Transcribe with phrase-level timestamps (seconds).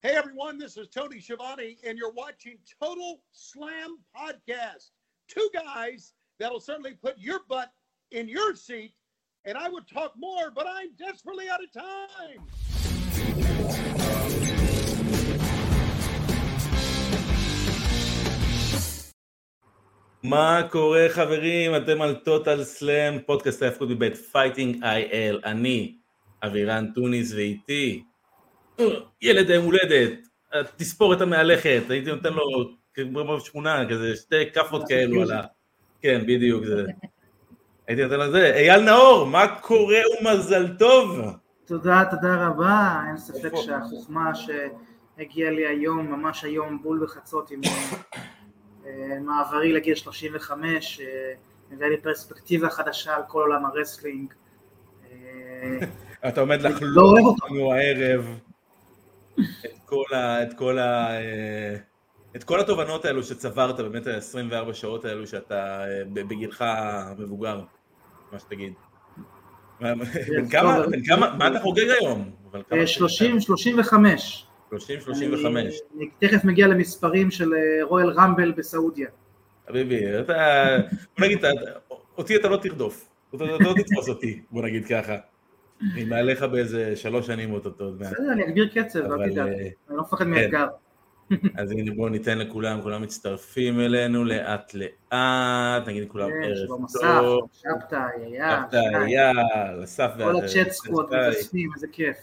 [0.00, 4.90] Hey everyone, this is Tony Schiavone, and you're watching Total Slam Podcast.
[5.26, 7.72] Two guys that'll certainly put your butt
[8.12, 8.92] in your seat,
[9.44, 12.40] and I would talk more, but I'm desperately out of time.
[20.22, 21.76] מה קורה חברים?
[21.76, 25.40] אתם על טוטל סלאם, פודקאסט ההפקות מבית פייטינג איי-אל.
[25.44, 25.96] אני
[26.42, 28.02] אבירן טוניס ואיתי
[29.22, 30.12] ילד היום הולדת,
[30.52, 32.42] התספורת המהלכת, הייתי נותן לו
[32.94, 35.42] כמו בשכונה, כזה שתי כאפות כאלו על ה...
[36.00, 36.86] כן, בדיוק, זה...
[37.88, 38.54] הייתי נותן לו זה.
[38.54, 41.20] אייל נאור, מה קורה ומזל טוב?
[41.64, 43.52] תודה, תודה רבה, אין ספק?
[43.56, 47.60] שהחוכמה שהגיעה לי היום, ממש היום בול בחצות עם
[48.86, 51.06] אה, מעברי לגיל 35, אה,
[51.70, 54.32] מביאה לי פרספקטיבה חדשה על כל עולם הרסלינג.
[55.10, 55.78] אה,
[56.28, 57.46] אתה עומד לא לחלוק אותו.
[57.46, 58.40] לנו הערב
[59.64, 60.42] את כל ה...
[60.42, 61.10] את כל ה...
[61.10, 61.76] אה,
[62.36, 67.60] את כל התובנות האלו שצברת באמת ה-24 שעות האלו שאתה אה, בגילך המבוגר,
[68.32, 68.72] מה שתגיד.
[69.80, 69.94] מה-
[70.28, 72.30] בן כמה, בן כמה, מה אתה חוגג היום?
[72.50, 74.46] אבל כמה- אה, 30, 35.
[74.70, 75.44] 30, 35.
[75.56, 79.08] אני אני תכף מגיע למספרים של אה, רויאל רמבל בסעודיה.
[79.68, 80.32] חביבי, אתה,
[81.18, 81.44] בוא נגיד,
[82.18, 85.16] אותי אתה לא תרדוף, אתה לא תתפוס אותי, בוא נגיד ככה.
[85.92, 88.12] אני מעליך באיזה שלוש שנים אוטוטו עוד מעט.
[88.12, 90.66] בסדר, אני אגביר קצב, אל תדאג, אה, אני לא מפחד מאתגר.
[91.56, 96.84] אז הנה בואו ניתן לכולם, כולם מצטרפים אלינו לאט לאט, נגיד לכולם כן, ערב שלום
[96.84, 101.06] אסף, טוב, שבתאי, אייל, שבתא, אייל, אסף כל הצ'אט סקוואט.
[101.06, 102.16] מתאספים, איזה כיף.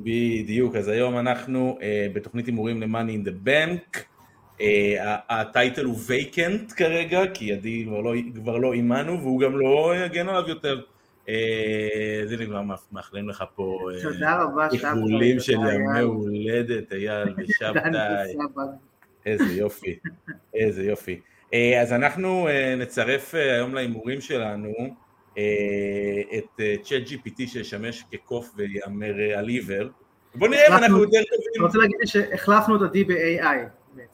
[0.00, 3.98] בדיוק, אז היום אנחנו אה, בתוכנית הימורים ל-Money in the Bank,
[5.28, 10.28] הטייטל הוא וייקנט כרגע, כי עדי כבר לא, כבר לא עימנו, והוא גם לא יגן
[10.28, 10.80] עליו יותר.
[11.28, 12.62] אה, הנה כבר
[12.92, 13.78] מאחלים לך פה
[14.22, 14.68] אה.
[14.72, 16.00] איחולים של ימי.
[16.00, 18.36] הולדת, אייל ושבתאי.
[19.26, 19.98] איזה יופי,
[20.54, 21.20] איזה יופי.
[21.54, 24.72] אה, אז אנחנו נצרף היום להימורים שלנו
[26.38, 29.88] את צ'אט GPT שישמש כקוף ויאמר על עיוור.
[30.34, 31.62] בוא נראה אם אנחנו יותר אני טובים.
[31.62, 33.56] רוצה להגיד שהחלפנו את ה-D ב-AI.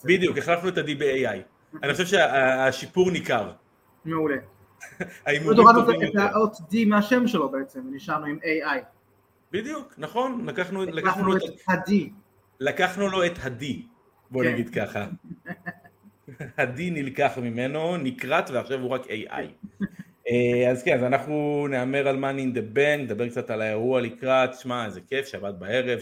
[0.05, 1.39] בדיוק, החלפנו את ה-D ב-AI.
[1.83, 3.51] אני חושב שהשיפור ניכר.
[4.05, 4.37] מעולה.
[5.27, 6.17] ההימורים עוד הורדנו את.
[6.17, 8.79] האות D מהשם שלו בעצם, ונשארנו עם AI.
[9.53, 11.93] בדיוק, נכון, לקחנו לקחנו לו את ה-D.
[12.61, 13.65] לקחנו לו את ה-D,
[14.31, 14.53] בוא כן.
[14.53, 15.07] נגיד ככה.
[16.59, 19.71] ה-D נלקח ממנו, נקרט ועכשיו הוא רק AI.
[20.29, 24.01] אה, אז כן, אז אנחנו נהמר על Money in the Bank, נדבר קצת על האירוע
[24.01, 25.99] לקראת, שמע, איזה כיף, שבת בערב,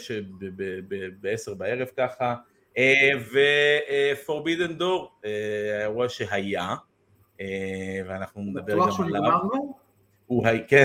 [1.21, 2.35] ב-10 בערב ככה,
[3.33, 6.75] ו-Forbidden Door, אה, האירוע שהיה, אה,
[8.07, 9.21] ואנחנו נדבר בטוח גם שהוא עליו.
[9.23, 9.59] נגמר כבר?
[10.27, 10.63] הוא הי...
[10.69, 10.85] כן,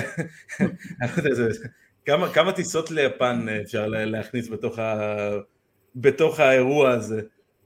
[1.31, 1.50] זה-
[2.06, 4.96] כמה, כמה טיסות ליפן אפשר לה- להכניס בתוך, ה...
[5.96, 7.22] בתוך האירוע הזה,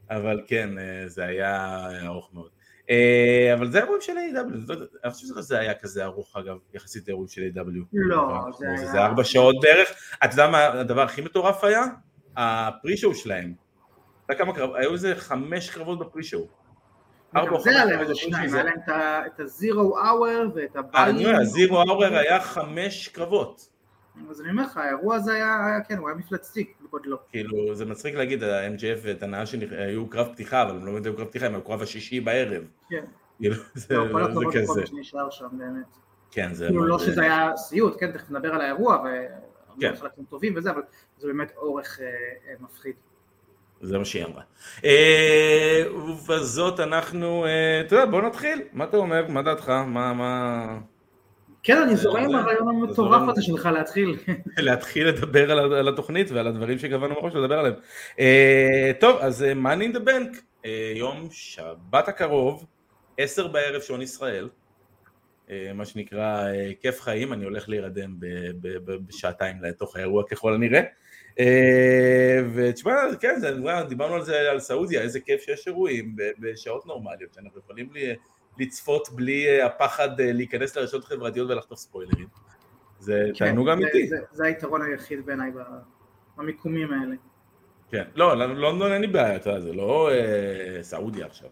[0.09, 2.49] אבל כן, אה, זה היה ארוך מאוד.
[2.89, 7.07] אה, אבל זה אירועים של A.W, יודע, אני חושב שזה היה כזה ארוך אגב, יחסית
[7.07, 7.85] לאירועים של A.W.
[7.93, 8.27] לא,
[8.59, 9.89] זה זה היה- ארבע שעות בערך.
[10.23, 11.83] אתה יודע מה הדבר הכי מטורף היה?
[12.37, 13.53] הפרי-שואו שלהם.
[14.25, 16.47] אתה יודע כמה קרב, היו איזה חמש קרבות בפרי-שואו.
[17.35, 18.53] ארבע או חמש קרבות.
[18.53, 18.79] היה להם
[19.25, 21.43] את ה-Zero Hour ואת אה, ה-Buy-in.
[21.43, 23.67] זירו אאורר היה חמש קרבות.
[24.29, 27.17] אז אני אומר לך, האירוע הזה היה, כן, הוא היה מפלצתי בגודלו.
[27.29, 31.15] כאילו, זה מצחיק להגיד, ה-MJF ואת הנאה שהיו קרב פתיחה, אבל הם לא באמת היו
[31.15, 32.63] קרב פתיחה, הם היו קרב השישי בערב.
[32.89, 33.05] כן.
[33.37, 34.85] כאילו, זה לא, כל זה הכבוד כזה.
[34.85, 35.97] שנשאר שם באמת.
[36.31, 36.99] כן, זה כאילו לא.
[36.99, 39.03] שזה היה סיוט, כן, תכף נדבר על האירוע,
[39.79, 39.91] כן.
[39.93, 40.81] וחלקים טובים וזה, אבל
[41.17, 42.95] זה באמת אורך אה, אה, מפחיד.
[43.81, 44.41] זה מה שהיא אמרה.
[44.85, 48.61] אה, ובזאת אנחנו, אה, אתה יודע, בוא נתחיל.
[48.73, 49.25] מה אתה אומר?
[49.27, 49.69] מה דעתך?
[49.69, 50.65] מה, מה...
[51.63, 53.29] כן, אני זה- זורם עם הרעיון המטורף.
[53.29, 54.17] הזה שלך להתחיל.
[54.57, 57.73] להתחיל לדבר על, התוכנית ועל הדברים שקבענו מראש לדבר עליהם.
[58.19, 62.65] אה, טוב, אז אה, Money in the Bank, אה, יום שבת הקרוב,
[63.17, 64.49] עשר בערב שעון ישראל,
[65.49, 68.15] אה, מה שנקרא אה, כיף חיים, אני הולך להירדם
[69.07, 70.81] בשעתיים לתוך האירוע ככל הנראה.
[71.39, 73.35] אה, ותשמע, כן,
[73.89, 77.89] דיברנו על זה, על סעודיה, איזה כיף שיש אירועים בשעות נורמליות, שאנחנו יכולים
[78.59, 82.27] לצפות בלי אה, הפחד אה, להיכנס לרשתות חברתיות ולחטוף ספוילרים.
[82.99, 84.07] זה תענוג כן, זה- אמיתי.
[84.07, 85.51] זה- זה היתרון היחיד בעיניי
[86.37, 87.15] במיקומים האלה.
[87.91, 91.49] כן, לא, לונדון אין לי בעיה, אתה יודע, זה לא אה, סעודיה עכשיו.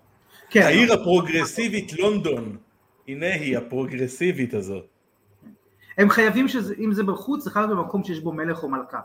[0.49, 2.57] כן, העיר הפרוגרסיבית לונדון,
[3.07, 4.85] הנה היא הפרוגרסיבית הזאת.
[5.97, 8.99] הם חייבים שאם זה בחוץ, זה חייב במקום שיש בו מלך או מלכה.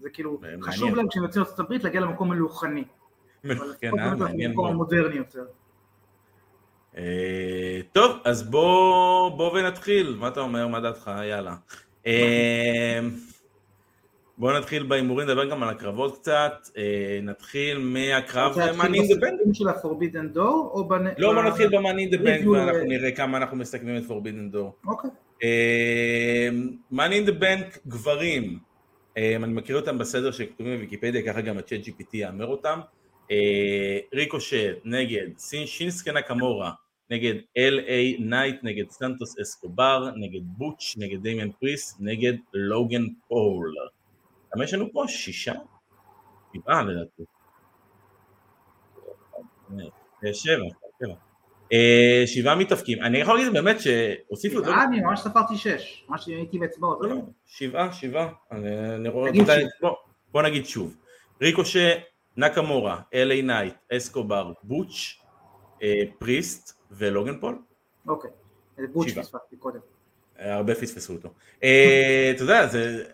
[0.00, 0.40] זה כאילו.
[0.62, 2.84] חשוב להם כשהם יוצאים לארצות הברית להגיע למקום מלוכני.
[3.42, 4.70] כן, לפחות אה, מעניין מאוד.
[4.70, 5.44] המודרני יותר.
[6.96, 11.54] אה, טוב, אז בוא, בוא ונתחיל, מה אתה אומר, מה דעתך, יאללה.
[12.06, 13.00] אה,
[14.38, 16.52] בואו נתחיל בהימורים, נדבר גם על הקרבות קצת,
[17.22, 19.32] נתחיל מהקרב רוצה להתחיל מאני אין דה בנק.
[19.32, 20.38] בסיפורים של ה-Forbidden Door
[20.70, 21.04] או בנ...
[21.18, 23.56] לא, בוא ב- נתחיל ב Money in the Bank review, ואנחנו אה, נראה כמה אנחנו
[23.56, 24.76] מסכמים את Forbidden Door.
[24.86, 25.10] אוקיי.
[26.90, 28.58] Money in the Bank גברים,
[29.16, 32.80] אני מכיר אותם בסדר שכתובים בוויקיפדיה, ככה גם ה ChatGPT יאמר אותם.
[33.30, 35.26] אה, ריקושט נגד
[35.66, 36.72] שינסקה נקמורה,
[37.10, 43.74] נגד LA נייט, נגד סנטוס אסקובר, נגד בוטש, נגד דמיאן פריסט, נגד לוגן פול.
[44.50, 45.04] כמה יש לנו פה?
[45.08, 45.54] שישה?
[46.54, 47.22] שבעה לדעתי.
[50.24, 50.64] אה, שבע,
[50.98, 51.27] שבע.
[51.72, 53.02] אה, שבעה מתאפקים.
[53.02, 54.64] אני יכול להגיד באמת שהוסיפו...
[54.64, 56.98] אה, אני ממש ספרתי שש, ממש הייתי באצבעות.
[57.00, 57.16] לא, לא,
[57.46, 58.28] שבעה, שבעה.
[58.52, 59.30] אני, רואה...
[60.32, 60.96] בוא, נגיד שוב.
[61.40, 61.94] ריקושט,
[62.36, 65.20] נקמורה, LA נייט, אסקובר, בוטש,
[65.82, 67.58] אה, פריסט ולוגן פול.
[68.08, 68.30] אוקיי.
[68.92, 69.24] בוטש שבעה.
[69.24, 69.80] פספסתי קודם.
[70.40, 71.28] אה, הרבה פספסו אותו.
[71.62, 73.04] אה, אתה יודע, זה...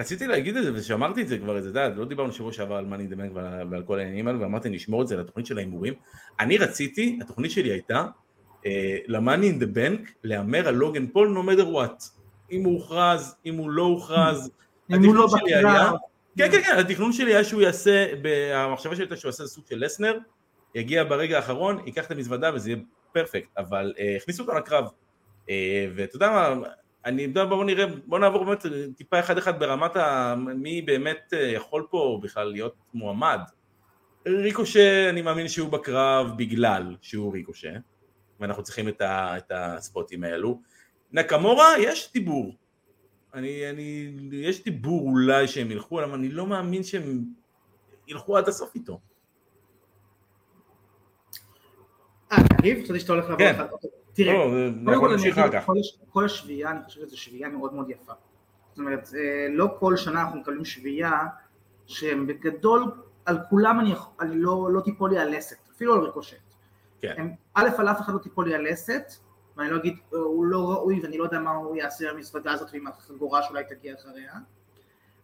[0.00, 2.84] רציתי להגיד את זה ושאמרתי את זה כבר, אתה יודע, לא דיברנו שבוע שעבר על
[2.84, 5.58] Money in the Bank ועל, ועל כל העניינים האלה ואמרתי נשמור את זה לתוכנית של
[5.58, 5.94] ההימורים.
[6.40, 8.06] אני רציתי, התוכנית שלי הייתה
[8.66, 12.04] אה, ל Money in the Bank להמר על לוגן פול no matter what.
[12.52, 14.50] אם הוא הוכרז, אם הוא לא הוכרז.
[14.90, 15.94] אם הוא לא בקרב.
[16.38, 18.06] כן, כן, כן, התכנון שלי היה שהוא יעשה,
[18.54, 20.18] המחשבה שלי הייתה שהוא יעשה סוג של לסנר,
[20.74, 22.82] יגיע ברגע האחרון, ייקח את המזוודה וזה יהיה
[23.12, 24.84] פרפקט, אבל אה, הכניסו אותו לקרב.
[25.50, 26.54] אה, ואתה יודע מה,
[27.04, 28.66] אני יודע, בואו נראה, בואו נעבור באמת
[28.96, 30.34] טיפה אחד אחד ברמת ה...
[30.36, 33.40] מי באמת אה, יכול פה בכלל להיות מועמד.
[34.26, 37.72] ריקושה, אני מאמין שהוא בקרב בגלל שהוא ריקושה,
[38.40, 40.60] ואנחנו צריכים את, ה, את הספוטים האלו.
[41.12, 42.54] נקמורה, יש דיבור.
[43.34, 47.24] אני, אני, יש דיבור אולי שהם ילכו עליו, אני לא מאמין שהם
[48.08, 49.00] ילכו עד הסוף איתו.
[52.32, 52.82] אה, תגיב?
[52.84, 53.56] חשבתי שאתה הולך לעבור כן.
[54.12, 55.60] תראה, לא, קודם כל אני אגיד.
[55.66, 58.12] כל הש- כל השביעייה, אני חושב שזו שביעייה מאוד מאוד יפה.
[58.70, 61.12] זאת אומרת, אה, לא כל שנה אנחנו מקבלים שביעייה
[61.86, 62.84] שהם בגדול,
[63.24, 66.36] על כולם אני אני לא לא תיפול לי הלסת, אפילו על ריקושט.
[67.00, 67.14] כן.
[67.18, 69.02] הם, א', על אף אחד לא תיפול לי הלסת,
[69.56, 72.68] ואני לא אגיד, אה, הוא לא ראוי ואני לא יודע מה הוא יעשה במזוודה הזאת
[72.72, 74.32] ועם החגורה שאולי תגיע אחריה.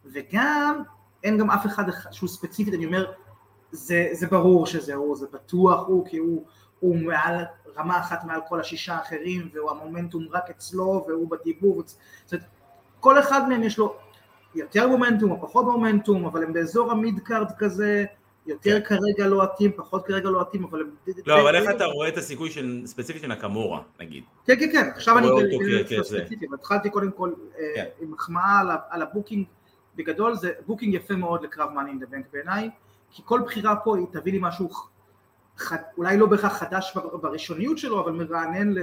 [0.05, 0.83] וגם,
[1.25, 3.13] אין גם אף אחד שהוא ספציפית, אני אומר,
[3.71, 6.45] זה, זה ברור שזה הוא, זה בטוח הוא, כי הוא,
[6.87, 7.45] הוא מעל,
[7.77, 12.47] רמה אחת מעל כל השישה האחרים, והוא המומנטום רק אצלו, והוא בדיבור, זאת אומרת,
[13.01, 13.97] כל אחד מהם יש לו
[14.55, 18.05] יותר מומנטום או פחות מומנטום, אבל הם באזור ה mid card כזה,
[18.47, 20.91] יותר כרגע לוהטים, פחות כרגע לוהטים, אבל הם...
[21.27, 24.25] לא, אבל איך אתה רואה את הסיכוי של, ספציפית של נקמורה, נגיד?
[24.47, 25.29] כן, כן, כן, עכשיו אני.
[26.03, 27.85] ספציפי, התחלתי קודם כל אה, כן.
[28.01, 29.47] עם מחמאה על על ה booking,
[29.97, 32.71] בגדול זה booking יפה מאוד לקרב Money in Bank בעיניי,
[33.11, 34.69] כי כל בחירה פה היא תביא לי משהו,
[35.99, 38.75] אולי לא בהכרח חדש בר- בראשוניות שלו, אבל מרענן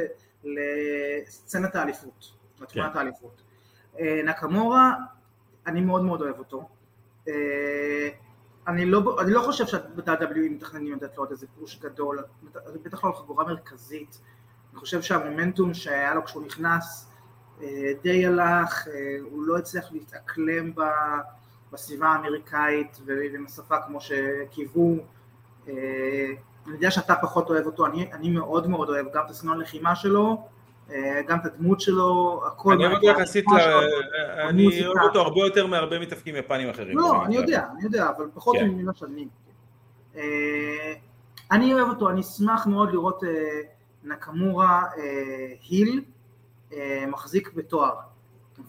[0.44, 2.32] לסצנת האליפות,
[2.62, 3.00] לתמונת כן.
[3.00, 3.42] האליפות.
[4.00, 4.94] אה, נקמורה,
[5.68, 6.70] אני מאוד מאוד אוהב אותו.
[7.28, 8.10] אה,
[8.68, 12.24] אני לא, אני לא חושב שה-WWE מתכננים לתת לו עוד איזה פוש גדול,
[12.84, 14.20] בטח לא על חגורה מרכזית.
[14.72, 17.10] אני חושב שהמומנטום שהיה לו כשהוא נכנס
[17.62, 18.88] אה, די הלך,
[19.32, 20.72] הוא לא הצליח להתאקלם
[21.72, 24.98] בסביבה האמריקאית ועם השפה כמו שקיוו.
[26.64, 29.60] אה, אני יודע שאתה פחות אוהב אותו, אני, אני מאוד מאוד אוהב גם את הסגנון
[29.60, 30.48] לחימה שלו,
[30.92, 32.74] אה, גם את הדמות שלו, הכל.
[32.74, 33.60] אני אוהב אותו יחסית, ל-
[34.50, 34.86] אני.
[34.86, 36.98] אוהב אותו הרבה יותר מהרבה מתאפקים יפנים אחרים.
[36.98, 38.68] לא, אני יודע, אני יודע, אבל פחות כן.
[38.70, 39.28] ממה שאני.
[40.16, 40.94] אה,
[41.52, 43.30] אני אוהב אותו, אני אשמח מאוד לראות אה,
[44.04, 46.04] נקמורה אה, heel
[46.74, 47.96] אה, מחזיק בתואר,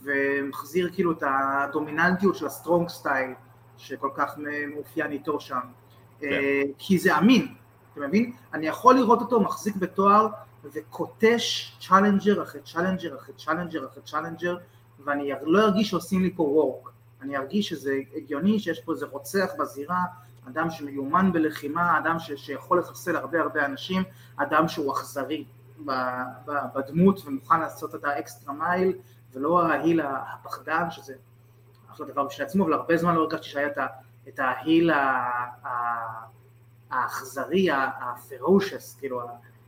[0.05, 3.31] ומחזיר כאילו את הדומיננטיות של ה strong style,
[3.77, 4.39] שכל כך
[4.75, 5.59] מאופיין איתו שם.
[6.23, 7.55] אה, כי זה אמין,
[7.95, 8.33] אתה מבין?
[8.55, 10.29] אני יכול לראות אותו מחזיק בתואר
[10.65, 14.57] וקוטש challenger אחרי challenger אחרי challenger אחרי challenger,
[15.05, 16.91] ואני לא ארגיש שעושים לי פה work.
[17.23, 20.05] אני ארגיש שזה הגיוני, שיש פה איזה רוצח בזירה,
[20.49, 24.03] אדם שמיומן בלחימה, אדם ש, שיכול לחסל הרבה הרבה אנשים,
[24.37, 25.45] אדם שהוא אכזרי
[26.75, 28.93] בדמות ומוכן לעשות את ה extra mile,
[29.33, 31.15] ולא ה heel הפחדן, שזה
[31.93, 33.69] אחלה דבר בשביל עצמו, אבל הרבה זמן לא הרגשתי שהיה
[34.29, 36.34] את, ה heel ה-
[36.95, 39.21] האכזרי, ה ferocious, כאילו,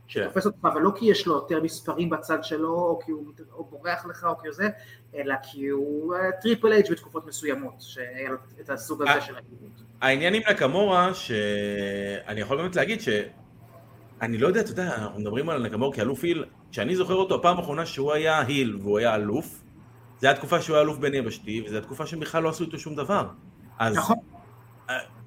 [0.07, 0.21] כן.
[0.23, 3.65] שתופס אותך, אבל לא כי יש לו יותר מספרים בצד שלו, או כי הוא או
[3.65, 4.69] בורח לך, או כי הוא זה,
[5.15, 9.21] אלא כי הוא אה, טריפל אייץ' בתקופות מסוימות, שהיה לו את הסוג הזה אה.
[9.21, 9.81] של האלימות.
[10.01, 13.09] העניין עם נקמורה, שאני יכול באמת להגיד ש...
[14.21, 17.57] אני לא יודע, אתה יודע, אנחנו מדברים על נקמורה כאלוף היל, כשאני זוכר אותו, הפעם
[17.57, 19.63] האחרונה שהוא היה היל והוא היה אלוף,
[20.19, 22.79] זה היה תקופה שהוא היה אלוף בין יבשתי, וזו התקופה שהם בכלל לא עשו איתו
[22.79, 23.27] שום דבר.
[23.79, 24.17] אז נכון,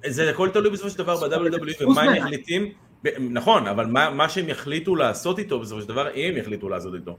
[0.07, 2.23] זה הכל תלוי בסופו של דבר ב-WWE ומה הם.
[2.23, 2.71] מחליטים,
[3.19, 7.17] נכון, אבל מה, מה שהם יחליטו לעשות איתו בסופו של דבר, אם יחליטו לעשות איתו.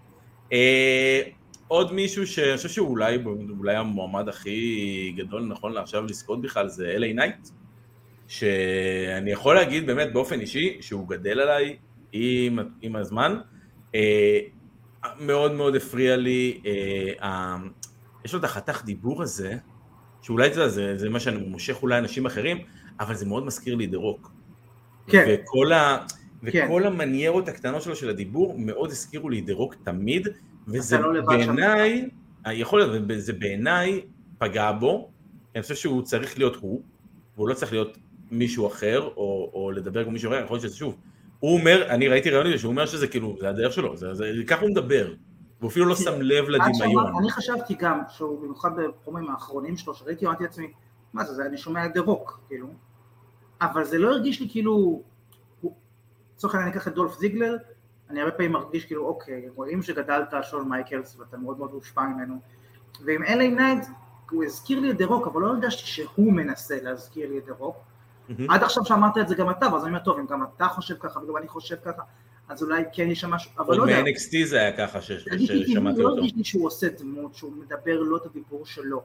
[0.52, 1.22] אה,
[1.68, 3.18] עוד מישהו שאני חושב שאולי
[3.58, 7.48] אולי המועמד הכי גדול נכון לעכשיו לזכות בכלל זה אלי נייט,
[8.28, 11.76] שאני יכול להגיד באמת באופן אישי שהוא גדל עליי
[12.12, 13.40] עם, עם הזמן.
[13.94, 14.38] אה,
[15.20, 16.60] מאוד מאוד הפריע לי,
[17.22, 17.56] אה,
[18.24, 19.56] יש לו את החתך דיבור הזה,
[20.22, 22.58] שאולי יודע, זה, זה מה שאני מושך אולי אנשים אחרים,
[23.00, 24.30] אבל זה מאוד מזכיר לי דה רוק.
[25.06, 25.24] כן.
[25.28, 26.06] וכל, ה,
[26.46, 26.64] כן.
[26.66, 30.28] וכל המניירות הקטנות שלו של הדיבור מאוד הזכירו לי דה רוק תמיד,
[30.68, 32.08] וזה לא בעיניי,
[32.52, 34.00] יכול להיות, זה בעיניי
[34.38, 35.10] פגע בו,
[35.54, 36.82] אני חושב שהוא צריך להיות הוא,
[37.36, 37.98] והוא לא צריך להיות
[38.30, 40.96] מישהו אחר, או, או לדבר כמו מישהו אחר, יכול להיות שזה שוב,
[41.40, 44.60] הוא אומר, אני ראיתי רעיון שהוא אומר שזה כאילו, זה הדרך שלו, זה, זה, ככה
[44.60, 45.14] הוא מדבר,
[45.62, 47.16] והוא אפילו לא שם לב לדמיון.
[47.18, 50.72] אני חשבתי גם, שהוא במיוחד בפרומואים האחרונים שלו, שראיתי, אמרתי לעצמי,
[51.12, 52.66] מה זה, אני שומע את דה רוק, כאילו,
[53.60, 55.02] אבל זה לא הרגיש לי כאילו,
[56.34, 57.56] לצורך העניין אני אקח את דולף זיגלר,
[58.10, 62.34] אני הרבה פעמים מרגיש כאילו, אוקיי, רואים שגדלת שול מייקלס ואתה מאוד מאוד מושפע ממנו,
[63.04, 63.84] ועם אלי נייט,
[64.30, 67.52] הוא הזכיר לי את דה רוק, אבל לא הרגשתי שהוא מנסה להזכיר לי את דה
[67.58, 67.76] רוק,
[68.48, 70.94] עד עכשיו שאמרת את זה גם אתה, ואז אני אומר, טוב, אם גם אתה חושב
[71.00, 72.02] ככה וגם אני חושב ככה,
[72.52, 73.96] אז אולי כן יש שם משהו, אבל לא יודע.
[73.96, 76.02] עוד מ-NXT זה היה ככה ששמעתי אותו.
[76.02, 79.02] לא הרגיש לי שהוא עושה דמות, שהוא מדבר לא את הדיבור שלו.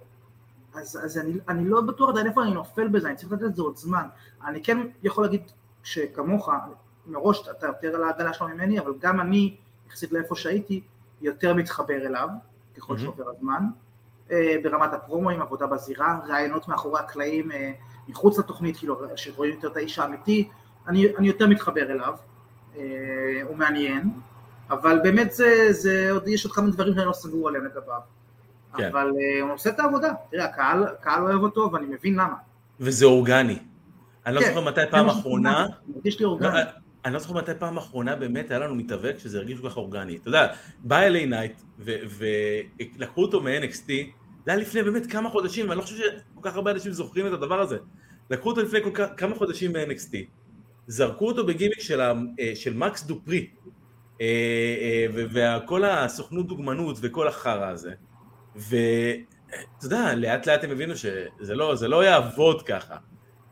[0.74, 3.62] אז, אז אני, אני לא בטוח עדיין איפה אני נופל בזה, אני צריך לתת לזה
[3.62, 4.08] עוד זמן.
[4.46, 5.42] אני כן יכול להגיד
[5.84, 6.50] שכמוך,
[7.06, 9.56] מראש אתה יותר על העגלה שלו ממני, אבל גם אני,
[9.88, 10.82] יחסית לאיפה שהייתי,
[11.22, 12.30] יותר מתחבר אליו,
[12.78, 13.64] ככל שעובר הזמן.
[14.32, 17.72] אה, ברמת הפרומואים, עבודה בזירה, ראיונות מאחורי הקלעים, אה,
[18.08, 20.50] מחוץ לתוכנית, כאילו, שרואים יותר את האיש האמיתי,
[20.88, 22.14] אני, אני יותר מתחבר אליו,
[23.44, 24.10] הוא מעניין,
[24.70, 28.00] אבל באמת זה, זה עוד, יש עוד כמה דברים שאני לא סגור עליהם לגביו.
[28.78, 28.88] כן.
[28.88, 32.36] אבל uh, הוא עושה את העבודה, תראה, הקהל, הקהל אוהב אותו ואני מבין למה.
[32.80, 33.60] וזה אורגני.
[34.26, 34.48] אני לא כן.
[34.48, 36.54] זוכר מתי פעם אחרונה, מרגיש לי אורגני.
[36.54, 36.60] לא,
[37.06, 40.18] אני לא זוכר מתי פעם אחרונה באמת היה לנו מתאבק שזה הרגיש כל כך אורגני.
[40.18, 40.48] אתה יודע,
[40.80, 43.88] בא אלי נייט ולקחו אותו מ-NXT,
[44.46, 47.32] זה היה לפני באמת כמה חודשים, ואני לא חושב שכל כך הרבה אנשים זוכרים את
[47.32, 47.78] הדבר הזה.
[48.30, 50.16] לקחו אותו לפני כל כמה חודשים מ-NXT,
[50.88, 53.48] זרקו אותו בגימיק של, ה, אה, של מקס דופרי,
[54.22, 54.26] אה,
[54.82, 57.94] אה, וכל הסוכנות דוגמנות וכל החרא הזה,
[58.56, 62.96] ואתה יודע, לאט לאט הם הבינו שזה לא, לא יעבוד ככה.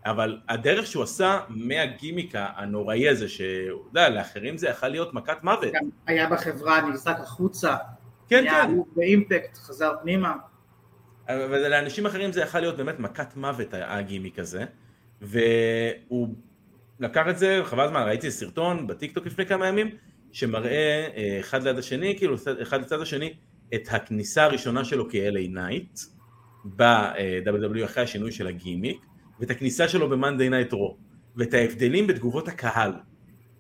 [0.06, 5.74] אבל הדרך שהוא עשה מהגימיק הנוראי הזה, שאתה יודע, לאחרים זה יכול להיות מכת מוות.
[6.08, 7.76] היה בחברה, נזרק החוצה.
[8.28, 8.70] כן, היה כן.
[8.70, 10.34] היה באימפקט, חזר פנימה.
[11.30, 14.66] ולאנשים אחרים זה יכול להיות באמת מכת מוות הגימיק הזה,
[15.22, 16.36] והוא
[17.00, 19.90] לקח את זה, חבל זמן, ראיתי סרטון בטיקטוק לפני כמה ימים,
[20.32, 23.34] שמראה אה, אחד ליד השני, כאילו אחד לצד השני,
[23.76, 26.00] את הכניסה הראשונה שלו כ-LA נייט,
[26.76, 29.06] ב-WWE אחרי השינוי של הגימיק,
[29.40, 30.94] ואת הכניסה שלו ב-Monday Night Raw,
[31.36, 32.92] ואת ההבדלים בתגובות הקהל.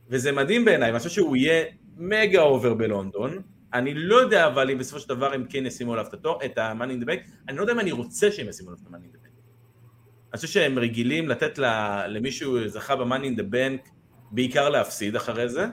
[0.09, 1.65] וזה מדהים בעיניי, אני חושב שהוא יהיה
[1.97, 3.41] מגה אובר בלונדון,
[3.73, 6.05] אני לא יודע אבל אם בסופו של דבר הם כן ישימו עליו
[6.45, 8.87] את ה-money in the bank, אני לא יודע אם אני רוצה שהם ישימו עליו את
[8.87, 9.24] ה-money in the bank.
[10.35, 11.59] אני חושב שהם רגילים לתת
[12.07, 13.89] למישהו זכה ב-money in the bank,
[14.31, 15.65] בעיקר להפסיד אחרי זה,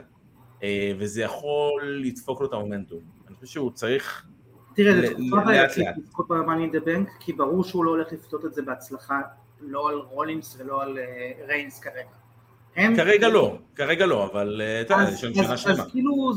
[0.63, 2.99] אה, וזה יכול לדפוק לו את המומנטום.
[3.27, 4.25] אני חושב שהוא צריך...
[4.75, 8.45] תראה, זה תקופה בעייתית לזכות ב-money in the bank, כי ברור שהוא לא הולך לפתות
[8.45, 9.21] את זה בהצלחה,
[9.61, 10.97] לא על רולינס ולא על
[11.47, 12.95] ריינס אה, כרגע.
[12.95, 15.83] כרגע לא, כרגע לא, אבל אה, אתה יודע, לנו שנה שלמה.
[15.83, 16.31] אז כאילו,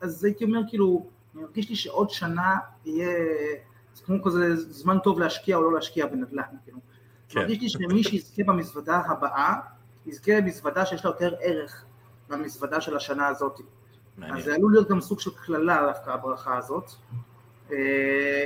[0.00, 3.08] אז הייתי אומר כאילו, אני מרגיש לי שעוד שנה יהיה,
[3.94, 6.79] זה כמו כזה זמן טוב להשקיע או לא להשקיע בנדל"ן, כאילו.
[7.30, 7.40] כן.
[7.40, 9.54] מרגיש לי שמי שיזכה במזוודה הבאה,
[10.06, 11.84] יזכה במזוודה שיש לה יותר ערך
[12.28, 13.60] במזוודה של השנה הזאת.
[14.16, 14.38] מעניין.
[14.38, 16.90] אז זה עלול להיות גם סוג של קללה דווקא הברכה הזאת.
[17.72, 18.44] אה,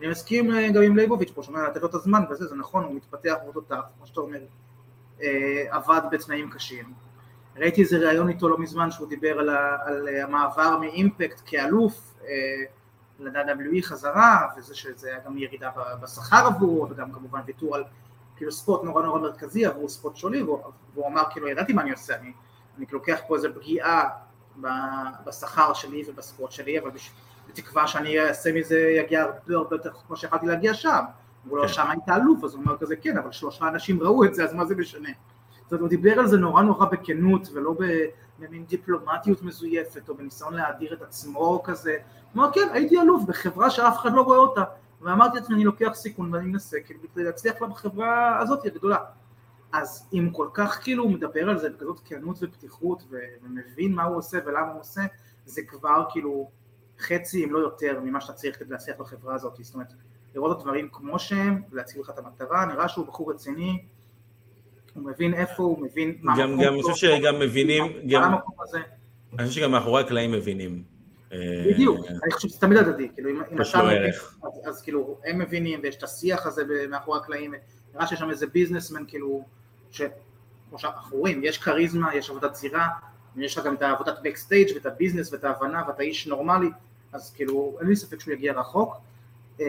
[0.00, 2.84] אני מסכים אה, גם עם ליבוביץ' פה, שאומר לתת לו את הזמן וזה, זה נכון,
[2.84, 4.40] הוא מתפתח מאוד תותח, כמו שאתה אומר,
[5.22, 6.92] אה, עבד בתנאים קשים.
[7.56, 12.14] ראיתי איזה ראיון איתו לא מזמן שהוא דיבר על, ה, על המעבר מאימפקט כאלוף
[13.18, 15.70] ל-WWE חזרה, וזה שזה היה גם ירידה
[16.02, 17.84] בשכר עבורו, וגם כמובן ויתור על
[18.40, 20.58] כאילו ספורט נורא נורא מרכזי עבור ספורט שולי, והוא,
[20.94, 22.32] והוא אמר כאילו ידעתי מה אני עושה, אני,
[22.78, 24.08] אני לוקח פה איזה פגיעה
[25.24, 26.90] בשכר שלי ובספורט שלי, אבל
[27.48, 31.04] בתקווה שאני אעשה מזה, יגיע הרבה הרבה יותר כמו שיכולתי להגיע שם.
[31.48, 31.68] הוא לא כן.
[31.68, 34.54] שם היית אלוף, אז הוא אומר כזה כן, אבל שלושה אנשים ראו את זה, אז
[34.54, 35.08] מה זה משנה?
[35.62, 37.74] זאת אומרת, הוא דיבר על זה נורא נורא בכנות, ולא
[38.38, 41.96] במין דיפלומטיות מזויפת, או בניסיון להאדיר את עצמו כזה.
[42.32, 44.64] הוא אמר, כן, הייתי אלוף בחברה שאף אחד לא רואה אותה,
[45.00, 48.98] ואמרתי לעצמי, אני לוקח סיכון ואני מנסה, כאילו, כדי להצליח לה בחברה הזאת הגדולה.
[49.72, 53.02] אז אם כל כך כאילו הוא מדבר על זה בכזאת כנות ופתיחות,
[53.42, 55.02] ומבין מה הוא עושה ולמה הוא עושה,
[55.44, 56.50] זה כבר כאילו
[56.98, 59.92] חצי אם לא יותר ממה שאתה צריך כדי להצליח בחברה הזאת, זאת אומרת
[60.34, 63.84] לראות את הדברים כמו שהם, להציג לך את המטרה, נראה שהוא בחור רציני,
[64.94, 68.34] הוא מבין איפה הוא, מבין מה גם, גם, אני חושב שגם מבינים, גם,
[69.38, 70.82] אני חושב שגם מאחורי הקלעים מבינים.
[71.68, 74.10] בדיוק, אני חושב שזה תמיד הדדי, כאילו אם אתה לו מבין.
[74.64, 77.54] אז- כאילו הם מבינים ויש את השיח הזה מאחורי הקלעים,
[77.94, 79.44] נראה שיש שם איזה ביזנסמן כאילו,
[79.90, 82.88] שכמו שאנחנו רואים, יש כריזמה, יש עבודת זירה,
[83.36, 86.70] יש לך גם את העבודת backstage ואת הביזנס ואת ההבנה ואתה איש נורמלי,
[87.12, 88.96] אז כאילו אין לי ספק שהוא יגיע רחוק,
[89.60, 89.66] אה,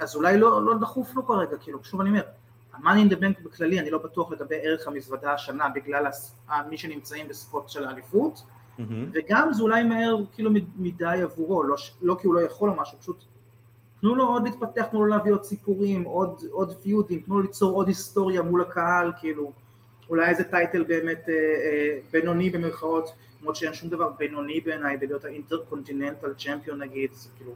[0.00, 2.22] אז אולי לא, לא דחוף לו כרגע, כאילו, שוב אני אומר,
[2.72, 6.06] ה-Money in the Bank בכללי, אני לא בטוח לגבי ערך המזוודה השנה בגלל
[6.70, 8.42] מי שנמצאים ב spot של האליפות,
[8.88, 9.10] מהמם.
[9.14, 12.74] וגם זה אולי מהר כאילו מד- מדי עבורו, לא, לא כי הוא לא יכול או
[12.76, 13.24] משהו, פשוט
[14.00, 17.72] תנו לו עוד להתפתח, תנו לו להביא עוד סיפורים, עוד, עוד פיודים, תנו לו ליצור
[17.76, 19.52] עוד היסטוריה מול הקהל, כאילו,
[20.10, 23.10] אולי איזה title באמת אה, אה, בינוני במרכאות,
[23.40, 27.52] למרות שאין שום דבר בינוני בעיניי בלהיות ה Intercontinental Champion נגיד, זה כאילו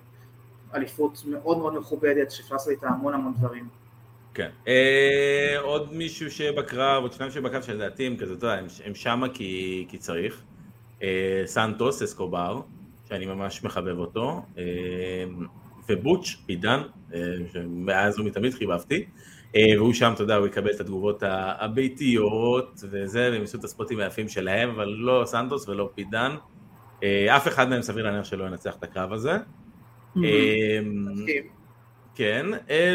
[0.74, 3.68] אליפות מאוד מאוד מכובדת, שאפשר לעשות איתה המון המון דברים.
[4.34, 4.50] כן.
[4.68, 9.28] אה, עוד מישהו שבקרב, עוד שניים שבקרב שלדעתי הם כזה, אתה יודע, הם, הם שמה
[9.28, 10.42] כי, כי צריך.
[11.04, 12.60] אה, סנטוס, אסקובר,
[13.08, 14.42] שאני ממש מחבב אותו.
[14.58, 14.64] אה,
[15.88, 16.80] ובוץ', פיט דאן,
[17.14, 17.20] אה,
[17.52, 19.04] שמאז ומתמיד חיבבתי.
[19.56, 24.00] אה, והוא שם, אתה יודע, הוא יקבל את התגובות הביתיות וזה, והם יעשו את הספוטים
[24.00, 26.36] היפים שלהם, אבל לא סנטוס ולא פיט דאן.
[27.28, 29.32] אף אחד מהם סביר להניח שלא ינצח את הקרב הזה.
[30.16, 31.44] מסכים.
[32.14, 32.46] כן,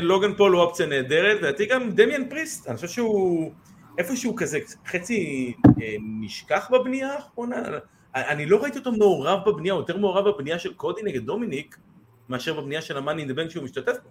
[0.01, 3.51] לוגן פול הוא אופציה נהדרת, ולדעתי גם דמיאן פריסט, אני חושב שהוא
[3.97, 5.53] איפשהו כזה חצי
[6.19, 7.63] נשכח בבנייה האחרונה,
[8.15, 11.77] אני לא ראיתי אותו מעורב בבנייה, הוא יותר מעורב בבנייה של קודי נגד דומיניק,
[12.29, 14.09] מאשר בבנייה של המאני בנק שהוא משתתף בו.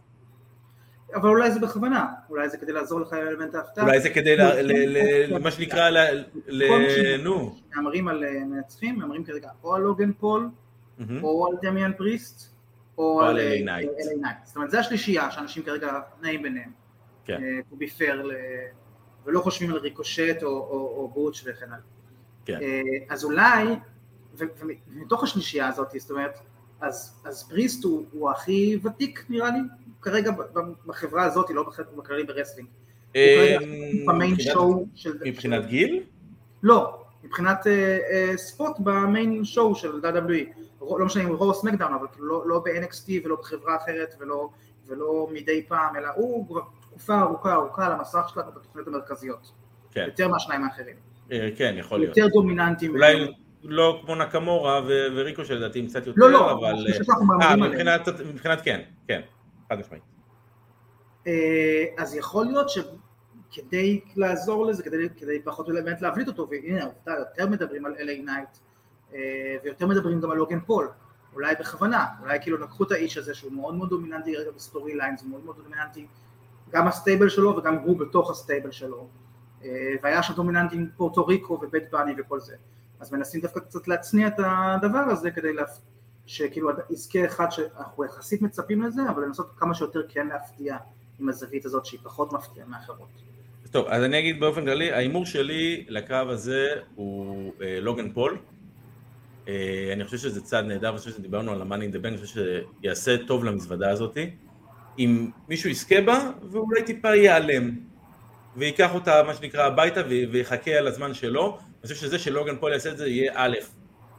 [1.14, 3.84] אבל אולי זה בכוונה, אולי זה כדי לעזור לך עם אלמנט ההפתעה.
[3.84, 5.90] אולי זה כדי, ל- ל- ל- מה שנקרא,
[7.22, 7.56] נו.
[7.74, 10.48] מהמרים על אה, מנצחים, מהמרים כרגע או על לוגן פול.
[11.22, 12.54] או על דמיאן פריסט,
[12.98, 13.84] או על Knight.
[13.84, 14.44] LA Knight.
[14.44, 16.70] זאת אומרת, זה השלישייה שאנשים כרגע נעים ביניהם.
[17.24, 17.40] כן.
[17.42, 18.32] אה, fair, ל-
[19.24, 21.78] ולא חושבים על ריקושט או בוטש וכן הלאה.
[22.48, 22.58] כן.
[22.62, 23.66] אה, אז אולי,
[24.34, 26.38] ומתוך השלישייה הזאת, זאת אומרת,
[26.80, 29.58] אז אז פריסט הוא הוא הכי ותיק נראה לי,
[30.02, 30.30] כרגע
[30.86, 31.64] בחברה הזאת, לא
[31.96, 32.68] בכללי ברסלינג.
[32.68, 33.66] הוא כרגע אה,
[34.06, 35.18] ב main מבחינת- שואו של...
[35.24, 36.02] מבחינת גיל?
[36.62, 37.66] לא, מבחינת
[38.36, 42.48] spot ב main show של WWE, לא משנה אם הוא רו סמאקדאון, אבל כאילו לא,
[42.48, 44.48] לא ב-NXT ולא בחברה אחרת ולא,
[44.86, 49.52] ולא מדי פעם, אלא הוא כבר תקופה ארוכה ארוכה על המסך שלנו בתוכניות המרכזיות,
[49.90, 50.96] כן, יותר מהשניים האחרים,
[51.56, 52.16] כן, יכול להיות.
[52.16, 52.90] יותר דומיננטיים.
[52.90, 56.86] אולי לא כמו נקמורה וריקו שלדעתי קצת יותר, לא, לא, אבל...
[57.42, 57.70] אה, עליהם.
[57.70, 59.20] מבחינת, מבחינת כן, כן,
[59.68, 60.02] חד משמעית.
[61.26, 66.82] אה, אז יכול להיות שכדי לעזור לזה, כדי, כדי פחות או באמת להבליט אותו, והנה
[66.82, 68.48] העובדה, יותר מדברים על LA נייט,
[69.14, 70.88] אה, ויותר מדברים גם על לוגן פול,
[71.34, 75.22] אולי בכוונה, אולי כאילו לקחו את האיש הזה שהוא מאוד מאוד דומיננטי רגע ב storylines,
[75.22, 76.06] מאוד מאוד דומיננטי,
[76.70, 79.06] גם ה stable שלו וגם הוא בתוך ה stable שלו, אה,
[80.02, 82.56] והיה שם דומיננטי עם פורטו ריקו ובאד באני וכל זה,
[83.00, 85.78] אז מנסים דווקא קצת להצניע את הדבר הזה כדי להפ...
[86.28, 90.76] שכאילו יזכה אחד שאנחנו יחסית מצפים לזה, אבל לנסות כמה שיותר כן להפתיע
[91.20, 93.08] עם הזווית הזאת שהיא פחות מפתיעה מאחרות.
[93.70, 98.38] טוב, אז אני אגיד באופן כללי, ההימור שלי לקרב הזה הוא אה, לוגן פול.
[99.48, 102.40] אה, אני חושב שזה צעד נהדר, אני חושב שדיברנו על in the bank, אני חושב
[102.82, 104.18] שיעשה טוב למזוודה הזאת.
[104.98, 107.70] אם מישהו יזכה בה, ואולי טיפה ייעלם,
[108.58, 111.58] וייקח אותה, מה שנקרא, הביתה, ויחכה על הזמן שלו.
[111.60, 113.56] אני חושב שזה שלוגן פול יעשה את זה, יהיה א',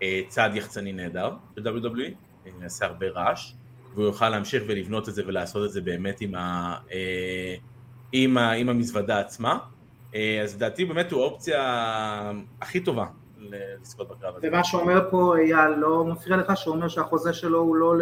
[0.04, 2.00] אה, צעד יחצני נהדר של WWE,
[2.46, 3.54] אה, יעשה הרבה רעש,
[3.94, 6.76] והוא יוכל להמשיך ולבנות את זה ולעשות את זה באמת עם ה...
[6.92, 7.56] אה,
[8.12, 9.58] עם, ה, עם המזוודה עצמה,
[10.44, 11.62] אז לדעתי באמת הוא האופציה
[12.62, 13.06] הכי טובה
[13.40, 14.48] לזכות בקרב הזה.
[14.48, 18.02] ומה שאומר פה אייל לא מפריע לך שהוא אומר שהחוזה שלו הוא לא ל...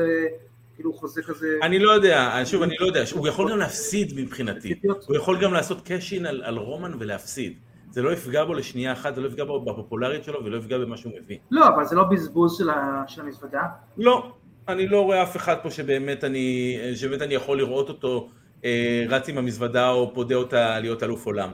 [0.78, 1.48] כאילו חוזה כזה...
[1.62, 4.80] אני לא יודע, שוב, אני לא יודע, הוא יכול גם להפסיד מבחינתי?
[5.08, 7.60] הוא יכול גם לעשות קאשין על, על רומן ולהפסיד.
[7.90, 10.98] זה לא יפגע בו לשנייה אחת, זה לא יפגע בו בפופולריות שלו ולא יפגע במה
[10.98, 11.38] שהוא מביא.
[11.52, 12.70] לא, אבל זה לא בזבוז של.
[13.08, 13.62] של המזוודה.
[13.98, 14.32] לא,
[14.68, 18.30] אני לא רואה אף אחד פה שבאמת אני, שבאמת אני יכול לראות אותו
[18.66, 21.50] אה, רץ עם המזוודה או פודה אותה להיות אלוף עולם.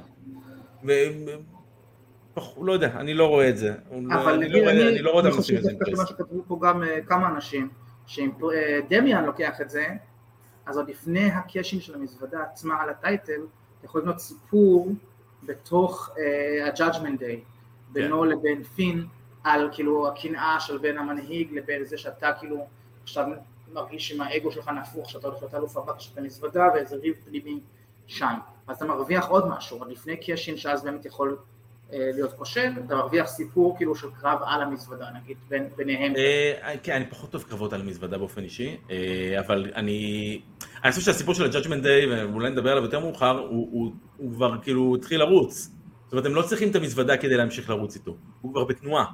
[0.87, 0.91] ו...
[2.61, 3.73] לא יודע, אני לא רואה את זה.
[4.11, 5.99] אבל אני, נגיד, לא אני, אני לא רואה אני חושב את זה עם דווקא פריסט.
[5.99, 7.69] שמה שכתבו פה גם אה, כמה אנשים,
[8.07, 9.87] שאם אה, דמיאן לוקח את זה,
[10.65, 13.41] אז עוד לפני ה cash in של המזוודה עצמה על ה title,
[13.83, 14.91] יכול לבנות סיפור
[15.43, 17.39] בתוך אה, ה-Judgment Day,
[17.91, 18.27] בינו כן.
[18.27, 19.05] לבין פין,
[19.43, 22.65] על כאילו הקנאה של בין המנהיג לבין זה שאתה כאילו
[23.03, 23.25] עכשיו
[23.73, 27.59] מרגיש עם האגו שלך נפוח, שאתה הולך להיות אלוף הבא שאתה מזוודה ואיזה ריב פנימי
[28.07, 28.33] שם.
[28.67, 31.37] אז אתה מרוויח עוד משהו, עוד לפני cash-in שאז באמת יכול
[31.97, 36.13] להיות כושל, אתה מרוויח סיפור כאילו של קרב על המזוודה נגיד, בין, ביניהם.
[36.15, 40.41] אה, כן, אני פחות אוהב קרבות על מזוודה באופן אישי, אה, אבל אני...
[40.83, 44.57] אני חושב שהסיפור של ה-Judgment Day, ואולי נדבר עליו יותר מאוחר, הוא, הוא, הוא כבר
[44.61, 45.71] כאילו התחיל לרוץ.
[46.03, 49.05] זאת אומרת, הם לא צריכים את המזוודה כדי להמשיך לרוץ איתו, הוא כבר בתנועה.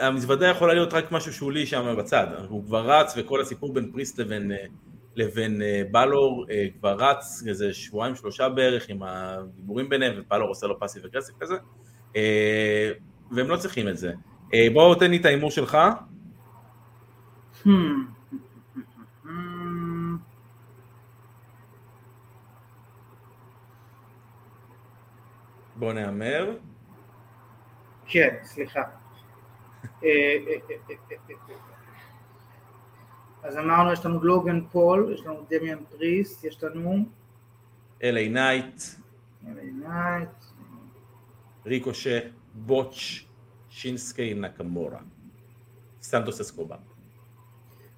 [0.00, 4.18] המזוודה יכולה להיות רק משהו שולי שם בצד, הוא כבר רץ וכל הסיפור בין פריסט
[4.18, 4.56] לבין, אה,
[5.16, 10.66] לבין אה, בלור אה, כבר רץ איזה שבועיים שלושה בערך עם הדיבורים ביניהם ובלור עושה
[10.66, 11.54] לו פאסיב אגרסיב כזה
[13.30, 14.12] והם לא צריכים את זה.
[14.72, 15.78] בואו תן לי את ההימור שלך.
[17.64, 17.68] Hmm.
[25.76, 26.56] בוא נהמר.
[28.06, 28.82] כן, סליחה.
[33.42, 37.04] אז אמרנו, יש לנו לוגן פול, יש לנו דמיאן פריסט, יש לנו...
[38.02, 38.82] אלי נייט.
[39.48, 40.28] אלי נייט.
[41.66, 42.18] ריקושה,
[42.54, 43.26] בוטש,
[43.68, 44.98] שינסקה נקמורה.
[46.02, 46.76] סנטוס אסקובר.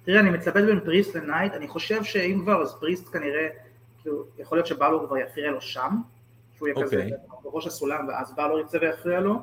[0.03, 3.47] תראה, אני מתלבט בין פריסט לנייט, אני חושב שאם כבר, אז פריסט כנראה,
[4.01, 6.01] כאילו, יכול להיות שבאלור כבר יפריע לו שם,
[6.55, 7.11] שהוא יהיה כזה אוקיי.
[7.43, 9.41] בראש הסולם, ואז באלור יצא ויפריע לו.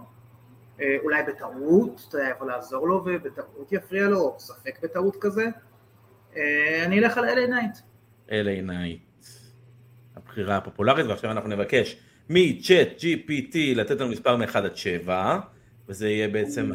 [0.81, 5.45] אה, אולי בטעות, אתה יודע, יכול לעזור לו ובטעות יפריע לו, או ספק בטעות כזה.
[6.37, 7.77] אה, אני אלך על אלי נייט.
[8.31, 9.27] אלי נייט,
[10.16, 11.97] הבחירה הפופולרית, ועכשיו אנחנו נבקש
[12.29, 15.38] מצ'אט GPT לתת לנו מספר מ-1 עד 7,
[15.88, 16.71] וזה יהיה בעצם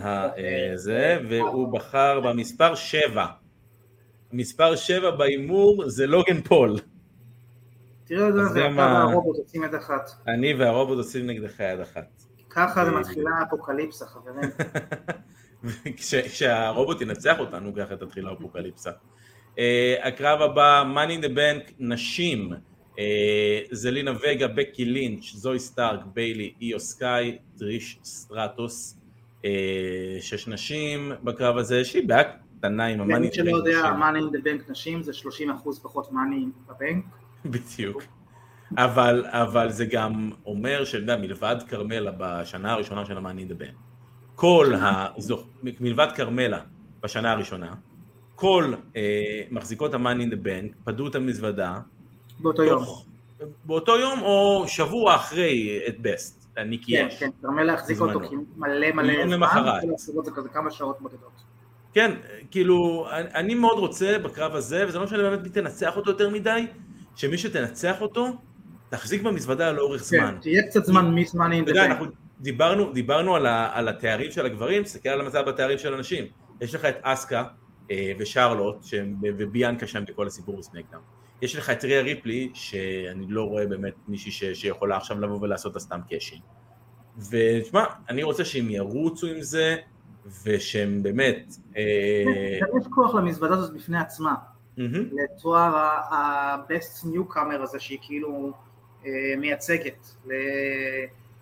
[0.75, 3.25] זה, והוא בחר במספר 7.
[4.31, 6.75] מספר 7 בהימור זה לוגן פול.
[8.05, 10.11] תראה, אתה והרובוט עושים יד אחת.
[10.27, 12.23] אני והרובוט עושים נגדך יד אחת.
[12.49, 14.49] ככה זה מתחילה האפוקליפסה, חברים.
[16.27, 18.91] כשהרובוט ינצח אותנו, ככה תתחיל האפוקליפסה.
[19.59, 22.51] אה, הקרב הבא, Money in the Bank, נשים.
[22.99, 28.99] אה, זלינה וגה, בקי לינץ', זוי סטארק, ביילי, איו סקאי, טריש סטרטוס.
[29.45, 32.23] אה, שש נשים בקרב הזה, שהיא בעיה
[32.57, 33.33] קטנה עם ה-Money.
[33.33, 35.11] שלא יודע, Money in the Bank נשים זה
[35.65, 37.05] 30% פחות Money בבנק.
[37.45, 38.03] בדיוק.
[38.77, 43.71] אבל, אבל זה גם אומר שאתה מלבד כרמלה בשנה הראשונה של ה-Money the Bank,
[44.35, 44.73] כל
[45.17, 45.47] הזוכ...
[45.79, 46.59] מלבד כרמלה
[47.03, 47.73] בשנה הראשונה,
[48.35, 51.79] כל אה, מחזיקות המאני אין דה בנק פדו את המזוודה
[52.39, 53.05] באותו תוך,
[53.39, 53.49] יום.
[53.65, 58.19] באותו יום או שבוע אחרי את בסט, ניקי כן, כן, כרמלה החזיקה אותו
[58.57, 59.83] מלא מלא זמן, למחרת.
[60.53, 61.43] כמה שעות בודדות.
[61.93, 62.11] כן,
[62.51, 66.67] כאילו, אני, מאוד רוצה בקרב הזה, וזה לא משנה באמת מי תנצח אותו יותר מדי,
[67.15, 68.27] שמי שתנצח אותו,
[68.89, 70.37] תחזיק במזוודה לאורך כן, זמן.
[70.41, 72.05] תהיה קצת זמן מזמן אין אתה אנחנו
[72.39, 76.25] דיברנו, דיברנו על, ה, על התארים של הגברים, תסתכל על המצב בתארים של הנשים.
[76.61, 77.43] יש לך את אסקה
[78.19, 80.99] ושרלוט שהם, וביאנקה שם בכל הסיפור בסמקדאון.
[81.41, 85.71] יש לך את ריה ריפלי, שאני לא רואה באמת מישהי ש, שיכולה עכשיו לבוא ולעשות
[85.71, 86.41] את הסתם cash-in.
[87.29, 89.75] ותשמע, אני רוצה שהם ירוצו עם זה,
[90.43, 91.55] ושהם באמת...
[91.77, 92.77] אה...
[92.81, 94.35] יש כוח למזוודה הזאת בפני עצמה.
[95.11, 98.51] לתואר ה-best newcomer הזה שהיא כאילו
[99.05, 100.15] אה, מייצגת,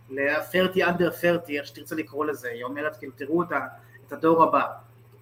[0.10, 3.44] ל-30 under 30, איך שתרצה לקרוא לזה, היא אומרת כאילו תראו
[4.08, 4.66] את הדור הבא,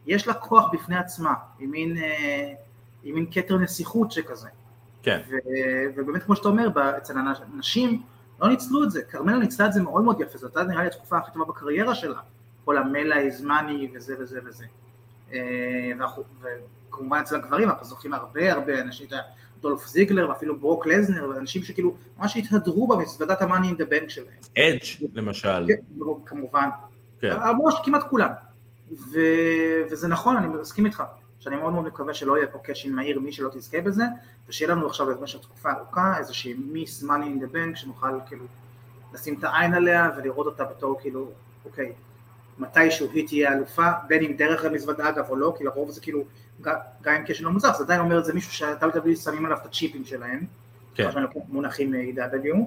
[0.07, 2.53] יש לה כוח בפני עצמה, היא מין, אה,
[3.03, 4.49] היא מין כתר נסיכות שכזה.
[5.03, 5.21] כן.
[5.95, 8.01] ובאמת כמו שאתה אומר, אצל הנשים
[8.41, 10.87] לא ניצלו את זה, כרמלה ניצלה את זה מאוד מאוד יפה, זאת הייתה נראה לי
[10.87, 12.19] התקופה הכי טובה בקריירה שלה,
[12.65, 14.65] כל המלה איזמני וזה וזה וזה.
[15.33, 15.91] אה,
[16.89, 19.07] וכמובן אצל הגברים אנחנו זוכרים הרבה הרבה אנשים,
[19.61, 24.27] דולף זיגלר ואפילו ברוק לזנר ואנשים שכאילו ממש התהדרו במזוודת ה-Money in the Bank שלהם.
[24.57, 25.67] אדג' למשל.
[25.67, 26.69] כן, כמובן.
[27.19, 27.33] כן.
[27.35, 28.29] ממש כמעט כולם.
[28.91, 29.19] ו...
[29.91, 31.03] וזה נכון, אני מסכים איתך,
[31.39, 34.03] שאני מאוד מאוד מקווה שלא יהיה פה cash-in מהיר מי שלא תזכה בזה,
[34.49, 38.45] ושיהיה לנו עכשיו במשך תקופה ארוכה איזושהי Miss Money in the Bank שנוכל כאילו
[39.13, 41.31] לשים את העין עליה ולראות אותה בתור כאילו,
[41.65, 41.93] אוקיי,
[42.59, 46.23] מתישהו היא תהיה אלופה, בין אם דרך המזוודה אגב או לא, כי לרוב זה כאילו,
[46.61, 49.65] גם אם cash-in לא מוצלח, זה עדיין אומר את זה מישהו שה-WWE שמים עליו את
[49.65, 50.45] הצ'יפים שלהם,
[50.95, 51.09] כן.
[51.49, 52.57] מונחים מ-AEW,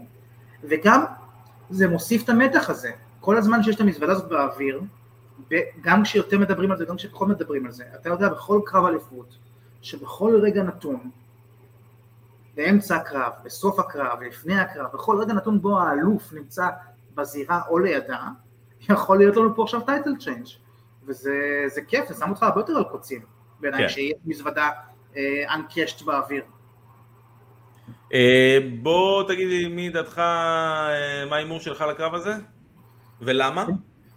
[0.65, 1.05] וגם
[1.71, 4.81] זה מוסיף את המתח הזה, כל הזמן שיש את המזוודה הזאת באוויר,
[5.81, 9.39] גם כשיותר מדברים על זה, גם כשפחות מדברים על זה, אתה יודע בכל קרב אליפות,
[9.83, 11.11] שבכל רגע נתון,
[12.57, 16.69] באמצע הקרב, בסוף הקרב, לפני הקרב, בכל רגע נתון בו האלוף נמצא
[17.15, 18.29] בזירה או לידה,
[18.91, 20.47] יכול להיות לנו פה עכשיו title change
[21.07, 23.21] וזה כיף, זה שם אותך הרבה יותר על קוצים
[23.61, 23.89] בעיניי, כן.
[23.89, 24.71] שיהיה מזוודה
[25.55, 26.43] אנקשט uh, באוויר.
[28.11, 28.15] Uh,
[28.83, 30.21] בוא תגיד לי מי דעתך, uh,
[31.31, 32.35] מה ההימור שלך לקרב הזה?
[33.21, 33.67] ולמה?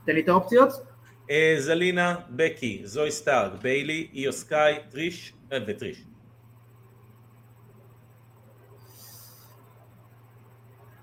[0.05, 0.86] תן לי את האופציות.
[1.27, 6.03] Uh, זלינה, בקי, זוי סטארק, ביילי, איו סקאי, טריש uh, וטריש.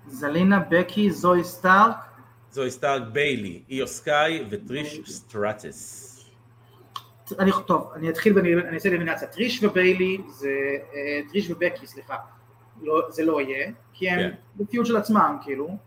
[0.07, 1.95] זלינה, בקי, זוי סטארק,
[2.55, 6.11] זוי סטארק ביילי, איו סקאי וטריש סטרטס.
[7.39, 10.49] אני, טוב, אני אתחיל, אני אעשה אלימינציה, טריש וביילי זה,
[10.93, 12.15] אה, טריש ובקי, סליחה,
[12.81, 14.35] לא, זה לא יהיה, כי הם כן.
[14.55, 15.77] ב-feud של עצמם, כאילו,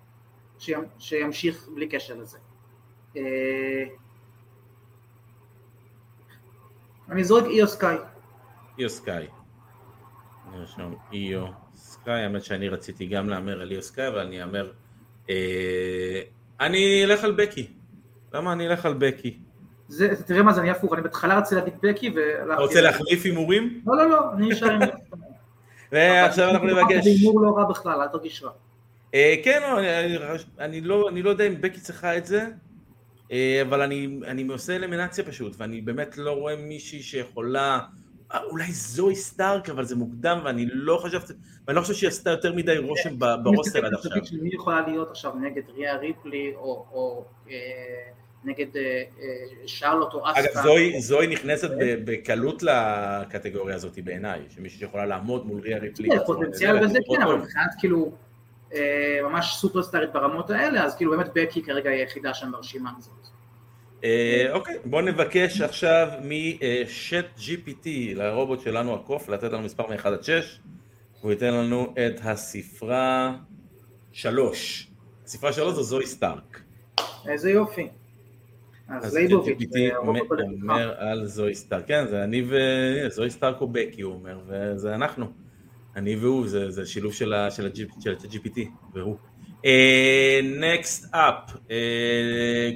[0.98, 2.38] שימשיך בלי קשר לזה.
[3.16, 3.22] אה,
[7.10, 7.96] אני זורק איו סקאי.
[8.78, 9.26] איו סקאי.
[10.52, 14.70] נרשום איו סקאי, האמת שאני רציתי גם להמר על איו סקאי, אבל אני אאמר...
[15.30, 16.20] אה,
[16.60, 17.66] אני אלך על בקי.
[18.34, 19.38] למה אני אלך על בקי?
[19.88, 22.44] זה, תראה מה זה, אני הפוך, אני בהתחלה רציתי להגיד בקי ו...
[22.52, 23.80] אתה רוצה להחליף הימורים?
[23.86, 24.80] לא, לא, לא, אני נשאר עם...
[25.92, 27.04] ועכשיו אנחנו נבקש.
[27.04, 28.50] זה הימור לא רע בכלל, אל תרגיש רע.
[29.14, 29.80] אה, כן, לא,
[30.58, 32.46] אני לא, אני לא יודע אם בקי צריכה את זה,
[33.62, 37.78] אבל אני, אני עושה אלמינציה פשוט, ואני באמת לא רואה מישהי שיכולה,
[38.34, 41.32] אה, אולי זוהי סטארק, אבל זה מוקדם, ואני לא חשבתי,
[41.66, 44.12] ואני לא חושב שהיא עשתה יותר מדי רושם ברוסטר עד עכשיו.
[44.42, 47.24] מי יכולה להיות עכשיו נגד ריה ריפלי, או
[48.44, 48.66] נגד
[49.66, 50.60] שרלוט או אספה.
[50.60, 56.08] אגב, זוהי נכנסת בקלות לקטגוריה הזאת בעיניי, שמישהי שיכולה לעמוד מול ריה ריפלי.
[56.26, 58.12] פוטנציאל בזה כן, אבל מבחינת כאילו...
[58.74, 63.28] אה, ממש סופרסטארית ברמות האלה, אז כאילו באמת בקי כרגע היא היחידה שם ברשימה הזאת.
[64.04, 70.24] אה, אוקיי, בוא נבקש עכשיו משט GPT לרובוט שלנו הקוף לתת לנו מספר מ-1 עד
[70.24, 70.60] 6
[71.20, 73.36] הוא ייתן לנו את הספרה
[74.12, 74.90] 3
[75.24, 76.60] הספרה 3 זו זוהי סטארק.
[77.28, 77.88] איזה יופי.
[78.88, 81.84] אז GPT אומר על זוהי סטארק.
[81.86, 85.26] כן זה אני וזוהי סטארק או בקי הוא אומר וזה אנחנו
[85.98, 88.58] אני והוא, זה, זה שילוב של ה-GPT,
[88.92, 89.16] והוא.
[90.60, 91.70] Next אה, up, אה,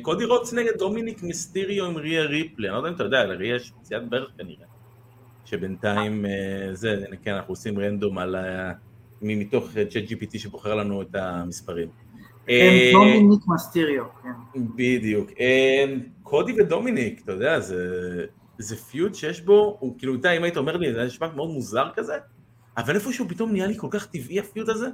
[0.03, 3.57] קודי רודס נגד דומיניק מיסטיריו עם ריה ריפלי, אני לא יודע אם אתה יודע, לריה
[3.57, 4.67] יש פציעת ברך כנראה,
[5.45, 6.29] שבינתיים אה,
[6.75, 8.73] זה, כן, אנחנו עושים random על ה...
[9.23, 11.89] מתוך צ'אט GPT שבוחר לנו את המספרים.
[12.47, 14.61] כן, דומיניק מיסטיריו, כן.
[14.77, 15.31] בדיוק.
[16.23, 17.77] קודי ודומיניק, אתה יודע, זה,
[18.59, 21.89] זה feud שיש בו, הוא כאילו, אתה, אם היית אומר לי, זה נשמע מאוד מוזר
[21.95, 22.15] כזה,
[22.77, 24.87] אבל איפשהו פתאום נהיה לי כל כך טבעי ה-feud הזה,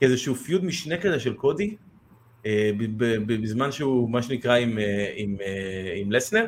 [0.00, 1.76] כאיזשהו feud משנה כזה של קודי,
[2.46, 2.70] אה,
[3.26, 6.44] בזמן שהוא מה שנקרא עם, אה, עם, אה, עם לסנר,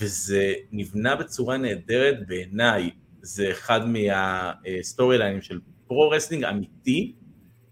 [0.00, 2.90] וזה נבנה בצורה נהדרת בעיניי,
[3.22, 7.12] זה אחד מהסטורי ליינים של pro wrestling אמיתי,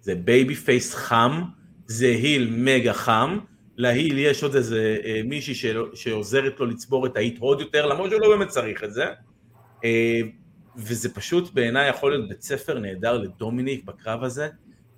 [0.00, 1.42] זה babyface חם,
[1.86, 3.38] זה heel מגה חם,
[3.76, 8.36] ל-heel יש עוד איזה מישהי שעוזרת לו לצבור את ה-heat עוד יותר, למרות שהוא לא
[8.36, 9.04] באמת צריך את זה.
[10.76, 14.48] וזה פשוט בעיניי יכול להיות בית ספר נהדר לדומיניק בקרב הזה,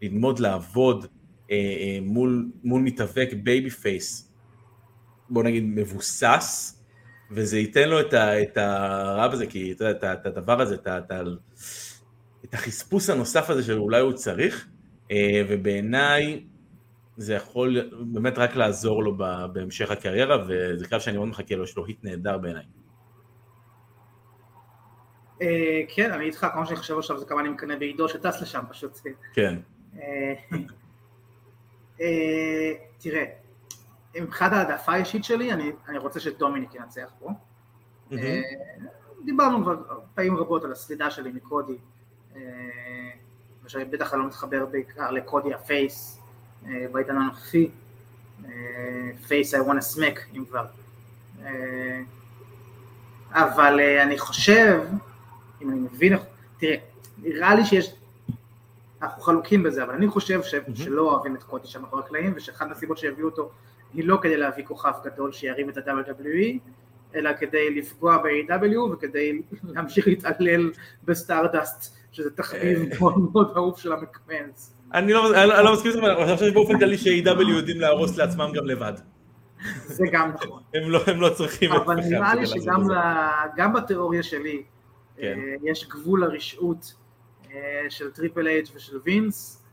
[0.03, 1.07] ללמוד לעבוד
[1.51, 4.33] אה, אה, מול, מול מתאבק babyface,
[5.31, 6.79] בוא נגיד מבוסס,
[7.31, 10.75] וזה ייתן לו את, ה, את ה-rub הזה, כי אתה יודע, את, את הדבר הזה,
[10.75, 11.13] את, את,
[12.45, 14.69] את החספוס הנוסף הזה שאולי הוא צריך,
[15.11, 16.45] אה, ובעיניי
[17.17, 19.17] זה יכול באמת רק לעזור לו
[19.53, 22.65] בהמשך הקריירה, וזה קרב שאני מאוד מחכה לו, יש לו heat נהדר בעיניי.
[25.43, 28.61] אה, כן, אני איתך, כמו שאני חושב עכשיו זה כמה אני מקנא בעידו שטס לשם
[28.71, 28.99] פשוט.
[29.33, 29.59] כן.
[29.99, 30.35] אה,
[32.01, 33.25] אה, תראה,
[34.21, 37.31] מבחינת העדפה האישית שלי, אני רוצה שדומיניק ינצח פה.
[39.25, 39.77] דיברנו כבר
[40.15, 41.77] פעמים רבות על הסלידה שלי מקודי,
[43.65, 46.21] ושאני בטח לא מתחבר בעיקר לקודי ה-face
[46.93, 47.71] בעידן הנוכחי,
[49.29, 50.67] face I want to smack אם כבר.
[53.33, 54.81] אבל אני חושב
[55.63, 56.17] אם אני מבין,
[56.59, 56.77] תראה,
[57.23, 57.95] נראה לי שיש,
[59.03, 60.77] אנחנו חלוקים בזה, אבל אני חושב ש, mm-hmm.
[60.77, 63.51] שלא אוהבים את קודי שם מאחורי הקלעים, ושאחת הסיבות שהביאו אותו
[63.95, 66.59] היא לא כדי להביא כוכב גדול שירים את ה-WWE,
[67.15, 69.43] אלא כדי לפגוע ב-AEW וכדי
[69.75, 70.71] להמשיך להתעלל
[71.05, 72.99] בסטארדסט, שזה תחביב אה.
[72.99, 74.75] מאוד מאוד אהוב של המקמנס.
[74.95, 78.67] אני לא, לא מסכים לזה, אבל אני חושב שבאופן כללי ש-AEW יודעים להרוס לעצמם גם
[78.67, 78.93] לבד.
[79.87, 80.63] זה גם נכון.
[80.75, 84.63] הם לא, לא צריכים את אבל נראה לי שגם בתיאוריה שלי,
[85.21, 85.39] כן.
[85.39, 86.95] אה, יש גבול לרשעות
[87.51, 89.65] אה, של טריפל אייץ' ושל וינס,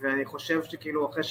[0.00, 1.22] ואני חושב שכאילו אחרי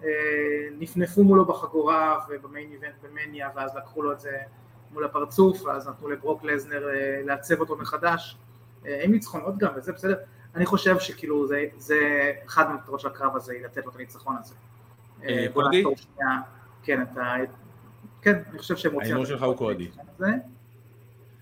[0.00, 4.38] שנפנפו אה, מולו בחגורה וב main event במניה, ואז לקחו לו את זה
[4.92, 6.86] מול הפרצוף, ואז נתנו לברוק לסנר
[7.24, 8.36] לעצב אותו מחדש,
[8.84, 10.16] עם ניצחונות גם, וזה בסדר.
[10.54, 14.36] אני חושב שכאילו זה, זה אחד מהמטרות של הקרב הזה, היא לתת לו את הניצחון
[14.40, 14.54] הזה.
[15.52, 15.84] קודי?
[16.82, 17.34] כן, אתה...
[18.22, 19.06] כן, אני חושב שהם רוצים...
[19.06, 19.90] ההימור שלך הוא קודי.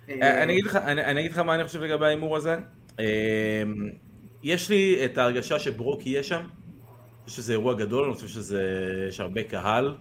[0.08, 2.56] אה, אני אגיד לך, אני, אני אגיד לך מה אני חושב לגבי ההימור הזה.
[3.00, 3.62] אה,
[4.42, 6.42] יש לי את ההרגשה שברוק יהיה שם.
[7.26, 9.94] שזה אירוע גדול, אני חושב שיש הרבה קהל.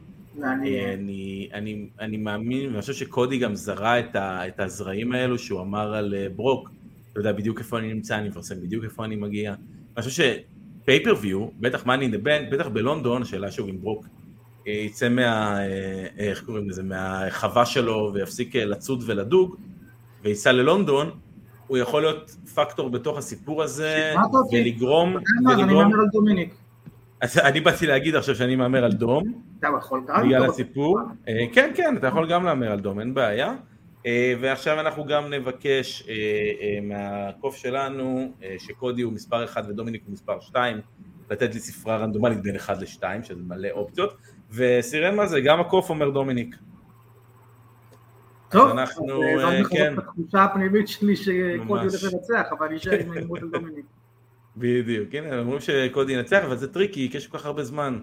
[0.44, 0.54] אה,
[0.94, 5.62] אני, אני, אני מאמין, ואני חושב שקודי גם זרה את, ה, את הזרעים האלו שהוא
[5.62, 6.70] אמר על ברוק.
[7.12, 9.54] אתה יודע בדיוק איפה אני נמצא, אני מפרסם בדיוק איפה אני מגיע.
[9.98, 10.34] אני חושב
[10.84, 14.06] שפייפריוויו, בטח מאני בנק, בטח בלונדון, השאלה שוב אם ברוק
[14.66, 15.58] יצא מה...
[16.18, 16.84] איך קוראים לזה?
[16.84, 19.56] מהחווה שלו ויפסיק לצוד ולדוג.
[20.24, 21.12] וייסע ללונדון,
[21.68, 24.14] הוא יכול להיות פקטור בתוך הסיפור הזה,
[24.52, 25.18] ולגרום...
[25.54, 26.54] אני מהמר על דומיניק.
[27.38, 29.24] אני באתי להגיד עכשיו שאני מהמר על דום.
[29.60, 30.28] אתה יכול גם?
[30.28, 31.00] בגלל הסיפור.
[31.28, 33.54] אה, כן, כן, אתה יכול גם להמר על דום, אין בעיה.
[34.06, 40.40] אה, ועכשיו אנחנו גם נבקש אה, מהקוף שלנו שקודי הוא מספר 1 ודומיניק הוא מספר
[40.40, 40.82] 2
[41.32, 44.14] לתת לי ספרה רנדומלית בין 1 ל-2 שזה מלא אופציות
[44.52, 46.56] וסירן מה זה גם הקוף אומר דומיניק
[48.52, 49.06] טוב, אנחנו,
[49.70, 49.94] כן.
[49.98, 53.86] התחושה הפנימית שלי שקודי הולך לנצח, אבל אני אשאר עם ההימור של דומיניק.
[54.58, 58.00] בדיוק, הנה, אומרים שקודי ינצח, אבל זה טריקי, כי יש כל כך הרבה זמן.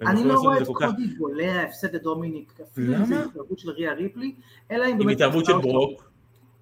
[0.00, 4.34] אני לא רואה את קודי בולע הפסד לדומיניק, אפילו אם זה התערבות של ריה ריפלי,
[4.70, 5.02] אלא אם באמת...
[5.02, 6.10] עם התערבות של ברוק.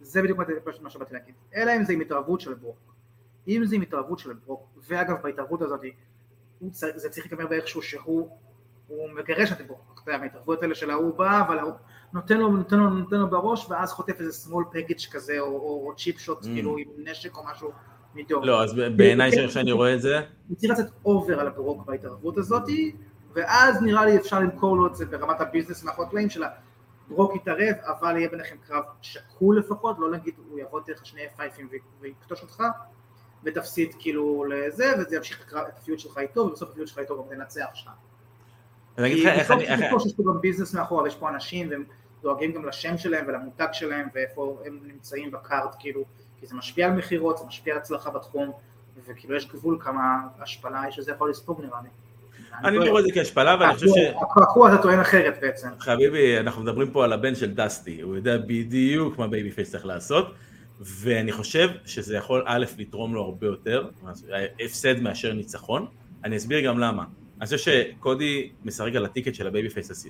[0.01, 0.39] זה בדיוק
[0.83, 2.95] מה שבאתי להגיד, אלא אם זה עם התערבות של ברוק.
[3.49, 5.81] אם זה עם התערבות של ברוק, ואגב בהתערבות הזאת,
[6.71, 8.29] זה צריך להיגמר באיכשהו שהוא
[9.15, 11.73] מגרש את ברוק, אתה יודע, מההתערבויות האלה של ההוא בא, אבל ההוא
[12.13, 16.19] נותן לו, נותן לו, נותן לו בראש, ואז חוטף איזה small package כזה, או cheap
[16.19, 16.45] shot, mm.
[16.45, 17.71] כאילו עם נשק או משהו
[18.15, 18.45] מדור.
[18.45, 20.21] לא, אז בעיניי שאני רואה את זה...
[20.49, 22.97] הוא צריך לצאת over על הברוק בהתערבות הזאתי,
[23.33, 26.43] ואז נראה לי אפשר למכור לו את זה ברמת הביזנס מאחורי הקלעים של
[27.11, 31.69] הברוק יתערב, אבל יהיה ביניכם קרב שקול לפחות, לא נגיד הוא יעבוד דרך שני פייפים
[32.01, 32.63] ויקטוש אותך,
[33.45, 37.67] ותפסיד כאילו לזה, וזה ימשיך את הפיוט שלך איתו, ובסוף הפיוט שלך איתו גם תנצח
[37.75, 37.91] שם.
[38.99, 39.87] אני אגיד לך איך אני...
[39.87, 41.85] בסוף יש פה גם ביזנס מאחורה, ויש פה אנשים, והם
[42.23, 46.05] דואגים גם לשם שלהם ולמותג שלהם, ואיפה הם נמצאים בקארט, כאילו,
[46.41, 48.53] כי זה משפיע על מכירות, זה משפיע על הצלחה בתחום,
[49.07, 51.89] וכאילו יש גבול כמה השפלה יש שזה יכול לספוג נראה לי.
[52.65, 53.99] אני לא רואה את זה כהשפלה, ואני חושב ש...
[54.23, 55.69] הקעקוע אתה טוען אחרת בעצם.
[55.79, 60.35] חביבי, אנחנו מדברים פה על הבן של דסטי, הוא יודע בדיוק מה babyface צריך לעשות,
[60.81, 63.89] ואני חושב שזה יכול א', לתרום לו הרבה יותר,
[64.65, 65.87] הפסד מאשר ניצחון,
[66.25, 67.05] אני אסביר גם למה.
[67.41, 70.05] אני חושב שקודי משחק על ה ticket של ה babyface,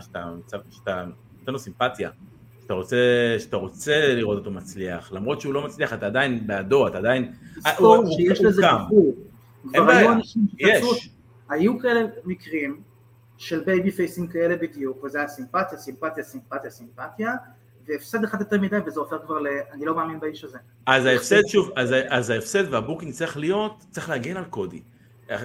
[0.00, 1.04] שאתה
[1.38, 2.10] נותן לו סימפתיה,
[2.62, 2.96] שאתה רוצה,
[3.38, 7.32] שאתה רוצה לראות אותו מצליח, למרות שהוא לא מצליח, אתה עדיין בעדו, אתה עדיין...
[7.78, 9.14] הוא שיש לזה דיבור.
[9.74, 10.12] אין בעיה,
[10.58, 11.10] יש.
[11.48, 12.80] היו כאלה מקרים
[13.36, 17.34] של babyface ים כאלה בדיוק, וזה היה סימפתיה, סימפתיה, סימפתיה, סימפתיה,
[17.88, 19.46] והפסד אחד יותר מדי וזה הופך כבר ל...
[19.72, 20.58] אני לא מאמין באיש הזה.
[20.86, 24.82] אז ההפסד שוב, אז, אז ההפסד וה booking צריך להיות, צריך להגן על קודי.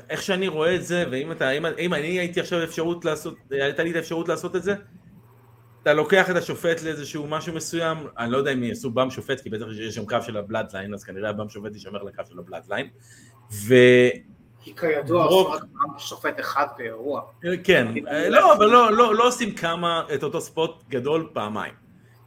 [0.10, 3.84] איך שאני רואה את זה, ואם אתה, אם, אם אני הייתי עכשיו אפשרות לעשות, הייתה
[3.84, 4.76] לי את האפשרות לעשות את זה,
[5.82, 9.50] אתה לוקח את השופט לאיזשהו משהו מסוים, אני לא יודע אם יעשו bump שופט, כי
[9.50, 12.88] בטח יש שם קו של הבלאדליין, אז כנראה ה bump שופט יישמר לקו של הבלאדליין,
[13.52, 13.76] ו...
[14.62, 15.64] כי כידוע רק
[15.98, 17.22] שופט אחד באירוע.
[17.64, 17.88] כן,
[18.30, 21.74] לא, אבל לא, לא, לא עושים כמה, את אותו ספוט גדול פעמיים.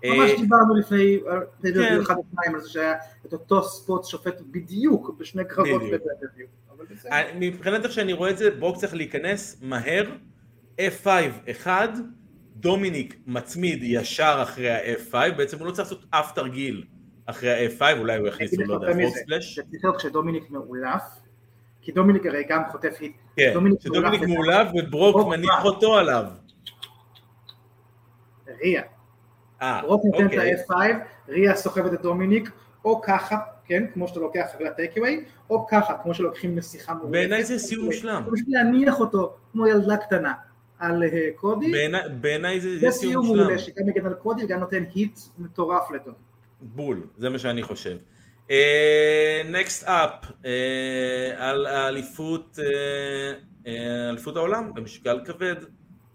[0.05, 1.21] ממש דיברנו לפני,
[1.63, 2.01] כן.
[2.01, 2.95] אחד ופעמיים על זה שהיה
[3.27, 6.51] את אותו ספוט שופט בדיוק בשני קרבות בדיוק.
[7.35, 10.05] מבחינת איך שאני רואה את זה, ברוק צריך להיכנס מהר,
[10.81, 11.07] F5
[11.51, 11.89] אחד,
[12.57, 16.85] דומיניק מצמיד ישר אחרי ה-F5, בעצם הוא לא צריך לעשות אף תרגיל
[17.27, 19.57] אחרי ה-F5, אולי הוא יכניס, לו, לא יודע, frog splash.
[19.57, 21.03] זה צריך להיות כשדומיניק מעולף,
[21.83, 23.13] כי דומיניק הרי גם חוטף hit.
[23.37, 26.25] כן, כשדומיניק מעולף וברוק מניח אותו עליו.
[28.65, 28.83] ריה.
[29.63, 30.55] אה, ברוק נותן את אוקיי.
[30.55, 30.75] ה-F5,
[31.29, 32.51] ריה סוחבת את דומיניק,
[32.85, 37.13] או ככה, כן, כמו שאתה לוקח אחרי ה takeaway, או ככה, כמו שלוקחים נסיכה מעולפת.
[37.13, 38.23] בעיניי זה סיום מושלם.
[38.33, 40.33] בשביל להניח אותו כמו ילדה קטנה.
[40.81, 41.73] על אה, קודי.
[42.21, 43.43] בעיניי זה, זה סיום מושלם.
[43.43, 46.15] מעולה, שגם מגן על קודי וגם נותן heat מטורף לטון.
[46.61, 47.97] בול, זה מה שאני חושב.
[49.45, 50.47] next uh, up, uh,
[51.37, 53.69] על האליפות, uh,
[54.11, 55.57] אליפות העולם במשקל כבד,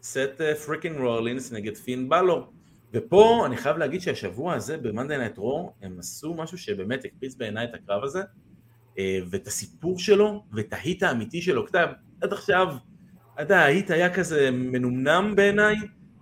[0.03, 2.47] סט freaking רולינס נגד פין בלור.
[2.93, 7.65] ופה אני חייב להגיד שהשבוע הזה במאנדי נייט רו הם עשו משהו שבאמת הקפיץ בעיניי
[7.65, 8.21] את הקרב הזה
[9.29, 11.65] ואת הסיפור שלו ואת ה heat האמיתי שלו.
[11.65, 11.88] כתב,
[12.21, 12.75] עד עכשיו
[13.41, 15.75] אתה ה heat היה כזה מנומנם בעיניי,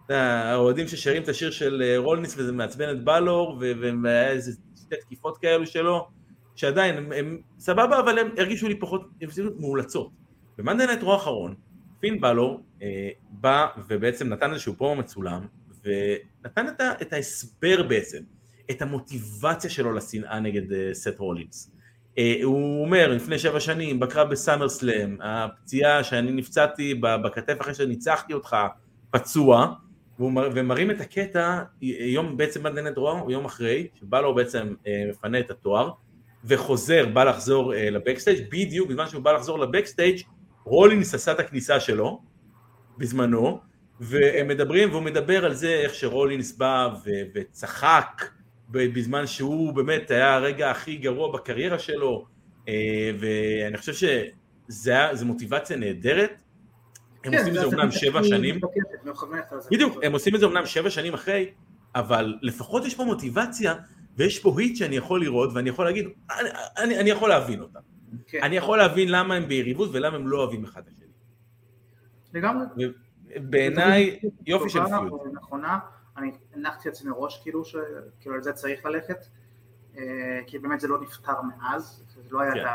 [0.09, 3.61] האוהדים ששרים את השיר של אה, רולינס וזה מעצבן את בלור,
[4.03, 6.07] והיה איזה שתי תקיפות כאלו שלו,
[6.55, 10.11] שעדיין, הם, הם סבבה, אבל הם הרגישו לי פחות, הם מאולצות.
[10.57, 11.55] במאנדי נייט רו האחרון,
[11.99, 15.45] פין בלור אה, בא ובעצם נתן איזשהו פרומו מצולם,
[15.83, 18.23] ונתן את, ה, את ההסבר בעצם,
[18.71, 21.71] את המוטיבציה שלו לשנאה נגד אה, סט רולינס.
[22.17, 28.33] אה, הוא אומר, לפני שבע שנים, בקרב בסאמר סלאם, הפציעה שאני נפצעתי בכתף אחרי שניצחתי
[28.33, 28.57] אותך,
[29.11, 29.73] פצוע,
[30.19, 35.39] ומראים את הקטע, יום בעצם עד עיני דרור, יום אחרי, שבא לו בעצם אה, מפנה
[35.39, 35.91] את התואר,
[36.45, 40.21] וחוזר, בא לחזור אה, לבקסטייג', בדיוק בזמן שהוא בא לחזור לבקסטייג',
[40.63, 42.21] רולינס עשה את הכניסה שלו,
[42.97, 43.59] בזמנו,
[43.99, 46.89] והם מדברים, והוא מדבר על זה איך שרולינס בא
[47.35, 48.25] וצחק,
[48.73, 52.25] בזמן שהוא באמת היה הרגע הכי גרוע בקריירה שלו,
[52.67, 56.31] אה, ואני חושב שזו מוטיבציה נהדרת.
[57.23, 58.59] הם כן, עושים את זה אומנם שבע שנים,
[59.71, 61.51] בדיוק, הם עושים את זה אומנם שבע שנים אחרי,
[61.95, 63.75] אבל לפחות יש פה מוטיבציה,
[64.17, 66.05] ויש פה היט שאני יכול לראות, ואני יכול להגיד,
[66.39, 67.79] אני, אני, אני יכול להבין אותה.
[68.27, 68.39] כן.
[68.43, 71.13] אני יכול להבין למה הם ביריבות ולמה הם לא אוהבים אחד את השני.
[72.33, 72.65] לגמרי.
[73.35, 75.21] בעיניי, יופי של פיוט.
[75.33, 75.79] נכונה.
[76.17, 79.25] אני הנחתי לעצמי מראש כאילו שכאילו על זה צריך ללכת,
[79.97, 82.65] אה, כי באמת זה לא נפתר מאז, זה לא היה כן.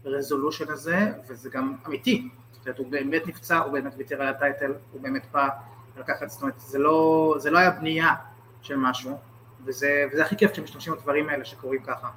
[0.00, 4.28] את הרזולושן הזה, וזה גם אמיתי, זאת אומרת, הוא באמת נפצע, הוא באמת ויתר על
[4.28, 5.48] הטייטל, הוא באמת בא
[5.96, 8.14] לקחת, זאת אומרת, זה לא, זה לא היה בנייה
[8.62, 9.18] של משהו,
[9.64, 12.08] וזה, וזה הכי כיף כשמשתמשים בדברים האלה שקורים ככה.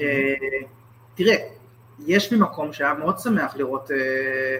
[0.00, 0.34] אה,
[1.14, 1.36] תראה,
[1.98, 4.58] יש לי מקום שהיה מאוד שמח לראות אה,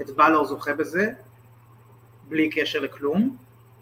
[0.00, 1.12] את בלור זוכה בזה,
[2.28, 3.36] בלי קשר לכלום,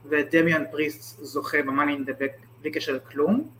[0.08, 3.50] ואת דמיאן פריסט זוכה the Back בלי קשר לכלום,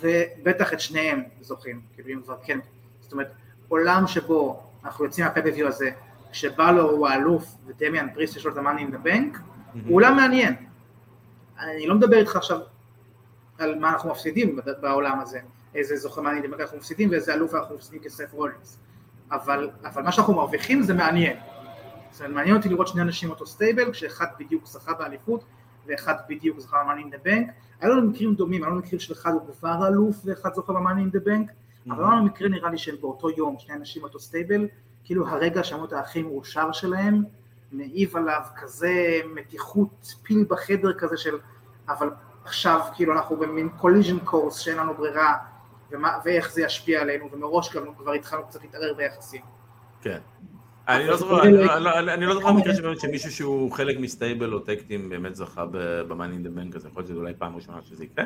[0.00, 2.58] ובטח את שניהם זוכים, כאילו אם כבר כן,
[3.00, 3.32] זאת אומרת,
[3.68, 5.90] עולם שבו אנחנו יוצאים מה pay-per-view הזה,
[6.32, 9.38] שבלור הוא האלוף ודמיאן פריסט יש לו את the Bank,
[9.86, 10.54] הוא עולם מעניין.
[11.58, 12.60] אני לא מדבר איתך עכשיו
[13.58, 15.40] על מה אנחנו מפסידים בעולם הזה,
[15.74, 18.78] איזה זוכה מעניין דמק אנחנו מפסידים ואיזה אלוף אנחנו מפסידים כסת' רולינס,
[19.32, 21.36] אבל, אבל מה שאנחנו מרוויחים זה מעניין.
[22.10, 25.44] זאת אומרת, מעניין אותי לראות שני אנשים אותו stable, כשאחד בדיוק זכה באליפות
[25.90, 27.52] ואחד בדיוק זכה ב-Money in the Bank.
[27.80, 31.12] היו לנו מקרים דומים, היו לנו מקרים של אחד הוא כבר אלוף ואחד זוכה ב-Money
[31.12, 31.52] in the Bank,
[31.90, 34.68] אבל היה לנו מקרה נראה לי שהם באותו יום, שני אנשים אותו stable,
[35.04, 37.24] כאילו הרגע שהמות הכי מאושר שלהם,
[37.72, 41.38] מעיב עליו כזה מתיחות פיל בחדר כזה של
[41.88, 42.10] אבל
[42.44, 45.36] עכשיו כאילו אנחנו במין collision course שאין לנו ברירה
[45.90, 49.42] ומה, ואיך זה ישפיע עלינו ומראש גם כבר התחלנו קצת להתערער ביחסים.
[50.00, 50.18] כן.
[50.88, 54.06] אני לא זוכר, אני לא- לא- אני לא זוכר מקרה שבאמת שמישהו שהוא חלק מ
[54.06, 57.32] stable או tag team באמת זכה ב-Money in the Bank, אז יכול להיות שזה אולי
[57.38, 58.24] פעם ראשונה שזה יקרה.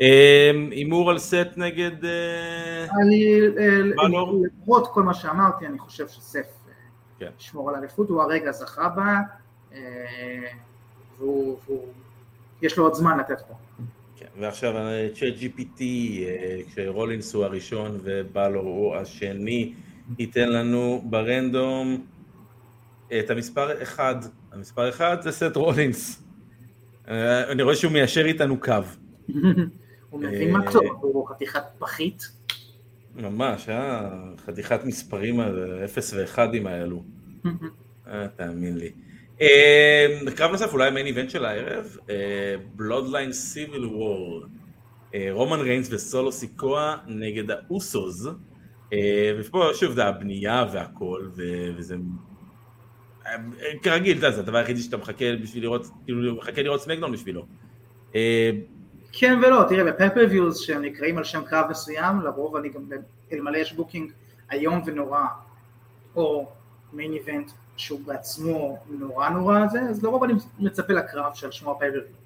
[0.00, 2.04] אמ, הימור על סט נגד...
[2.04, 4.08] אה, אני, אה?
[4.66, 6.72] למרות כל מה שאמרתי, אני חושב שסף אה,
[7.18, 7.30] כן.
[7.40, 9.18] ישמור על האליפות, הוא הרגע זכה בה,
[9.72, 9.78] אה,
[11.18, 11.86] והוא, והוא,
[12.62, 13.54] יש לו עוד זמן לתת פה.
[14.16, 14.74] כן, ועכשיו
[15.14, 15.82] צ'אט GPT,
[16.72, 19.74] כשרולינס הוא הראשון ובלור הוא השני,
[20.18, 22.06] ייתן לנו ברנדום
[23.18, 24.14] את המספר אחד.
[24.52, 26.22] המספר אחד זה סט רולינס.
[27.08, 28.72] אה, אני רואה שהוא מיישר איתנו קו.
[30.10, 32.22] הוא מבין מה טוב, הוא חתיכת פחית.
[33.14, 34.10] ממש, אה?
[34.46, 37.04] חתיכת מספרים, האלה, אפס ואחדים האלו.
[38.08, 38.90] אה, תאמין לי.
[39.40, 41.96] אה, קרב נוסף, אולי ה main event של הערב,
[42.76, 44.44] Bloodline Civil War.
[45.30, 48.26] רומן ריינס וסולו סיקואה נגד האוסוס.
[48.92, 51.28] אה, ופה שוב זה הבנייה והכל,
[51.76, 51.96] וזה...
[53.26, 53.36] אה,
[53.82, 57.46] כרגיל, זה הדבר היחידי שאתה מחכה בשביל לראות, כאילו מחכה לראות SmackDown בשבילו.
[58.14, 58.50] אה,
[59.12, 62.82] כן ולא, תראה, ב pay-per-views שהם נקראים על שם קרב מסוים, לרוב אני גם,
[63.32, 64.12] אלמלא יש booking
[64.52, 65.24] איום ונורא,
[66.16, 66.48] או
[66.92, 71.74] main event שהוא בעצמו נורא נורא זה, אז לרוב אני מצפה לקרב של שמו ה
[71.74, 72.23] pay-per-view.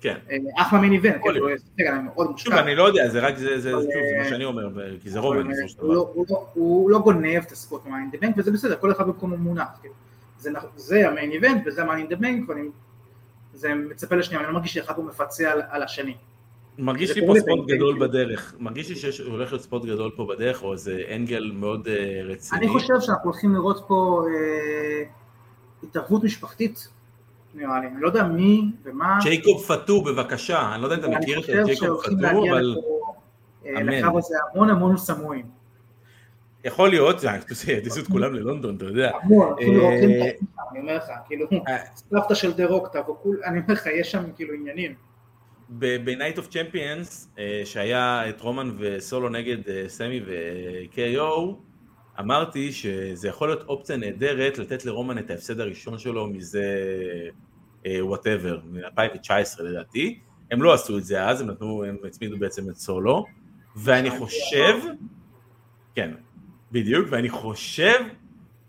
[0.00, 0.16] כן.
[0.30, 1.46] אה, אחלה event, יכול כאילו,
[1.80, 2.60] רגע, אני מאוד שוב, מושקע.
[2.60, 3.80] אני לא יודע, זה רק, זה, זה, שוב,
[4.18, 4.68] מה אה, שאני אומר,
[5.02, 5.94] כי זה אה, בסופו של הוא דבר.
[5.94, 8.76] לא- הוא לא- הוא גונב את ה spot מה Money in the Bank, וזה בסדר,
[8.76, 9.68] כל אחד במקום הוא מונח.
[9.80, 9.94] כאילו.
[10.76, 12.60] זה ה main event וזה ה Money in the Bank, ואני
[13.54, 16.14] זה מצפה לשנייה, אני לא מרגיש שאחד הוא מפצה על- על השני.
[16.78, 17.66] מרגיש לי פה spot.
[17.68, 21.88] גדול בדרך, מרגיש לי שיש הולך להיות spot גדול פה בדרך, או איזה angle מאוד
[21.88, 22.60] אה, רציני.
[22.60, 25.04] אני חושב שאנחנו הולכים לראות פה אה,
[25.82, 26.88] התערבות משפחתית,
[27.58, 31.18] נראה לי, אני לא יודע מי ומה, ג'ייקוב פאטו בבקשה, אני לא יודע אם אתה
[31.20, 32.76] מכיר את ג'ייקוב להגיע אבל
[33.66, 33.82] אה.
[33.82, 35.46] לקרב הזה המון המון סמואים.
[36.64, 37.28] יכול להיות, זה-
[37.72, 39.10] יטיסו את כולם ללונדון, אתה יודע.
[39.22, 40.30] המון, אה, את זה,
[40.70, 41.76] אני אומר לך, כאילו, אה.
[41.94, 42.96] סבתא של דה רוק
[43.44, 44.94] אני אומר לך, יש שם כאילו עניינים.
[45.78, 51.54] ב-Night of Champions, שהיה את רומן וסולו נגד סמי ו-KO,
[52.20, 56.64] אמרתי שזה יכול להיות אופציה נהדרת לתת לרומן את ההפסד הראשון שלו מזה
[57.86, 60.18] whatever, מ-2019 לדעתי.
[60.50, 63.26] הם לא עשו את זה אז, הם נתנו, הם הצמידו בעצם את סולו,
[63.76, 64.74] ואני חושב,
[65.94, 66.10] כן,
[66.72, 68.00] בדיוק, ואני חושב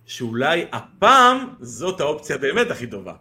[0.06, 3.14] שאולי הפעם זאת האופציה באמת הכי טובה.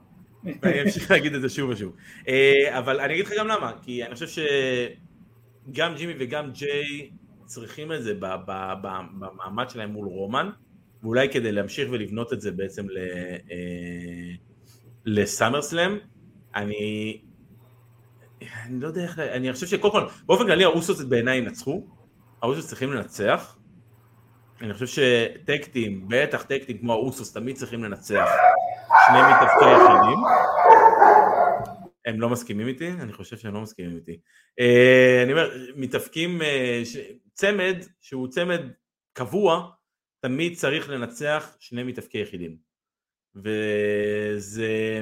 [0.62, 1.92] ואני אמשיך להגיד את זה שוב ושוב.
[2.28, 4.42] אה, אבל אני אגיד לך גם למה, כי אני חושב
[5.68, 7.10] שגם ג'ימי וגם ג'יי
[7.44, 10.50] צריכים את זה במעמד שלהם מול רומן,
[11.02, 13.36] ואולי כדי להמשיך ולבנות את זה בעצם ל-
[15.08, 15.98] אה, ל SummerSlam,
[16.54, 17.20] אני...
[18.64, 19.18] אני לא יודע איך...
[19.18, 21.86] אני חושב שקודם כל, באופן כללי האוסוס בעיניי ינצחו,
[22.42, 23.58] האוסוס צריכים לנצח.
[24.60, 28.28] אני חושב ש tag teams, בטח tag teams כמו האוסוס, תמיד צריכים לנצח
[29.06, 30.18] שני מתאבקי יחידים.
[32.06, 32.90] הם לא מסכימים איתי?
[32.90, 34.20] אני חושב שהם לא מסכימים איתי.
[34.60, 36.82] אה, אני אומר, מתאבקים, אה,
[37.34, 38.60] צמד שהוא צמד
[39.12, 39.70] קבוע,
[40.20, 42.67] תמיד צריך לנצח שני מתאבקי יחידים.
[43.36, 45.00] וזה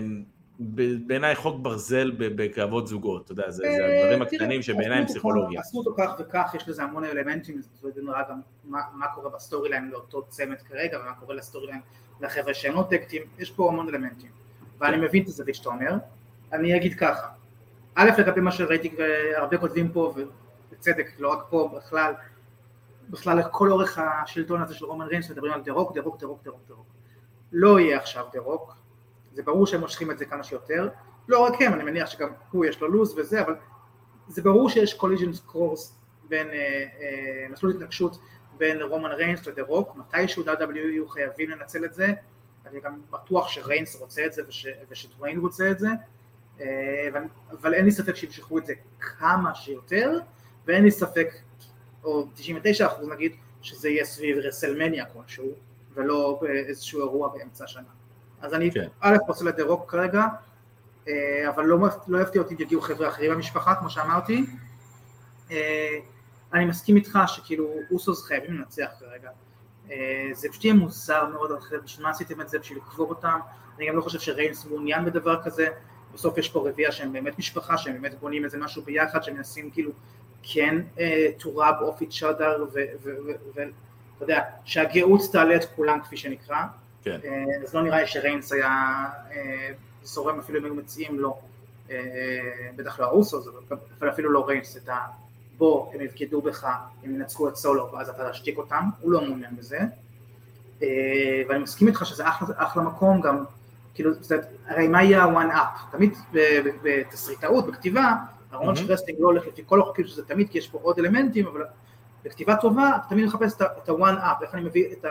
[1.07, 5.61] בעיניי חוק ברזל בקרבות זוגות, אתה יודע, זה, זה הדברים אה, הקטנים שבעיניי הם פסיכולוגיה.
[5.61, 9.68] עשו אותו כך וכך, יש לזה המון אלמנטים, זה נראה גם מה, מה קורה ב
[9.68, 11.80] storyline לאותו צמד כרגע, ומה קורה ל storyline
[12.20, 14.31] לחבר'ה שהם לא tag teams, יש פה המון אלמנטים.
[14.79, 15.03] ואני כן.
[15.03, 15.95] מבין את הזווית שאתה אומר,
[16.53, 17.29] אני אגיד ככה,
[17.95, 18.97] א', לגבי מה שראיתי,
[19.37, 22.14] הרבה כותבים פה, ובצדק, לא רק פה, בכלל,
[23.11, 26.27] בכלל לכל אורך השלטון הזה של רומן ריינס מדברים על דה רוק, דה רוק, דה
[26.27, 26.87] רוק, דה רוק, דה רוק.
[27.53, 28.74] לא יהיה עכשיו דה רוק,
[29.32, 30.88] זה ברור שהם מושכים את זה כמה שיותר,
[31.28, 33.55] לא רק הם, אני מניח שגם הוא יש לו לו"ז וזה, אבל
[34.28, 35.97] זה ברור שיש collision course
[36.28, 38.18] בין, אה, אה, מסלול התנגשות
[38.59, 42.12] בין רומן ריינס לדה רוק, מתישהו WWE יהיו חייבים לנצל את זה,
[42.66, 45.88] אני גם בטוח שריינס רוצה את זה וש, ושדוויין רוצה את זה,
[46.61, 50.18] אה, אבל, אבל אין לי ספק שימשכו את זה כמה שיותר,
[50.66, 51.28] ואין לי ספק,
[52.05, 53.32] או 99% נגיד,
[53.62, 55.53] שזה יהיה סביב WrestleMania כלשהו,
[55.97, 57.88] ולא באיזשהו אירוע באמצע השנה.
[58.40, 58.88] אז אני כן.
[59.01, 60.26] א' רוצה לדה רוק כרגע,
[61.09, 61.78] אה, אבל לא,
[62.09, 64.47] לא יפתיע אותי אם יגיעו חבר'ה אחרים במשפחה, כמו שאמרתי.
[65.51, 65.99] אה,
[66.53, 69.30] אני מסכים איתך שכאילו אוסוס חייבים לנצח כרגע.
[69.90, 71.51] אה, זה פשוט יהיה מוזר מאוד,
[71.84, 72.59] בשביל מה עשיתם את זה?
[72.59, 73.38] בשביל לקבור אותם?
[73.76, 75.68] אני גם לא חושב שריינס מעוניין בדבר כזה.
[76.14, 79.70] בסוף יש פה רביעייה שהם באמת משפחה, שהם באמת בונים איזה משהו ביחד, שהם מנסים
[79.70, 79.90] כאילו
[80.42, 80.76] כן
[81.38, 82.78] to rub off each other,
[84.21, 86.62] ואתה יודע, שהגאות תעלה את כולם כפי שנקרא.
[87.03, 87.21] כן.
[87.64, 89.05] אז לא נראה לי שריינס היה
[90.03, 91.39] זורם אפילו אם היו מציעים לו,
[91.91, 91.97] אה,
[92.77, 93.41] בטח לא הרוסו,
[93.99, 94.99] אבל אפילו לא ריינס את ה...
[95.59, 96.64] בוא הם יבגדו בך,
[97.05, 99.79] הם ינצחו את סולו ואז אתה תשתיק אותם, הוא לא מעוניין בזה.
[100.83, 103.45] אה, ואני מסכים איתך שזה אחלה, אחלה מקום גם,
[103.95, 104.11] כאילו,
[104.67, 105.93] הרי מה יהיה ה-one up?
[105.93, 106.14] תמיד
[106.83, 108.14] בתסריטאות, בכתיבה,
[108.51, 111.47] הרעיון של wrestling לא הולך לפי כל החוקים שזה תמיד, כי יש פה עוד אלמנטים,
[111.47, 111.64] אבל
[112.27, 115.09] בכתיבה טובה אתה תמיד מחפש את ה-one up, איך אני מביא את ה...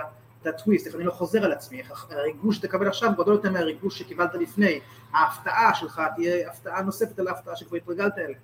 [0.49, 3.99] את הטוויסט, איך אני לא חוזר על עצמי, איך הריגוש שתקבל עכשיו גדול יותר מהריגוש
[3.99, 4.79] שקיבלת לפני,
[5.13, 8.37] ההפתעה שלך תהיה הפתעה נוספת על ההפתעה שכבר התרגלת אליה.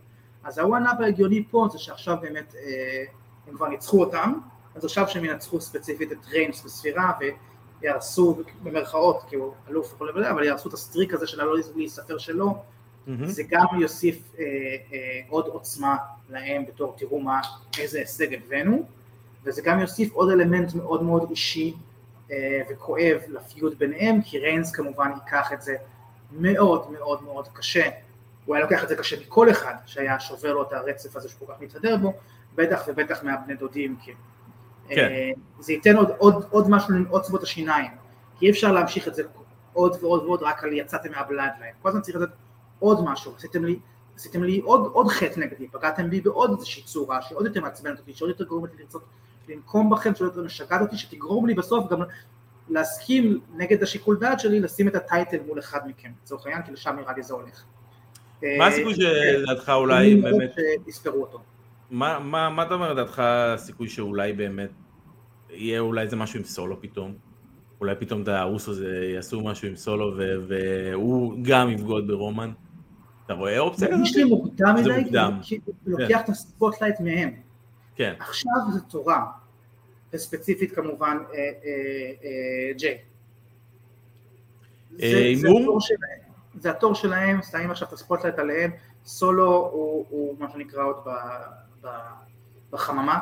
[0.44, 3.04] אז ה one-up ההגיוני פה זה שעכשיו באמת אה,
[3.48, 4.34] הם כבר ניצחו אותם,
[4.76, 7.12] אז עכשיו שהם ינצחו ספציפית את ריינס בספירה
[7.82, 11.56] ויהרסו במרכאות, כי הוא אלוף וכל מיני, אבל יהרסו את ה streak הזה של הלא
[11.76, 12.54] להיספר שלו,
[13.08, 13.26] mm-hmm.
[13.26, 14.44] זה גם יוסיף אה,
[14.94, 15.96] אה, עוד עוצמה
[16.32, 17.42] להם בתור תראו מה,
[17.80, 18.86] איזה הישג הבאנו,
[19.44, 21.74] וזה גם יוסיף עוד אלמנט מאוד מאוד אישי
[22.32, 25.76] אה, וכואב ל feud ביניהם, כי ריינס כמובן ייקח את זה
[26.32, 27.90] מאוד מאוד מאוד קשה,
[28.46, 31.46] הוא היה לוקח את זה קשה מכל אחד שהיה שובר לו את הרצף הזה שכל
[31.48, 32.14] כך מתהדר בו,
[32.56, 34.12] בטח ובטח מהבני דודים, כי
[34.90, 34.98] כן.
[34.98, 37.92] אה, זה ייתן עוד, עוד, עוד משהו לנעוץ בו את השיניים,
[38.40, 39.24] כי אי אפשר להמשיך את זה
[39.74, 42.34] עוד ועוד ועוד רק על יצאתם מהבלאד להם, כל הזמן צריך לתת
[42.80, 43.80] עוד משהו, עשיתם לי,
[44.16, 48.14] עשיתם לי עוד, עוד חטא נגדי, פגעתם בי בעוד איזושהי צורה שעוד יותר מעצבנת אותי,
[48.14, 49.04] שעוד יותר גורמת לי לרצות
[49.50, 52.00] לנקום בכם, שעוד יותר משגעת אותי, שתגרום לי בסוף גם
[52.70, 56.96] להסכים נגד השיקול דעת שלי לשים את הטייטל מול אחד מכם, לצורך העניין, כי לשם
[57.00, 57.64] נראה לי זה הולך.
[58.58, 60.56] מה הסיכוי שלדעתך אולי באמת...
[60.88, 61.40] יספרו אותו.
[61.92, 64.70] מה, מה, מה אתה אומר לדעתך הסיכוי שאולי באמת
[65.50, 67.14] יהיה אולי איזה משהו עם סולו פתאום?
[67.80, 70.14] אולי פתאום את הארוס הזה יעשו משהו עם סולו
[70.48, 72.52] והוא גם יבגוד ברומן?
[73.32, 74.06] אתה רואה אופציה כזאת?
[74.06, 75.10] יש לי מוקדם מדי,
[75.42, 77.34] כי הוא לוקח את ה spotlight מהם.
[77.96, 78.14] כן.
[78.20, 79.26] עכשיו זה תורם,
[80.14, 81.50] וספציפית כמובן אה, אה,
[82.24, 82.98] אה, ג'יי.
[86.60, 88.72] זה התור שלהם, שמים עכשיו את ה spotlight עליהם,
[89.06, 89.70] סולו
[90.10, 91.08] הוא, מה שנקרא עוד
[92.72, 93.20] בחממה,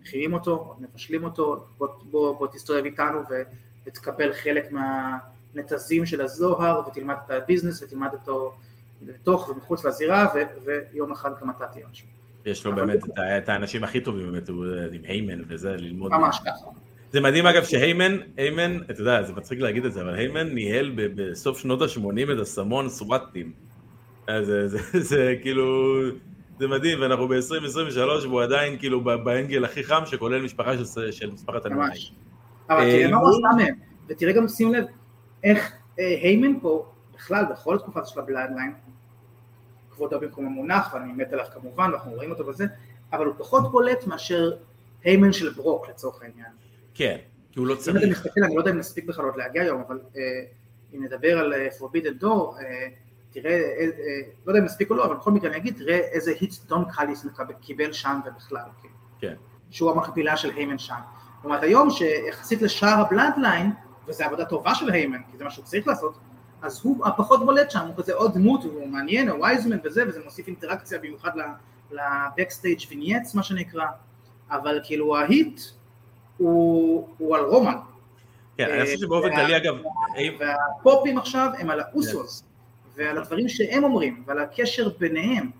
[0.00, 1.66] מכירים אותו, מבשלים אותו,
[2.10, 3.20] בוא תסתובב איתנו
[3.86, 8.54] ותקבל חלק מהנתזים של הזוהר ותלמד את ה business ותלמד אותו
[9.02, 10.26] לתוך ומחוץ לזירה
[10.64, 12.06] ויום אחד גם אתה תהיה משהו.
[12.46, 14.48] יש לו באמת את האנשים הכי טובים באמת,
[14.92, 16.12] עם היימן וזה, ללמוד.
[16.12, 16.66] ממש ככה.
[17.12, 20.92] זה מדהים אגב שהיימן, היימן, אתה יודע, זה מצחיק להגיד את זה, אבל היימן ניהל
[20.96, 23.52] בסוף שנות ה-80 את הסמון סוואטים.
[24.26, 26.00] זה, זה, זה, זה כאילו,
[26.58, 31.66] זה מדהים, ואנחנו ב-2023 והוא עדיין כאילו באנגל הכי חם שכולל משפחה של, של משפחת
[31.66, 31.98] הנמאי.
[32.70, 33.74] אבל תראה אה, מה הוא עשה מהם,
[34.08, 34.84] ותראה גם שים לב
[35.44, 38.72] איך אה, היימן פה, בכלל בכל התקופה של הבלאדליין,
[39.96, 42.66] כבודו במקום המונח, ואני מת עליו כמובן, ואנחנו רואים אותו בזה,
[43.12, 44.52] אבל הוא פחות בולט מאשר
[45.04, 46.52] היימן של ברוק לצורך העניין.
[46.94, 47.16] כן,
[47.52, 47.96] כי הוא לא צריך.
[47.96, 50.22] אם אתה מסתכל, אני לא יודע אם נספיק בכלל עוד להגיע היום, אבל אה,
[50.94, 52.88] אם נדבר על אה, Forbidden Door, אה,
[53.30, 55.96] תראה, אה, אה, לא יודע אם נספיק או לא, אבל בכל מקרה אני אגיד, תראה
[55.96, 57.26] איזה heat דון קליס
[57.60, 58.88] קיבל שם ובכלל, כן.
[59.18, 59.34] כן.
[59.70, 60.94] שהוא המקבילה של היימן שם.
[61.36, 63.70] זאת אומרת היום שיחסית לשאר ה Bloodline,
[64.06, 66.18] וזו עבודה טובה של היימן, כי זה מה שהוא צריך לעשות,
[66.62, 70.04] אז הוא הפחות בולט שם, הוא כזה עוד דמות, הוא מעניין, הוא wise man וזה,
[70.08, 71.30] וזה מוסיף אינטראקציה במיוחד
[71.90, 73.86] ל backstage vignettes מה שנקרא,
[74.50, 75.60] אבל כאילו ה heat
[76.36, 77.76] הוא, הוא על רומן.
[78.56, 79.74] כן, אני חושב שבאופן כללי אגב...
[80.38, 82.44] וה pop-ים עכשיו הם על האוסוז,
[82.94, 85.50] ועל הדברים שהם אומרים, ועל הקשר ביניהם,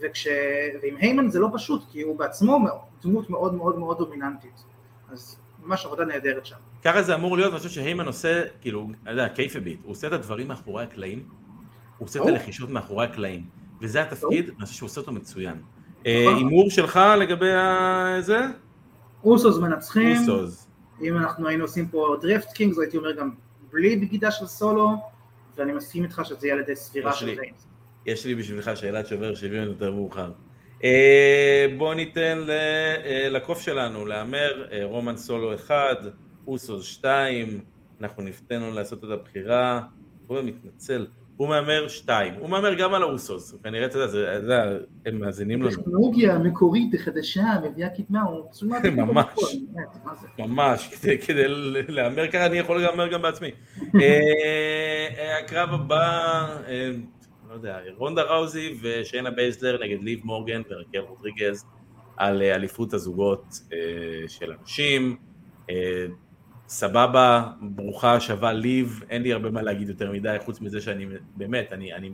[0.00, 0.26] וכש...
[0.82, 2.58] ועם היימן זה לא פשוט, כי הוא בעצמו
[3.02, 4.64] דמות מאוד מאוד מאוד דומיננטית.
[5.12, 6.56] אז ממש עבודה נהדרת שם.
[6.84, 10.12] ככה זה אמור להיות, אני חושב שהיימן עושה, כאילו, אני יודע, kayfabe, הוא עושה את
[10.12, 11.22] הדברים מאחורי הקלעים.
[11.98, 13.44] הוא עושה את הלחישות מאחורי הקלעים,
[13.80, 15.54] וזה התפקיד, אני חושב שהוא עושה אותו מצוין.
[16.00, 16.10] נכון.
[16.36, 17.50] הימור שלך לגבי
[18.20, 18.40] זה?
[19.24, 20.68] אוסוס מנצחים, אוסוס.
[21.02, 23.30] אם אנחנו היינו עושים פה דרפט קינגס, הייתי אומר גם
[23.72, 24.90] בלי בגידה של סולו,
[25.56, 27.26] ואני מסכים איתך שזה יהיה על ידי ספירה יש של.
[27.26, 27.66] ריינס.
[28.06, 30.30] יש לי בשבילך שאלת שובר שוויון יותר מאוחר.
[30.84, 35.74] אה, בוא ניתן אה, לקוף שלנו להמר, אה, רומן סולו 1,
[36.46, 37.60] אוסוס 2,
[38.00, 39.80] אנחנו נפתנו לעשות את הבחירה,
[40.26, 44.78] הוא מתנצל, הוא מהמר 2, הוא מהמר גם על האוסוס, כנראה, אתה יודע, זה- זה-
[45.06, 48.46] הם מאזינים לנו, טכנולוגיה מקורית החדשה מביאה קדמה, הוא
[48.84, 49.26] לב ממש.
[50.20, 50.28] זה?
[50.38, 51.44] ממש, כדי, כדי
[51.88, 53.48] להמר ככה, אני יכול להמר גם בעצמי.
[54.00, 54.20] אה,
[55.18, 56.00] אה, הקרב הבא,
[56.68, 56.90] אה,
[57.48, 61.64] לא יודע, רונדה ראוזי ושיינה בייזלר נגד ליב מורגן ורקל רודריגז
[62.16, 63.78] על אה, אליפות הזוגות אה,
[64.28, 65.16] של הנשים.
[66.72, 71.06] סבבה, ברוכה השבה ליב, אין לי הרבה מה להגיד יותר מדי, חוץ מזה שאני,
[71.36, 72.10] באמת, אני, אני,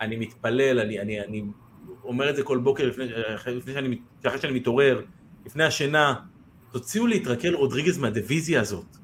[0.00, 1.44] אני מתפלל, אני, אני, אני
[2.04, 3.04] אומר את זה כל בוקר לפני,
[3.46, 5.00] לפני שאני, אחרי שאני מתעורר,
[5.46, 6.14] לפני השינה,
[6.72, 8.96] תוציאו לי את רקל רודריגז מהדיוויזיה הזאת.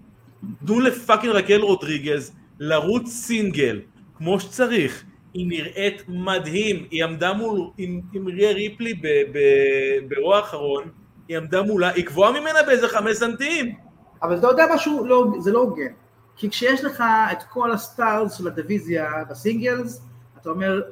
[0.66, 3.80] תנו לפאקינג רקל רודריגז לרוץ סינגל,
[4.16, 5.05] כמו שצריך.
[5.34, 10.84] היא נראית מדהים, היא עמדה מול, עם, ריה ריפלי ב- ב- באירוע האחרון,
[11.28, 13.84] היא עמדה מולה, היא גבוהה ממנה באיזה חמש סנטים.
[14.22, 15.92] אבל אתה יודע משהו, לא, זה לא הוגן.
[16.36, 20.03] כי כשיש לך את כל ה stars של הדיוויזיה ב singles,
[20.40, 20.82] אתה אומר,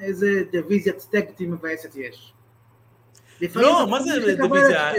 [0.00, 2.32] איזה דיוויזיית tag team מבאסת יש.
[3.54, 4.90] לא, מה זה דיוויזיה?
[4.90, 4.94] אה,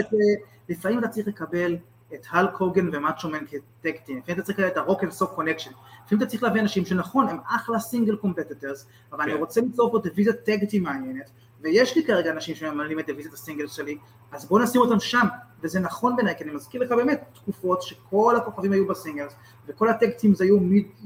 [0.68, 1.76] לפעמים אתה צריך לקבל
[2.14, 5.04] את האלק הוגאן ומאצ'ו מן כ tag team, לפעמים אתה צריך לקבל את ה Rock
[5.04, 5.70] 'n' Sock Connection,
[6.06, 9.38] לפעמים אתה צריך להביא אנשים שנכון, הם אחלה singles competitors, אבל אני כן.
[9.38, 11.30] רוצה ליצור פה דיוויזיית tag team מעניינת,
[11.60, 13.98] ויש לי כרגע אנשים שממלאים את דיוויזיית הסינגל שלי,
[14.32, 15.26] אז בוא נשים אותם שם,
[15.62, 19.32] וזה נכון בעיניי, כי אני מזכיר לך באמת תקופות שכל הכוכבים היו ב singles,
[19.68, 20.58] וכל ה tag teams היו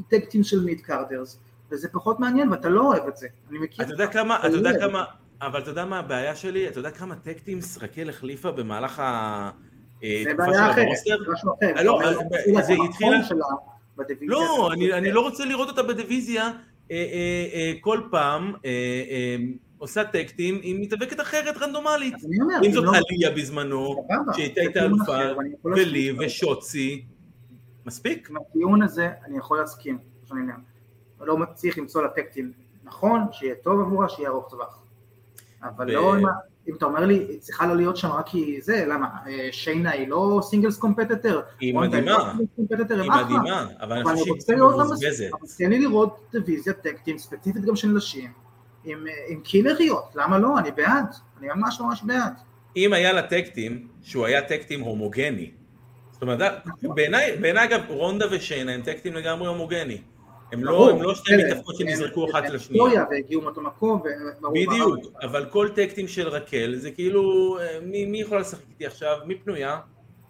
[0.09, 1.39] tag teams של mid-carders,
[1.71, 3.85] וזה פחות מעניין, ואתה לא אוהב את זה, אני מכיר.
[3.85, 5.05] אתה יודע כמה, אתה יודע כמה,
[5.43, 6.69] אבל אתה יודע מה הבעיה שלי?
[6.69, 9.51] אתה יודע כמה tag teams רקל החליפה במהלך ה...
[10.05, 10.87] אה, זה בעיה אחרת?
[11.07, 11.77] זה משהו אחר.
[11.77, 12.75] אה, לא, אה, זה
[13.97, 14.37] בדיוויזיה.
[14.37, 16.51] לא, אני, לא רוצה לראות אותה בדיוויזיה
[17.81, 18.53] כל פעם
[19.83, 22.15] עושה טקטים עם מתאבקת אחרת רנדומלית.
[22.65, 25.13] אם זאת לא- עליה בזמנו, שהייתה איתה אלופה,
[25.65, 26.13] ולי.
[26.19, 27.05] ושוצי,
[27.87, 28.31] מספיק?
[28.31, 30.55] עם הטיעון הזה אני יכול להסכים, שאני אומר.
[31.21, 32.53] לא צריך למצוא לה טקטים
[32.85, 34.83] נכון, שיהיה טוב עבורה, שיהיה ארוך טווח.
[35.63, 36.25] אבל לא, אם-
[36.77, 39.09] אתה אומר לי, היא צריכה לא להיות שם רק כי זה, למה?
[39.27, 41.41] אה, שיינה היא לא סינגלס קומפטטר.
[41.61, 42.33] היא מדהימה.
[42.39, 43.11] היא.
[43.11, 45.31] מדהימה, אבל אני חושב שהיא מבוזבזת.
[45.33, 48.31] אבל תן לי לראות דיוויזיה טקטים, ספציפית גם של נשים,
[48.85, 50.59] עם, עם קילריות, למה לא?
[50.59, 51.05] אני בעד,
[51.41, 52.33] אני ממש ממש בעד.
[52.77, 55.51] אם היה לה טקטים, שהוא היה טקטים הומוגני.
[56.13, 56.53] זאת אומרת,
[56.83, 59.99] בעיניי, בעיניי אגב, רונדה ושיינה הם טקטים לגמרי הומוגני.
[60.53, 62.85] הם לא, הם לא שתי בסדר, מתאבקות הם- שנזרקו אחת הם לשנייה.
[62.85, 64.03] היסטוריה והגיעו מאותו מקום,
[64.53, 69.17] בדיוק, אבל כל טקטים של רקל זה כאילו, אה, מי, מי יכול לשחק איתי עכשיו?
[69.27, 69.79] מי פנויה?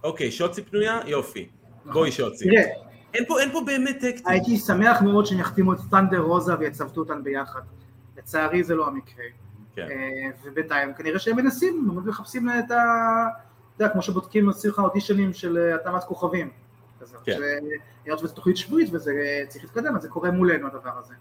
[0.05, 1.01] אוקיי, שוצי פנויה?
[1.07, 1.49] יופי.
[1.85, 2.49] בואי שוצי.
[3.15, 4.27] אין פה באמת טקטים.
[4.27, 7.61] הייתי שמח מאוד שהם יחתימו את סטנדר רוזה ויצוותו אותן ביחד.
[8.23, 9.25] לצערי זה לא המקרה.
[9.77, 9.89] כן.
[9.91, 12.83] אה, ובינתיים כנראה שהם מנסים, הם מחפשים את ה...
[13.77, 16.51] אתה יודע, כמו שבודקים עושים לך אודישנים של אה, התאמת כוכבים.
[17.25, 17.39] כן.
[18.05, 19.13] היות שזו תוכנית שבועית וזה
[19.49, 21.15] צריך להתקדם, אז זה קורה מולנו הדבר הזה.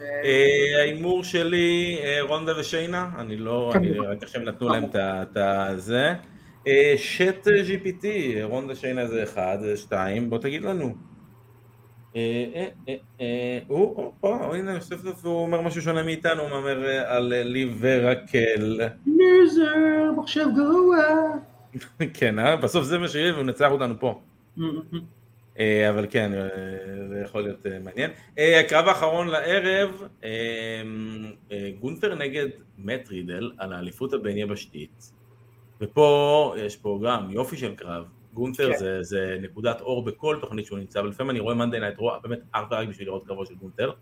[0.00, 3.78] אה, ההימור שלי, רונדה ושיינה, אני לא, כן.
[3.78, 6.14] אני רק עכשיו נתנו להם את הזה.
[6.96, 8.06] שט GPT,
[8.42, 10.94] רונדה שיינה זה אחד, זה שתיים, בוא תגיד לנו.
[12.16, 14.12] אה, אה, אה, אה, הוא,
[14.54, 18.80] הנה, סוף סוף הוא אומר משהו שונה מאיתנו, הוא אומר אה, על אה, לי ורקל.
[19.06, 20.96] לוזר, מחשב גרוע.
[22.18, 22.34] כן?
[22.62, 24.20] בסוף זה מה שיהיה והוא נצח אותנו פה.
[25.90, 26.32] אבל כן,
[27.08, 28.10] זה יכול להיות מעניין.
[28.60, 30.02] הקרב האחרון לערב,
[31.80, 32.46] גונפר נגד
[32.78, 35.12] מאט רידל על האליפות הבין-יבשתית.
[35.80, 38.04] ופה יש פה גם יופי של קרב.
[38.34, 38.78] גונתר כן.
[38.78, 42.38] זה, זה נקודת אור בכל תוכנית שהוא נמצא, ולפעמים אני רואה Monday Night Raw, באמת
[42.52, 43.92] אך ורק בשביל לראות קרבו של גונתר.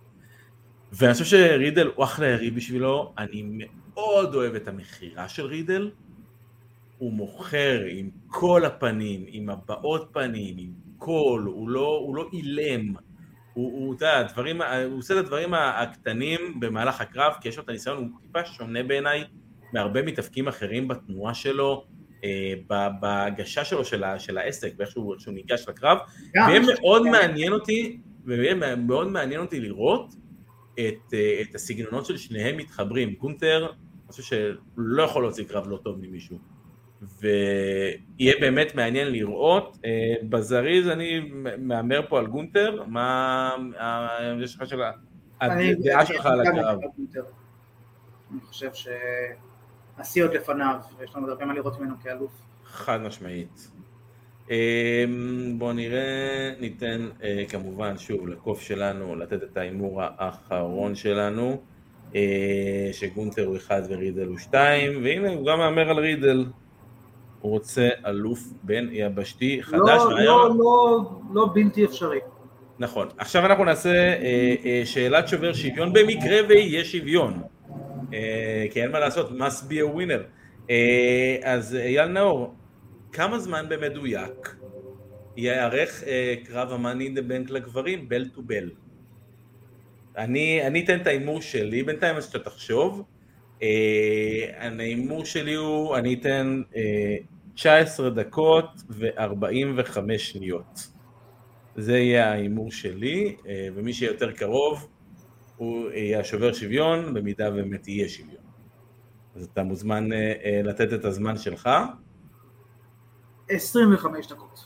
[0.93, 5.91] ואני חושב שרידל הוא אחלה יריב בשבילו, אני מאוד אוהב את המכירה של רידל.
[6.99, 12.95] הוא מוכר עם כל הפנים, עם הבעות פנים, עם קול, הוא לא, הוא לא אילם.
[13.55, 17.63] הוא, הוא, אתה יודע, הדברים, הוא עושה את הדברים הקטנים במהלך הקרב, כי יש לו
[17.63, 19.25] את הניסיון, הוא טיפה שונה בעיניי
[19.73, 21.85] מהרבה מתאפקים אחרים בתנועה שלו,
[23.01, 25.99] בהגשה שלו של, ה, של העסק, ואיך שהוא, שהוא ניגש לקרב,
[26.35, 30.15] ויהיה מאוד מעניין אותי, ויהיה מאוד מעניין אותי לראות
[30.75, 33.15] את, אה, את הסגנונות של שניהם מתחברים.
[33.15, 36.39] גונטר, אני חושב שלא יכול להוציא קרב לא טוב ממישהו.
[37.21, 39.79] ויהיה באמת מעניין לראות.
[39.85, 41.21] אה, בזריז אני
[41.59, 43.51] מהמר פה על גונטר, מה
[43.81, 44.81] אה, יש לך של
[45.41, 46.79] הדעה שלך על הקרב.
[48.31, 48.71] אני חושב
[50.03, 52.31] שהשיא עוד לפניו, ויש לנו הרבה מה לראות ממנו כאלוף.
[52.65, 53.71] חד משמעית.
[54.51, 61.61] אמ, בואו נראה, ניתן אה, כמובן שוב לקוף שלנו לתת את ההימור האחרון שלנו,
[62.15, 66.47] אה, שגונטר הוא 1 ורידל הוא 2, והנה הוא גם מהמר על רידל.
[67.41, 69.81] הוא רוצה אלוף בין יבשתי חדש.
[69.81, 71.01] לא, לא, לא,
[71.33, 72.19] לא בלתי אפשרי.
[72.79, 73.09] נכון.
[73.19, 77.43] עכשיו אנחנו נעשה אה, אה, שאלת שובר שוויון במקרה ויהיה שוויון.
[78.13, 80.23] אה, כי אין מה לעשות, must be a winner.
[80.71, 82.55] אה, אז אייל נאור,
[83.13, 84.57] כמה זמן במדויק
[85.37, 88.71] ייערך אה, קרב in the bank לגברים בל טו בל?
[90.17, 93.03] אני, אתן את ההימור שלי בינתיים, אז שאתה תחשוב.
[93.63, 97.17] אה, ההימור שלי הוא, אני אתן אה,
[97.55, 100.89] 19 דקות ו-45 שניות.
[101.77, 104.89] זה יהיה ההימור שלי, אה, ומי שיותר קרוב
[105.63, 108.43] הוא יהיה השובר שוויון, במידה באמת יהיה שוויון.
[109.35, 111.69] אז אתה מוזמן אה, אה, לתת את הזמן שלך.
[113.49, 114.65] 25 דקות.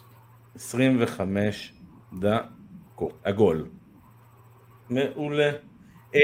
[0.54, 1.74] 25
[2.18, 3.68] דקות, עגול.
[4.90, 5.50] מעולה.
[6.12, 6.18] Uh,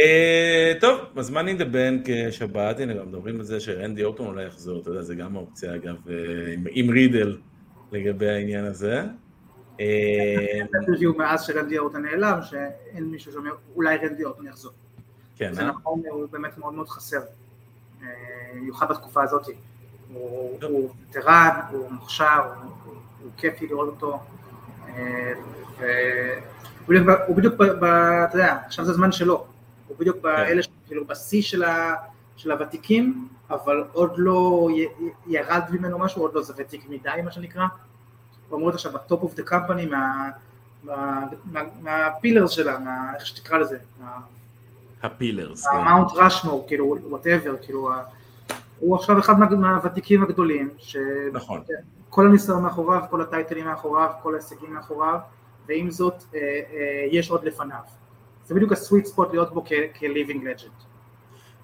[0.81, 4.45] טוב, אז מה in the bank שבת, הנה גם מדברים על זה שרנדי אורטון אולי
[4.45, 5.97] יחזור, אתה יודע, זה גם האופציה אגב,
[6.53, 7.39] עם, עם רידל
[7.93, 9.03] לגבי העניין הזה.
[10.74, 14.72] אינטרוויו מאז שרנדי אורטון נעלם, שאין מישהו שאומר אולי רנדי אורטון יחזור.
[15.37, 17.20] כן, זה נכון, הוא באמת מאוד מאוד חסר,
[18.55, 19.47] במיוחד בתקופה הזאת.
[20.12, 22.41] הוא וטרן, הוא מוכשר,
[23.22, 24.20] הוא כיפי לראות אותו.
[27.26, 29.47] הוא בדיוק, אתה יודע, עכשיו זה הזמן שלו,
[29.89, 31.43] הוא בדיוק באלה, כאילו בשיא
[32.37, 34.68] של הוותיקים, אבל עוד לא
[35.26, 37.66] ירד ממנו משהו, עוד לא זה ותיק מדי מה שנקרא.
[38.55, 39.88] אמור להיות עכשיו ב top of the company
[41.82, 42.78] מה pillars שלה,
[43.14, 43.78] איך שתקרא לזה.
[45.03, 45.66] ה pillars.
[45.66, 47.90] ה Mount Rushmore, כאילו, whatever, כאילו,
[48.78, 50.70] הוא עכשיו אחד מהוותיקים הגדולים,
[51.32, 51.61] נכון.
[52.09, 55.18] כל הניסיון מאחוריו, כל ה title-ים מאחוריו, כל ההישגים מאחוריו,
[55.68, 57.78] ועם זאת אה, אה, יש עוד לפניו.
[58.46, 60.84] זה בדיוק הסוויט ספוט להיות בו כ-living legend.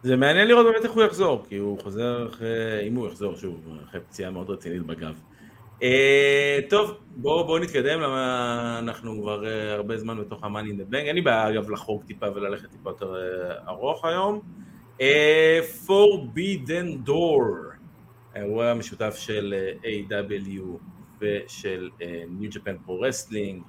[0.02, 3.68] זה מעניין לראות באמת איך הוא יחזור, כי הוא חוזר אחרי, אם הוא יחזור שוב,
[3.88, 5.14] אחרי פציעה מאוד רצינית בגב.
[5.80, 5.82] Uh,
[6.70, 10.96] טוב, בואו בוא נתקדם, למה אנחנו כבר uh, הרבה זמן בתוך ה-money in the bank,
[10.96, 14.40] אין לי בעיה אגב לחרוג טיפה וללכת טיפה יותר uh, ארוך היום.
[15.86, 17.74] Forbidden Door,
[18.34, 20.62] האירוע המשותף של A.W.
[21.20, 21.90] ושל
[22.40, 23.62] New Japan Pro Wrestling.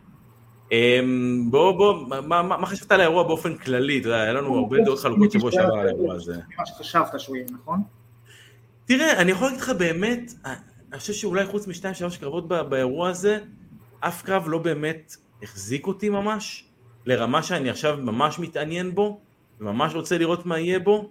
[1.49, 3.99] בוא, בוא, מה, מה, מה חשבת על האירוע באופן כללי?
[3.99, 6.35] אתה יודע, היה לנו הרבה דעות חלוקות שבוע שעבר על האירוע הזה.
[6.57, 7.83] מה שחשבת שהוא יהיה, נכון?
[8.85, 10.33] תראה, אני יכול להגיד לך באמת,
[10.91, 13.39] אני חושב שאולי חוץ משתיים שלוש קרבות באירוע הזה,
[13.99, 16.65] אף קרב לא באמת החזיק אותי ממש,
[17.05, 19.19] לרמה שאני עכשיו ממש מתעניין בו,
[19.59, 21.09] וממש רוצה לראות מה יהיה בו.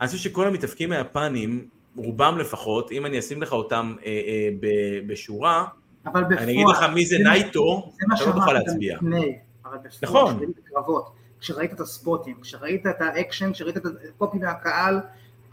[0.00, 4.48] אני חושב שכל המתאבקים היפנים, רובם לפחות, אם אני אשים לך אותם אה, אה,
[5.06, 5.64] בשורה,
[6.06, 8.98] אבל בפועל, אני אגיד לך מי זה נייטו, אתה לא תוכל להצביע.
[9.64, 10.52] אבל בפועל, נכון.
[10.64, 13.82] בקרבות, כשראית את הספוטים, כשראית את האקשן, כשראית את
[14.14, 15.00] הפופים מהקהל,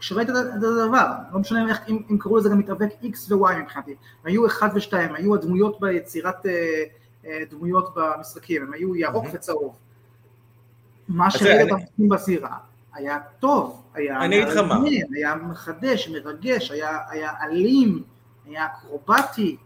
[0.02, 3.90] כשראית את הדבר, לא משנה איך, אם, אם קראו לזה גם מתאבק X ו-Y מבחינתי,
[3.90, 6.84] הם היו אחד ושתיים, היו הדמויות ביצירת אה,
[7.26, 9.34] אה, דמויות במשחקים, הם היו ירוק mm-hmm.
[9.34, 9.78] וצהוב.
[11.08, 12.08] מה שראית אני...
[12.08, 12.56] בזירה
[12.94, 14.18] היה טוב, היה
[14.68, 18.02] מעניין, היה מחדש, מרגש, היה, היה אלים,
[18.46, 19.56] היה אקרובטי,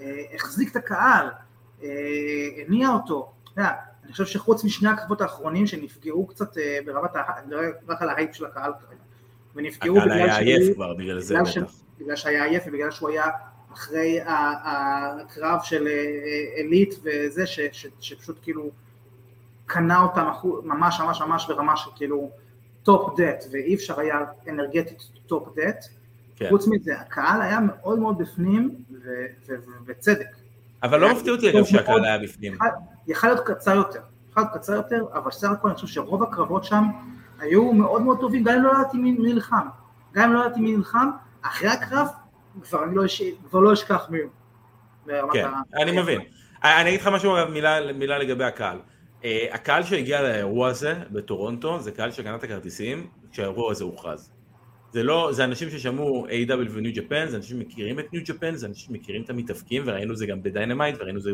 [0.00, 1.26] אה, החזיק את הקהל,
[1.82, 1.88] אה,
[2.66, 3.72] הניע אותו, אתה יודע,
[4.04, 7.10] אני חושב שחוץ משני הקרבות האחרונים שנפגעו קצת אה, ברמת,
[7.88, 9.07] רק על ההייפ של הקהל כרגע.
[9.54, 11.72] ונפגעו בגלל היה עייף כבר בגלל זה בטח.
[12.00, 13.26] בגלל שהיה עייף ובגלל שהוא היה
[13.72, 15.88] אחרי הקרב של
[16.56, 18.70] עילית אה, וזה, ש, ש, שפשוט כאילו
[19.66, 20.28] קנה אותם
[20.64, 22.30] ממש ממש ממש ברמה של כאילו
[22.82, 24.18] top that, ואי אפשר היה
[24.48, 25.84] אנרגטית top that.
[26.36, 26.48] כן.
[26.48, 28.74] חוץ מזה, הקהל היה מאוד מאוד בפנים,
[29.46, 30.26] ובצדק.
[30.82, 32.58] אבל לא מפתיע אותי אגב שהקהל היה בפנים.
[33.06, 36.64] יכל להיות קצר יותר, יכל להיות קצר יותר, אבל סך הכל אני חושב שרוב הקרבות
[36.64, 36.84] שם
[37.38, 39.66] היו מאוד מאוד טובים, גם אם לא ידעתי מי נלחם.
[40.12, 41.10] גם אם לא ידעתי מי נלחם,
[41.42, 42.06] אחרי הקרב
[42.62, 43.22] כבר לא, אש...
[43.48, 44.30] כבר לא אשכח מי הוא.
[45.32, 45.48] כן,
[45.82, 46.20] אני מבין.
[46.64, 48.78] אני אגיד לך משהו, מילה, מילה לגבי הקהל.
[49.22, 54.30] Uh, הקהל שהגיע לאירוע הזה בטורונטו, זה קהל שקנה את הכרטיסים כשהאירוע הזה הוכרז.
[54.92, 58.66] זה לא, זה אנשים ששמעו AEW וניו ג'פאן, זה אנשים שמכירים את ניו ג'פאן, זה
[58.66, 61.30] אנשים שמכירים את המתאבקים, וראינו זה גם בדיינמייט, וראינו זה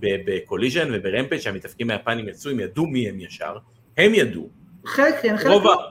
[0.00, 3.56] בקוליז'ן וברמפייג', שהמתאבקים היפנים יצאו, הם ידעו מי הם ישר,
[3.96, 4.48] הם ידעו,
[4.84, 5.90] חלק כן, חלק לא.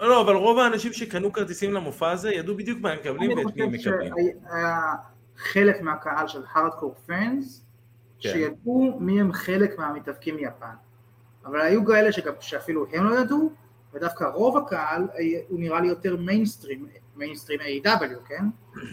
[0.00, 3.62] לא, אבל רוב האנשים שקנו כרטיסים למופע הזה ידעו בדיוק מה הם מקבלים ואת מי
[3.62, 3.68] הם מקבלים.
[3.68, 3.90] אני חושב
[4.50, 4.92] שהיה
[5.36, 7.64] חלק מהקהל של hardcore fans,
[8.18, 10.74] שידעו מי הם חלק מהמתאבקים מיפן.
[11.44, 13.52] אבל היו כאלה שגם, שאפילו הם לא ידעו,
[13.94, 15.08] ודווקא רוב הקהל
[15.48, 16.86] הוא נראה לי יותר מיינסטרים,
[17.16, 18.44] מיינסטרים AEW, כן?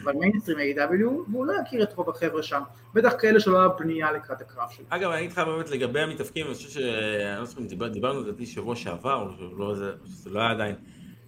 [0.03, 2.61] אבל מיינסטרים AEW, והוא לא יכיר את רוב החבר'ה שם,
[2.93, 4.86] בטח כאלה שלא היה בנייה לקראת הקרב שלו.
[4.89, 6.78] אגב, אני אגיד לך באמת לגבי המתאבקים, אני חושב ש...
[6.78, 10.51] אני לא זוכר אם דיברנו על זה שבוע שעבר, או לא, זה, זה לא היה
[10.51, 10.76] עדיין.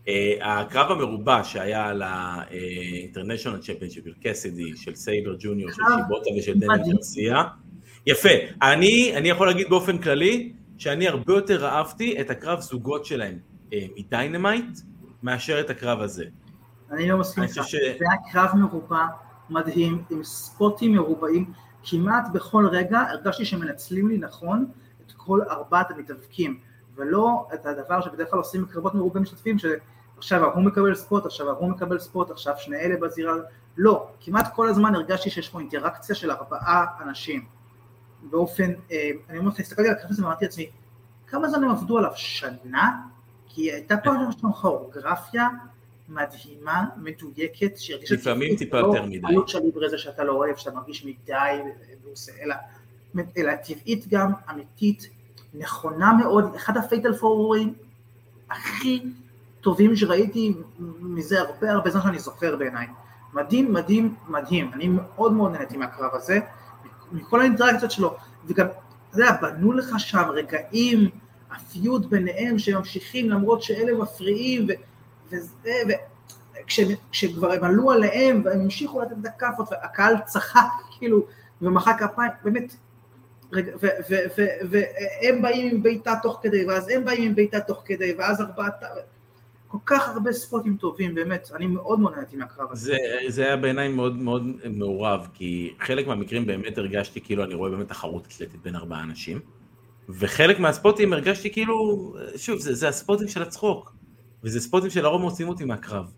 [0.05, 0.09] Uh,
[0.41, 6.91] הקרב המרובע שהיה על ה-International Championship של קסידי, של סייבר ג'וניור, של שיבאטה ושל דניאל
[6.91, 7.43] גרסיה.
[8.05, 8.29] יפה.
[8.61, 13.39] אני, אני יכול להגיד באופן כללי, שאני הרבה יותר אהבתי את הקרב זוגות שלהם
[13.69, 14.79] uh, מדיינמייט,
[15.23, 16.25] מאשר את הקרב הזה.
[16.93, 17.75] אני לא מסכים איתך, ש...
[17.75, 19.05] זה היה קרב מרובע
[19.49, 21.51] מדהים, עם spot-ים מרובעים,
[21.83, 24.65] כמעט בכל רגע הרגשתי שמנצלים לי נכון
[25.05, 26.59] את כל ארבעת המתאבקים,
[26.95, 31.69] ולא את הדבר שבדרך כלל עושים בקרבות מרובי משתתפים, שעכשיו ההוא מקבל ספוט, עכשיו ההוא
[31.69, 33.33] מקבל ספוט, עכשיו שני אלה בזירה,
[33.77, 37.45] לא, כמעט כל הזמן הרגשתי שיש פה אינטראקציה של ארבעה אנשים,
[38.23, 40.69] באופן, אה, אני אומר לך, הסתכלתי על הקרב הזה ואמרתי לעצמי,
[41.27, 42.11] כמה זמן הם עבדו עליו?
[42.15, 42.99] שנה?
[43.47, 45.47] כי הייתה פה שם כוריאוגרפיה
[46.09, 48.15] מדהימה, מדויקת, שהרגישה...
[48.15, 49.27] לפעמים טיפה יותר מדי.
[49.27, 51.61] עלות של ליברזה שאתה לא אוהב, שאתה מרגיש מדי
[52.41, 52.55] אלא,
[53.37, 55.09] אלא טבעית גם, אמיתית,
[55.53, 57.73] נכונה מאוד, אחד הפייטל פורורים
[58.49, 59.03] הכי
[59.61, 60.53] טובים שראיתי
[60.99, 62.87] מזה הרבה הרבה זמן שאני זוכר בעיניי.
[63.33, 64.71] מדהים, מדהים, מדהים.
[64.73, 66.39] אני מאוד מאוד נהניתי מהקרב הזה,
[67.11, 68.67] מכל האינטראקציות שלו, וגם,
[69.09, 71.09] אתה יודע, בנו לך שם רגעים,
[71.51, 74.71] הפיוט ביניהם שממשיכים למרות שאלה מפריעים, ו...
[75.33, 75.83] וזה,
[76.59, 80.67] וכשכבר הם עלו עליהם והם המשיכו לתת את הכאפות והקהל צחק
[80.97, 81.25] כאילו
[81.61, 82.75] ומחא כפיים, באמת,
[84.69, 88.83] והם באים עם בעיטה תוך כדי ואז הם באים עם בעיטה תוך כדי ואז ארבעת,
[89.67, 92.91] כל כך הרבה ספוטים טובים, באמת, אני מאוד מאוד נהניתי מהקרב הזה.
[92.91, 97.69] זה, זה היה בעיניי מאוד מאוד מעורב, כי חלק מהמקרים באמת הרגשתי כאילו אני רואה
[97.69, 99.39] באמת תחרות אתלטית בין ארבעה אנשים,
[100.09, 103.93] וחלק מהספוטים הרגשתי כאילו, שוב, זה, זה הספוטים של הצחוק.
[104.43, 106.11] וזה ספוטים שלרוב מוצאים אותי מהקרב.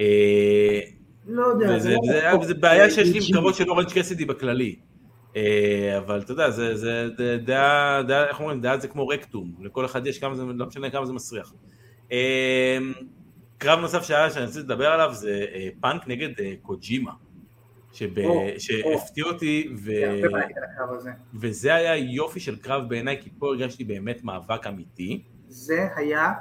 [0.00, 0.80] אה,
[1.26, 1.96] לא יודע, זה
[2.32, 4.76] לא בעיה שיש לי עם קרבות של אורנג' קסידי בכללי.
[5.36, 7.08] אה, אבל אתה יודע, זה
[7.44, 11.06] דעה, איך אומרים, דעה זה כמו רקטום, לכל אחד יש כמה זה, לא משנה כמה
[11.06, 11.52] זה מסריח.
[12.12, 12.78] אה,
[13.58, 15.44] קרב נוסף שהיה שאני רוצה לדבר עליו זה
[15.80, 16.30] פאנק נגד
[16.62, 17.12] קוג'ימה.
[18.58, 19.68] שהפתיע אותי,
[21.34, 25.22] וזה היה יופי של קרב בעיניי, כי פה הרגשתי באמת מאבק אמיתי.
[25.48, 26.32] זה היה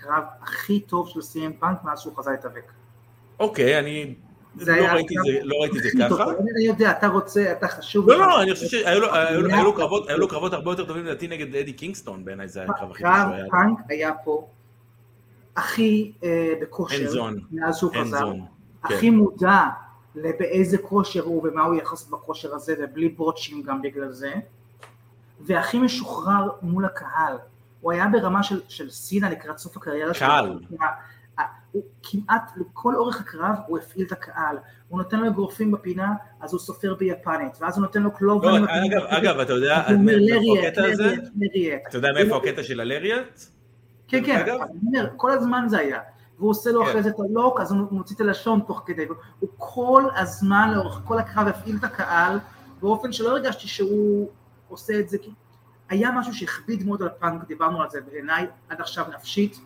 [0.00, 2.72] הקרב הכי טוב של CM פאנק מאז שהוא חזר להתאבק.
[3.40, 4.14] אוקיי, אני
[4.56, 6.24] לא ראיתי, זה, לא ראיתי את זה ככה.
[6.54, 8.08] אני יודע, אתה רוצה, אתה חשוב.
[8.08, 9.00] לא, לא, אני חושב שהיו
[10.18, 13.12] לו קרבות, הרבה יותר טובים לדעתי נגד אדי קינגסטון, בעיניי זה היה הקרב הכי טוב
[13.12, 13.48] שהיה.
[13.50, 14.48] קרב פאנק היה פה
[15.56, 18.32] הכי אה, בכושר, מאז שהוא חזר,
[18.82, 19.14] הכי כן.
[19.14, 19.60] מודע
[20.14, 24.32] לבאיזה כושר הוא ומה הוא יחס בכושר הזה, ובלי בוטצ'ים גם בגלל זה,
[25.40, 27.36] והכי משוחרר מול הקהל.
[27.80, 30.28] הוא היה ברמה של, של סינה לקראת סוף הקריירה שלו.
[31.72, 34.56] הוא כמעט לכל אורך הקרב הוא הפעיל את הקהל,
[34.88, 38.66] הוא נותן לו אגרופים בפינה אז הוא סופר ביפנית, ואז הוא נותן לו קלובן לא,
[38.86, 41.14] אגב, אגב, אתה יודע מאיפה הקטע הזה?
[41.88, 43.40] אתה יודע מאיפה הקטע של הלריאט?
[44.08, 44.44] כן, כן,
[45.16, 46.00] כל הזמן זה היה.
[46.38, 46.90] והוא עושה לו כן.
[46.90, 49.06] אחרי זה את הלוק, אז הוא מוציא את הלשון תוך כדי,
[49.40, 52.38] הוא כל הזמן לאורך כל הקרב הפעיל את הקהל
[52.80, 54.28] באופן שלא הרגשתי שהוא
[54.68, 55.18] עושה את זה
[55.90, 59.60] היה משהו שהכביד מאוד על פאנק, דיברנו על זה בעיניי עד עכשיו נפשית,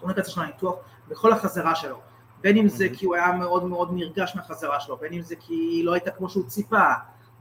[0.00, 0.74] הוא נקצה של הניתוח,
[1.08, 2.00] בכל החזרה שלו,
[2.40, 5.54] בין אם זה כי הוא היה מאוד מאוד נרגש מהחזרה שלו, בין אם זה כי
[5.54, 6.92] היא לא הייתה כמו שהוא ציפה,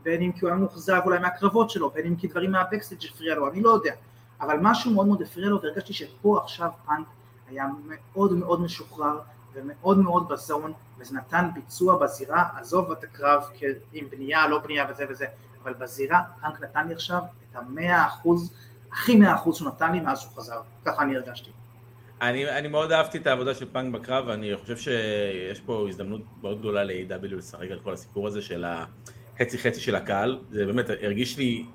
[0.03, 3.06] בין אם כי הוא היה מאוכזב אולי מהקרבות שלו, בין אם כי דברים מה backstage
[3.13, 3.93] הפריע לו, אני לא יודע,
[4.41, 7.07] אבל משהו מאוד מאוד הפריע לו והרגשתי שפה עכשיו פאנק
[7.47, 9.20] היה מאוד מאוד משוחרר
[9.53, 13.43] ומאוד מאוד בזון וזה נתן ביצוע zone בזירה, עזוב את הקרב
[13.93, 15.26] עם בנייה, לא בנייה וזה וזה,
[15.66, 18.53] אבל בזירה פאנק נתן לי עכשיו את המאה אחוז,
[18.91, 21.49] הכי מאה אחוז שהוא נתן לי מאז שהוא חזר, ככה אני הרגשתי.
[22.22, 26.59] אני, אני מאוד אהבתי את העבודה של פאנק בקרב, ואני חושב שיש פה הזדמנות מאוד
[26.59, 31.38] גדולה ל-AW לשחק על כל הסיפור הזה של החצי חצי של הקהל, זה באמת הרגיש
[31.38, 31.66] לי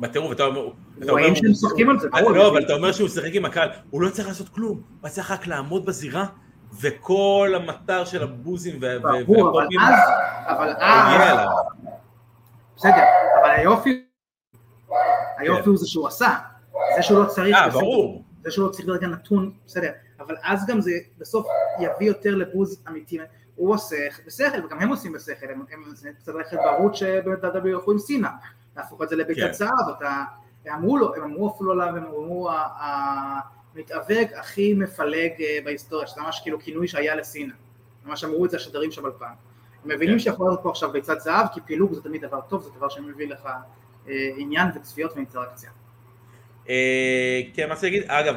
[0.00, 0.68] בטירוף, אתה אומר...
[1.08, 2.32] רואים שהם משחקים על זה, ברור.
[2.32, 5.30] לא, אבל אתה אומר שהוא משחק עם הקהל, הוא לא צריך לעשות כלום, הוא צריך
[5.30, 6.26] רק לעמוד בזירה,
[6.80, 9.60] וכל המטר של הבוזים והכל...
[10.46, 11.48] אבל אז...
[12.80, 13.04] בסדר,
[13.40, 14.04] אבל היופי,
[15.38, 16.38] היופי הוא זה שהוא עשה,
[16.96, 20.66] זה שהוא לא צריך, אה, ברור, זה שהוא לא צריך ברגע נתון, בסדר, אבל אז
[20.66, 21.46] גם זה בסוף
[21.80, 23.18] יביא יותר לבוז אמיתי,
[23.54, 27.92] הוא עושה בשכל, וגם הם עושים בשכל, הם, הם קצת ללכת בערוץ שבאמת W ילכו
[27.92, 28.30] עם סינה,
[28.76, 29.52] להפוך את זה לביתת כן.
[29.52, 30.24] זהב, אתה,
[30.66, 32.50] הם אמרו לו, הם אמרו אפילו עליו, הם אמרו
[33.74, 37.54] המתאבק הכי מפלג אה, בהיסטוריה, שזה ממש כאילו כינוי שהיה לסינה,
[38.04, 39.49] ממש אמרו את זה השדרים שם על פעם.
[39.84, 40.18] הם מבינים כן.
[40.18, 43.28] שיכול להיות פה עכשיו ביצת זהב, כי פילוג זה תמיד דבר טוב, זה דבר שמביא
[43.28, 43.48] לך
[44.08, 45.70] אה, עניין וצפיות ואינטראקציה.
[46.68, 48.34] אה, כן, מה שאני אגיד, אגב,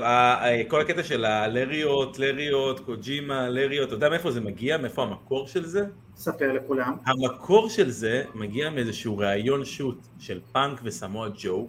[0.67, 4.77] כל הקטע של הלריות, לריות, קוג'ימה, לריות, אתה יודע מאיפה זה מגיע?
[4.77, 5.85] מאיפה המקור של זה?
[6.15, 6.97] ספר לכולם.
[7.05, 11.67] המקור של זה מגיע מאיזשהו ראיון שוט של פאנק וסמואל ג'ו,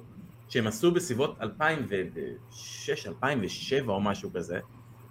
[0.48, 4.60] שהם עשו בסביבות 2006, 2007 או משהו כזה,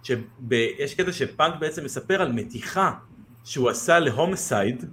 [0.03, 2.91] שיש קטע שפאנק בעצם מספר על מתיחה
[3.43, 4.85] שהוא עשה להומסייד,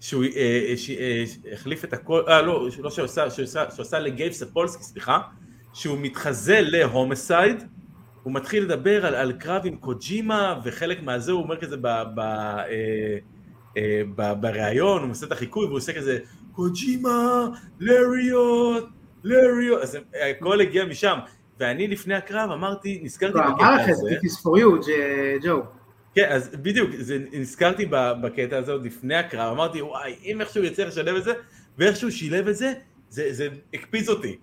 [0.00, 3.98] שהוא אה, אה, החליף את הכל, אה לא, לא שהוא עשה, שהוא עשה, שהוא עשה
[3.98, 5.18] לגייב ספולסקי, סליחה,
[5.72, 7.64] שהוא מתחזה להומסייד,
[8.22, 12.20] הוא מתחיל לדבר על, על קרב עם קוג'ימה, וחלק מהזה הוא אומר כזה ב, ב,
[12.20, 13.18] אה,
[13.76, 16.18] אה, ב, בריאיון, הוא עושה את החיקוי והוא עושה כזה
[16.52, 17.48] קוג'ימה,
[17.80, 18.88] לריות,
[19.24, 19.98] לריות, אז
[20.30, 21.18] הכל הגיע משם,
[21.60, 23.64] ואני לפני הקרב אמרתי, נזכרתי בקטע הזה.
[23.64, 24.86] אמר לך את זה, is for you,
[25.42, 25.62] ג'ו.
[26.14, 27.86] כן, אז בדיוק, זה, נזכרתי
[28.22, 31.32] בקטע הזה עוד לפני הקרב, אמרתי, וואי, אם איכשהו יצליח לשלב את זה,
[31.78, 32.72] ואיכשהו שילב את זה,
[33.08, 34.36] זה, זה הקפיץ אותי.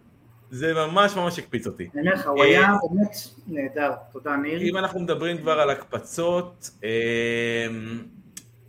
[0.52, 1.90] זה ממש ממש הקפיץ אותי.
[1.94, 3.16] אני אומר לך, הוא היה אה, באמת
[3.48, 4.62] נהדר, תודה ניר.
[4.62, 6.90] אם אנחנו מדברים כבר על הקפצות, אה,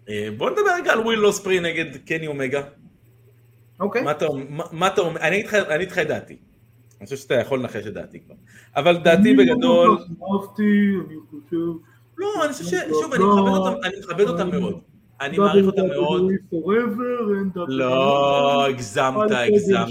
[0.09, 2.62] אה, בוא נדבר רגע על וויל לוספרי נגד קני אומגה.
[3.80, 4.03] אוקיי.
[4.72, 6.36] מה אתה אומר, אני אגיד לך את דעתי.
[7.00, 8.34] אני חושב שאתה יכול לנחש את דעתי כבר.
[8.76, 9.98] אבל דעתי בגדול...
[9.98, 11.91] אני חושב...
[12.23, 12.75] לא, אני חושב ש...
[12.91, 14.81] שוב, אני מכבד אותם מאוד.
[15.20, 16.31] אני מעריך אותם מאוד.
[17.68, 19.89] לא, הגזמת, הגזמת.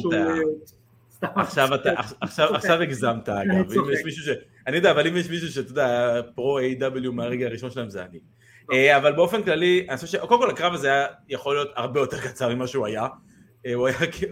[1.21, 4.29] עכשיו אתה, עכשיו הגזמת אגב, אם יש מישהו ש...
[4.67, 8.19] אני יודע, אבל אם יש מישהו שאתה יודע, פרו A.W מהרגע הראשון שלהם זה אני.
[8.71, 10.15] אה, אבל באופן כללי, אני חושב ש...
[10.15, 13.07] קודם כל הקרב הזה היה יכול להיות הרבה יותר קצר ממה שהוא היה.
[13.65, 13.87] אה, הוא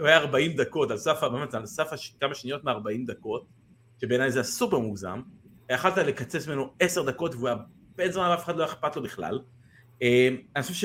[0.06, 1.90] היה 40 דקות, על סף, באמת, על סף
[2.20, 3.46] כמה שניות מ-40 דקות,
[4.00, 5.20] שבעיניי זה סופר מוגזם.
[5.70, 7.56] יכלת לקצץ ממנו 10 דקות והוא היה
[8.00, 9.38] בן זמן אף אחד לא אכפת לו בכלל.
[10.02, 10.84] אה, אני חושב ש...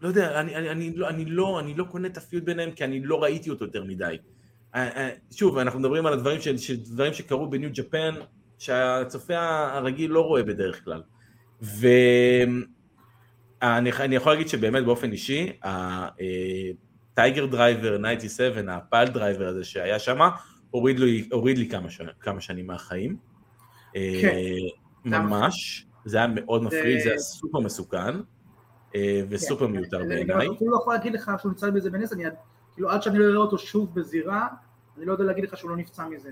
[0.00, 2.84] לא יודע, אני, אני, אני, לא, אני, לא, אני לא קונה את הפיוט ביניהם כי
[2.84, 4.16] אני לא ראיתי אותו יותר מדי.
[4.74, 8.14] אה, אה, שוב, אנחנו מדברים על הדברים, של דברים שקרו בניו ג'פן,
[8.58, 9.34] שהצופה
[9.72, 11.02] הרגיל לא רואה בדרך כלל.
[11.62, 12.70] ואני
[14.16, 20.18] יכול להגיד שבאמת באופן אישי, ה Tiger Driver 97, ה piledriver הזה שהיה שם,
[20.70, 21.88] הוריד לי, הוריד לי כמה,
[22.20, 23.16] כמה שנים מהחיים.
[23.92, 24.36] כן.
[25.06, 28.14] ממש, זה היה מאוד מפחיד, זה היה סופר מסוכן
[28.94, 30.46] אה, וסופר מיותר בעיניי.
[30.46, 32.12] אני לא יכול להגיד לך שהוא נמצא בזה בנס,
[32.74, 34.46] כאילו עד שאני לא אראה אותו שוב בזירה,
[34.96, 36.30] אני לא יודע להגיד לך שהוא לא נפצע מזה.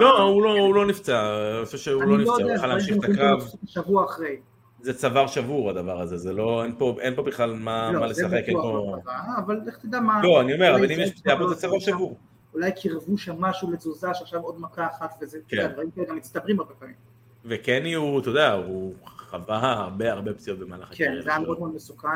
[0.00, 1.20] לא, הוא לא, לא נפצע,
[1.56, 3.48] אני חושב שהוא לא, לא נפצע, הוא יכול להמשיך את הקרב.
[3.66, 4.36] שבוע אחרי.
[4.80, 8.06] זה צוואר שבור הדבר הזה, זה לא, אין פה, אין פה בכלל מה, לא, מה
[8.06, 8.96] לשחק, אין פה...
[9.38, 10.22] אבל לך תדע מה...
[10.22, 12.16] לא, אני אומר, אבל אם יש פציעה, זה צוואר שבור.
[12.54, 15.68] אולי קירבו שם משהו לתזוזה, שעכשיו עוד מכה אחת, וזה, כן.
[15.72, 16.94] דברים כאלה גם מצטברים הרבה פעמים.
[17.48, 18.94] וקני הוא, אתה יודע, הוא
[19.30, 21.16] חווה הרבה הרבה פציעות במהלך הקריירה.
[21.16, 22.08] כן, זה היה מאוד מאוד מסוכן.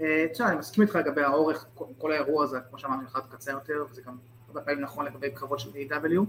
[0.00, 1.66] אה, תשמע, אני מסכים איתך לגבי האורך,
[1.98, 4.16] כל האירוע הזה, כמו שאמרתי, לך קצר יותר, וזה גם
[4.48, 6.20] הרבה פעמים נכון לגבי קרבות של A.W,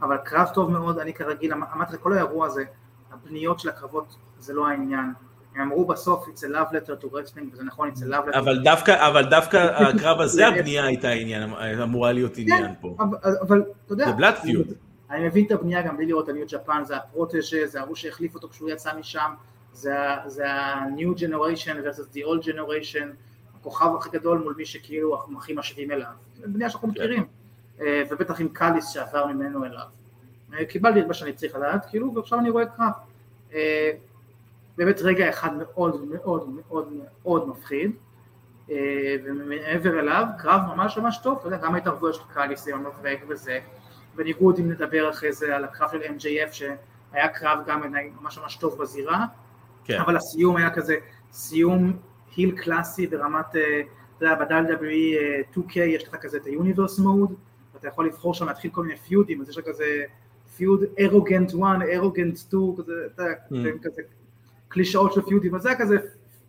[0.00, 2.64] אבל קרב טוב מאוד, אני כרגיל, אמ-, אמרתי לך, כל האירוע הזה,
[3.12, 5.12] הבניות של הקרבות זה לא העניין.
[5.54, 8.38] הם אמרו בסוף, it's a love letter to wrestling, וזה נכון, it's a love letter.
[8.38, 11.42] אבל דווקא, אבל דווקא הקרב הזה, הבנייה הייתה עניין,
[11.82, 12.96] אמורה להיות עניין פה.
[13.40, 14.66] אבל, אתה יודע, זה בלאט פיוד.
[15.10, 18.34] אני מבין את הבנייה גם בלי לראות את הניו ג'פן, זה הפרוטג'ה, זה ההוא שהחליף
[18.34, 19.34] אותו כשהוא יצא משם,
[19.72, 23.06] זה ה-new generation versus the old generation,
[23.60, 26.94] הכוכב הכי גדול מול מי שכאילו אנחנו הכי משווים אליו, זה בנייה שאנחנו כן.
[26.94, 27.26] מכירים,
[27.80, 29.86] אה, ובטח עם קאליס שעבר ממנו אליו.
[30.54, 32.92] אה, קיבלתי את מה שאני צריך לדעת, כאילו, ועכשיו אני רואה קרב.
[33.54, 33.90] אה,
[34.76, 36.92] באמת רגע אחד מאוד מאוד מאוד
[37.22, 37.90] מאוד מפחיד,
[39.24, 43.60] ומעבר אליו, קרב ממש ממש טוב, אתה יודע, גם ההתערבויות של קאליס, יונובג וזה,
[44.16, 48.78] בניגוד אם נדבר אחרי זה על הקרב של MJF שהיה קרב גם ממש ממש טוב
[48.78, 49.24] בזירה,
[49.84, 50.00] כן.
[50.00, 50.96] אבל הסיום היה כזה
[51.32, 51.96] סיום
[52.36, 53.80] היל קלאסי ברמת, אה,
[54.16, 57.32] אתה יודע, ב-WWE 2K יש לך כזה את ה-Universe Mode,
[57.74, 60.04] ואתה יכול לבחור שם להתחיל כל מיני פיודים, אז יש לך כזה
[60.56, 61.58] פיוד ארוגנט 1,
[61.94, 63.84] ארוגנט 2, כזה, אתה יודע, mm.
[63.84, 64.02] כזה
[64.68, 65.96] קלישאות של פיודים, אז זה היה כזה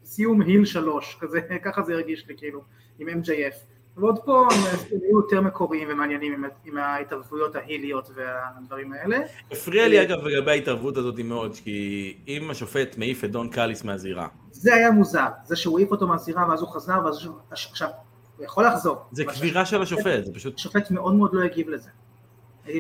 [0.04, 2.64] סיום היל 3, כזה, ככה זה הרגיש לי כאילו,
[3.00, 3.56] עם MJF.
[3.98, 4.48] ועוד פה
[4.92, 9.18] הם יהיו יותר מקוריים ומעניינים עם, עם ההתערבויות ההיליות והדברים האלה.
[9.52, 14.28] הפריע לי אגב לגבי ההתערבות הזאת מאוד, כי אם השופט מעיף את דון קאליס מהזירה.
[14.52, 17.28] זה היה מוזר, זה שהוא העיף אותו מהזירה ואז הוא חזר, ואז.
[17.52, 17.90] עכשיו,
[18.38, 18.98] הוא יכול לחזור.
[19.12, 20.56] זה קבירה של השופט, זה פשוט...
[20.56, 21.90] השופט מאוד מאוד לא הגיב לזה.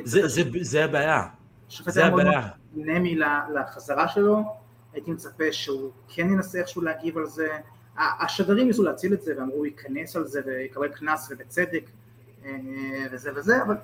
[0.04, 1.24] זה, זה, זה הבעיה.
[1.86, 2.48] זה הבעיה.
[2.76, 3.20] נמי
[3.56, 4.44] לחזרה שלו,
[4.94, 7.48] הייתי מצפה שהוא כן ינסה איכשהו להגיב על זה.
[7.98, 11.84] השדרים ניסו להציל את זה ואמרו ייכנס על זה ויקבל קנס ובצדק
[12.46, 12.52] אה,
[13.12, 13.76] וזה וזה, אבל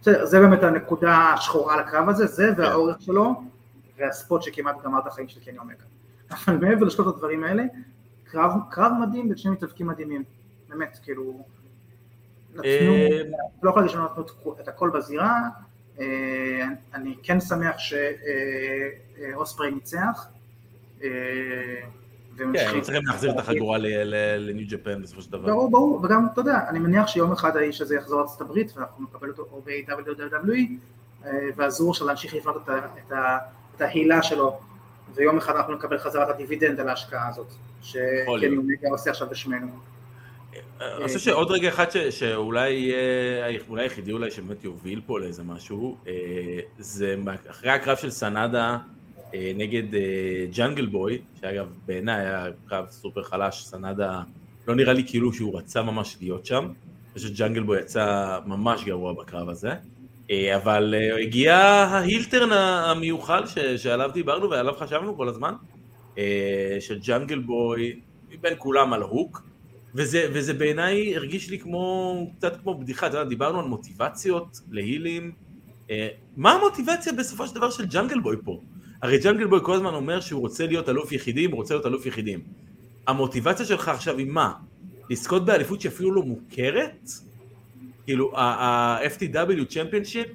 [0.00, 3.42] בסדר, זה באמת הנקודה השחורה לקרב הזה, זה והאורך שלו
[3.98, 5.84] והספוט שכמעט גמר את החיים של קני אומגה.
[6.30, 7.62] אבל מעבר לשלושת הדברים האלה,
[8.24, 10.24] קרב, קרב מדהים בין שני מתאבקים מדהימים,
[10.68, 11.44] באמת, כאילו,
[12.50, 13.22] נתנו, אה,
[13.62, 14.24] לא יכול להגיד שנתנו
[14.60, 15.40] את הכל בזירה,
[16.00, 20.26] אה, אני כן שמח שאוספרי ניצח.
[22.40, 23.78] אה, כן, צריכים להחזיר את החגורה
[24.38, 25.46] לניו ג'פן בסופו של דבר.
[25.46, 29.04] ברור, ברור, וגם, אתה יודע, אני מניח שיום אחד האיש הזה יחזור לארצות הברית ואנחנו
[29.04, 30.72] נקבל אותו או ב-WWE,
[31.24, 32.68] אה, והזור של להמשיך לבנות
[33.74, 34.60] את, ההילה שלו,
[35.14, 39.72] ויום אחד אנחנו נקבל חזרה את הדיבידנד על ההשקעה הזאת, שקני אומגה עושה עכשיו בשמנו.
[40.80, 45.96] אני חושב שעוד רגע אחד שאולי יהיה, אולי היחידי אולי שבאמת יוביל פה לאיזה משהו,
[46.06, 46.12] אה,
[46.78, 47.16] זה
[47.50, 48.78] אחרי הקרב של סנאדה אה,
[49.34, 50.00] נגד אה,
[50.56, 54.22] ג'אנגל בוי, שאגב בעיניי היה קרב סופר חלש, סנאדה
[54.68, 58.84] לא נראה לי כאילו שהוא רצה ממש להיות שם, אני חושב שג'אנגל בוי יצא ממש
[58.84, 59.70] גרוע בקרב הזה,
[60.30, 65.54] אה, אבל אה, הגיע ה heel turn המיוחל ש- שעליו דיברנו ועליו חשבנו כל הזמן,
[66.18, 69.42] אה, של ג'אנגל בוי, מבין כולם על הוק,
[69.94, 74.78] וזה, וזה בעיניי הרגיש לי כמו, קצת כמו בדיחה, אתה יודע, דיברנו על מוטיבציות ל
[74.78, 75.32] heelים.
[75.90, 78.60] אה, מה המוטיבציה בסופו של דבר של ג'אנגל בוי פה?
[79.02, 82.06] הרי ג'אנגל בוי כל הזמן אומר שהוא רוצה להיות אלוף יחידים, הוא רוצה להיות אלוף
[82.06, 82.40] יחידים.
[83.06, 84.52] המוטיבציה שלך עכשיו היא מה?
[85.10, 87.08] לזכות באליפות שאפילו לא מוכרת?
[88.04, 90.26] כאילו, ה-FTW צ'מפיונשיפ?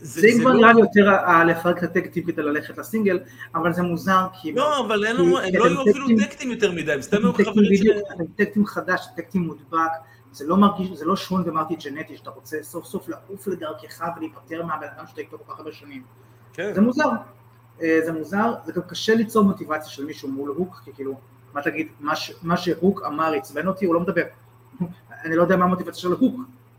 [0.00, 1.10] זה כבר נראה לי יותר
[1.46, 3.18] לפרק את הטקטים כדי ללכת לסינגל,
[3.54, 4.52] אבל זה מוזר כי...
[4.52, 7.80] לא, אבל הם לא היו אפילו טקטים- יותר מדי, הם סתם היו חברים של...
[7.80, 9.90] בדיוק, אתם טקטים חדש, טקטים מודבק,
[10.32, 14.62] זה לא מרגיש, זה לא שון ומרטי ג'נטי שאתה רוצה סוף סוף לעוף לדרכך ולהיפטר
[14.62, 16.02] מהבן אדם שאתה איתו כל כך הרבה שנים.
[16.52, 16.74] כן.
[16.74, 17.08] זה מוזר,
[17.78, 21.14] זה מוזר, זה גם קשה ליצור מוטיבציה של מישהו מול הוק, כי כאילו,
[21.54, 24.24] מה תגיד, מה ש- מה שהוק אמר עצבן אותי, הוא לא מדבר.
[25.24, 26.34] אני לא יודע מה המוטיבציה של הוק,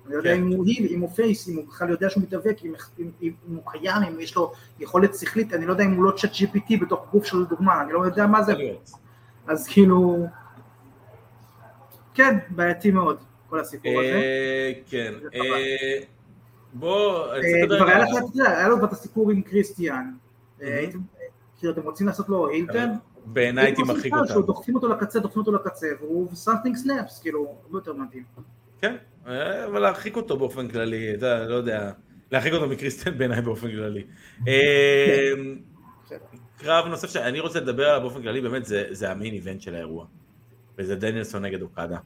[0.06, 0.41] אני לא יודע כן.
[0.41, 3.34] אם הוא היל, אם הוא פייס, אם הוא בכלל יודע שהוא מתאבק, אם, אם, אם
[3.48, 6.82] הוא קיים, אם יש לו יכולת שכלית, אני לא יודע אם הוא לא צ'אט GPT
[6.82, 8.54] בתוך גוף של דוגמה, אני לא יודע מה זה.
[9.48, 10.28] אז כאילו,
[12.14, 13.18] כן, בעייתי מאוד,
[13.50, 14.10] כל הסיפור הזה.
[14.10, 15.14] אה, כן.
[15.36, 15.98] אה,
[16.74, 17.39] בוא, אה,
[17.78, 18.10] כבר היה לך,
[18.46, 20.12] היה לו את הסיפור עם קריסטיאן.
[20.62, 20.86] אה,
[21.60, 22.89] כאילו, אתם רוצים לעשות לו הילטן?
[23.26, 24.41] בעיניי הייתי מרחיק אותם.
[24.41, 28.24] דוחפים אותו לקצה, דוחפים אותו לקצה, והוא something snaps, כאילו, הרבה יותר מדהים.
[28.82, 28.95] כן,
[29.28, 31.91] אה, אבל להרחיק אותו באופן כללי, אתה לא יודע,
[32.32, 34.03] להרחיק אותו מקריסטיאן בעיניי באופן כללי.
[34.47, 35.32] אה,
[36.06, 36.18] בסדר.
[36.58, 40.06] קרב נוסף שאני רוצה לדבר עליו באופן כללי, באמת זה, זה המיין איבנט של האירוע.
[40.78, 41.97] וזה דניאלסון נגד אוקדה.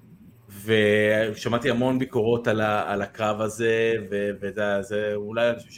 [0.66, 5.72] ושמעתי המון ביקורות על, ה, על הקרב הזה, ו- וזה זה אולי אנשים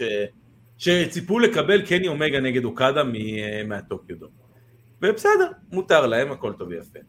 [0.81, 4.29] שציפו לקבל קני אומגה נגד אוקדה מ- מהטוקיו דום.
[5.01, 6.99] ובסדר, מותר להם, הכל טוב ויפה.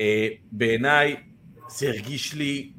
[0.00, 1.16] אה, בעיניי
[1.68, 2.72] זה הרגיש לי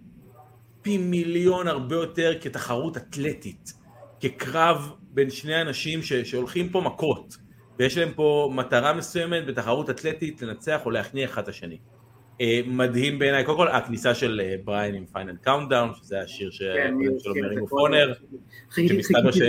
[0.81, 3.73] פי מיליון הרבה יותר כתחרות אתלטית,
[4.19, 7.37] כקרב בין שני אנשים ש, שהולכים פה מכות,
[7.79, 11.77] ויש להם פה מטרה מסוימת בתחרות אתלטית לנצח או להכניע אחד את השני.
[12.41, 16.95] אה, מדהים בעיניי, קודם כל הכניסה של אה, בריין עם Final Countdown, שזה השיר כן,
[17.53, 17.75] את אוף זה.
[17.75, 18.13] אונר,
[18.71, 18.97] חיכיתי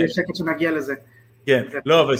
[0.03, 0.93] בשקט שנגיע לזה.
[1.45, 2.15] כן, לא, אבל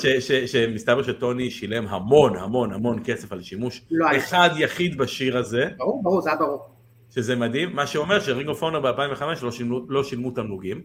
[0.46, 4.18] שמסתבר שטוני שילם המון המון המון כסף על שימוש לא.
[4.18, 6.66] אחד יחיד בשיר הזה, ברור, ברור, זה היה ברור.
[7.12, 10.82] שזה מדהים, מה שאומר ש Ring of Honor ב-2005 לא שילמו- לא שילמו תמלוגים,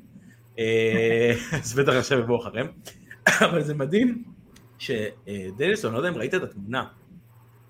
[0.59, 1.33] אה,
[1.63, 2.67] אז בטח עכשיו יבואו אחריהם,
[3.29, 4.25] אבל זה מדהים
[4.79, 6.85] שדניאלסון, לא יודע אם ראית את התמונה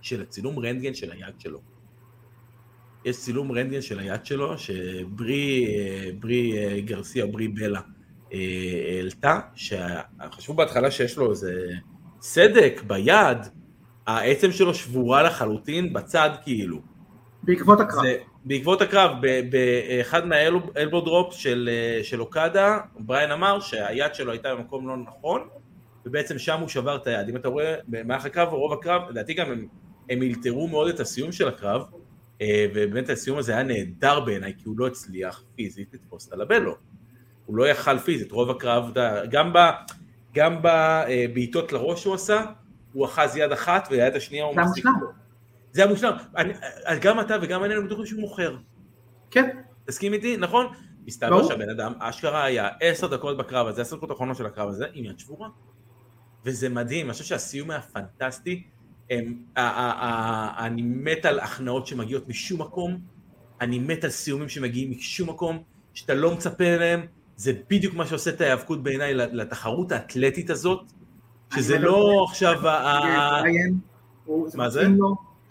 [0.01, 1.74] של הצילום רנטגן של היד שלו.
[3.05, 7.81] יש צילום רנטגן של היד שלו, שברי אה, ברי אה, גרסיה, ברי בלה,
[8.33, 8.39] אה,
[8.97, 11.67] העלתה, שחשבו בהתחלה שיש לו איזה
[12.21, 13.39] סדק ביד,
[14.07, 16.81] העצם שלו שבורה לחלוטין בצד כאילו.
[17.43, 18.03] בעקבות הקרב.
[18.03, 19.11] זה, בעקבות הקרב,
[19.51, 21.71] באחד מהאלבו דרופ של,
[22.03, 25.49] של אוקדה, בריין אמר שהיד שלו הייתה במקום לא נכון,
[26.07, 27.29] ובעצם שם הוא שבר את היד.
[27.29, 29.67] אם אתה רואה, במהלך הקרב, רוב הקרב, לדעתי גם הם,
[30.11, 31.83] הם אילתרו מאוד את הסיום של הקרב,
[32.43, 36.77] ובאמת הסיום הזה היה נהדר בעיניי, כי הוא לא הצליח פיזית לתפוס את הלבלו.
[37.47, 38.93] הוא לא יכל פיזית, רוב הקרב,
[39.31, 39.59] גם, ב,
[40.35, 42.45] גם בבעיטות לראש שהוא עשה,
[42.93, 44.87] הוא אחז יד אחת ויד השנייה הוא מחזיק.
[44.87, 45.07] המושלם.
[45.73, 46.13] זה היה מושלם.
[46.37, 46.53] אני,
[47.01, 48.57] גם אתה וגם אני בטוחים שהוא מוכר.
[49.31, 50.67] כן, תסכים איתי, נכון?
[51.07, 51.49] מסתבר.
[51.49, 55.05] שהבן אדם אשכרה היה עשר דקות בקרב הזה, עשר דקות האחרונות של הקרב הזה, עם
[55.05, 55.49] יד שבורה.
[56.45, 58.67] וזה מדהים, אני חושב שהסיום היה פנטסטי.
[60.59, 62.99] אני מת על הכנעות שמגיעות משום מקום,
[63.61, 65.63] אני מת על סיומים שמגיעים משום מקום,
[65.95, 67.07] שאתה לא מצפה אליהם,
[67.37, 70.81] זה בדיוק מה שעושה את ההיאבקות בעיניי לתחרות האתלטית הזאת,
[71.55, 73.43] שזה לא עכשיו ה-
[74.55, 74.87] מה זה?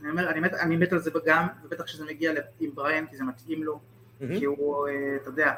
[0.05, 3.79] אני מת- על זה גם, ובטח כשזה מגיע עם בריין, כי זה מתאים לו.
[4.39, 5.51] כי הוא, אה, אתה יודע,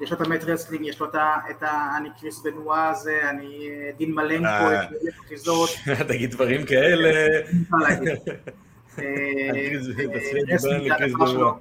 [0.00, 1.08] יש לו את ה mat wrestling, יש לו
[1.50, 1.96] את ה...
[1.96, 4.84] אני קריס בנואה הזה, אני אה, דין מלנקו, אה.
[4.84, 4.90] את
[5.26, 5.70] אחיזות,
[6.08, 7.10] תגיד דברים כאלה.
[11.14, 11.52] בנואה.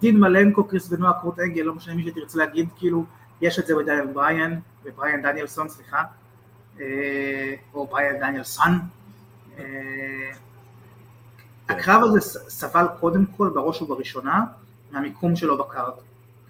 [0.00, 3.04] דין מלנקו, קריס בנואה, קורט אנגל, לא משנה מי שתרצה להגיד, כאילו,
[3.40, 6.02] יש את זה בדניאל בריאן, ובריאן דניאלסון, סליחה,
[6.80, 8.72] אה, או בריאן דניאלסון.
[11.68, 12.20] הקרב הזה
[12.50, 14.44] סבל קודם כל, בראש ובראשונה,
[14.90, 15.92] מהמיקום שלו בקארד.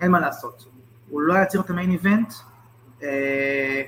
[0.01, 0.74] אין מה לעשות.
[1.09, 2.33] הוא לא היה צריך את המיין איבנט.
[3.03, 3.83] אה,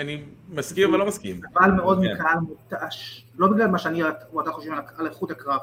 [0.00, 1.40] אני מסכים אבל לא מסכים.
[1.52, 2.12] סבל מאוד כן.
[2.12, 4.02] מקהל מותש, לא בגלל מה שאני
[4.34, 5.60] ואתה חושבים על איכות הקרב.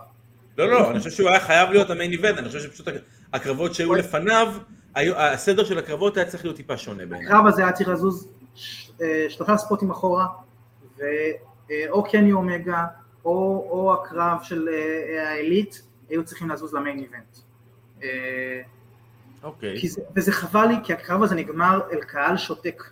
[0.57, 2.88] לא, לא, אני חושב שהוא היה חייב להיות המיין איבנט, אני חושב שפשוט
[3.34, 4.53] הקרבות שהיו לפניו,
[4.95, 7.27] הסדר של הקרבות היה צריך להיות טיפה שונה בעיניי.
[7.27, 8.30] הקרב הזה היה צריך לזוז
[9.01, 10.27] אה, שלושה spotים אחורה,
[10.97, 12.85] ואו קני אומגה,
[13.26, 17.38] או הקרב של אה, העילית, היו צריכים לזוז ל main event.
[19.45, 19.81] אוקיי.
[20.15, 22.84] וזה חבל לי, כי הקרב הזה נגמר אל קהל שותק.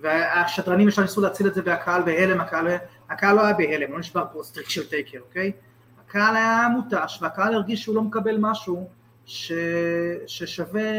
[0.00, 2.66] והשדרנים ישר ניסו להציל את זה והקהל בהלם, הקהל,
[3.10, 5.52] הקהל לא היה בהלם, לא נשבר פה streak של טייקר, אוקיי?
[6.06, 8.88] הקהל היה מותש והקהל הרגיש שהוא לא מקבל משהו
[9.24, 9.52] ש...
[10.26, 10.90] ששווה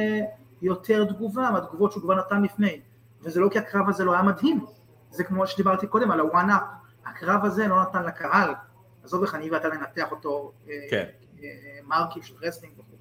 [0.61, 2.81] יותר תגובה מהתגובות שהוא כבר נתן לפני
[3.21, 4.65] וזה לא כי הקרב הזה לא היה מדהים
[5.11, 6.61] זה כמו שדיברתי קודם על ה one up
[7.05, 8.53] הקרב הזה לא נתן לקהל
[9.03, 11.05] עזוב איך אני ואתה לנתח אותו אה, כן.
[11.43, 11.49] אה,
[11.83, 12.96] markים של wrestling וכו'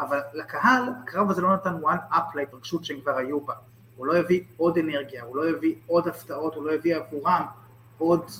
[0.00, 3.54] אבל לקהל הקרב הזה לא נתן one up להתרגשות שהם כבר היו בה
[3.96, 7.46] הוא לא הביא עוד אנרגיה, הוא לא הביא עוד הפתעות, הוא לא הביא עבורם
[7.98, 8.30] עוד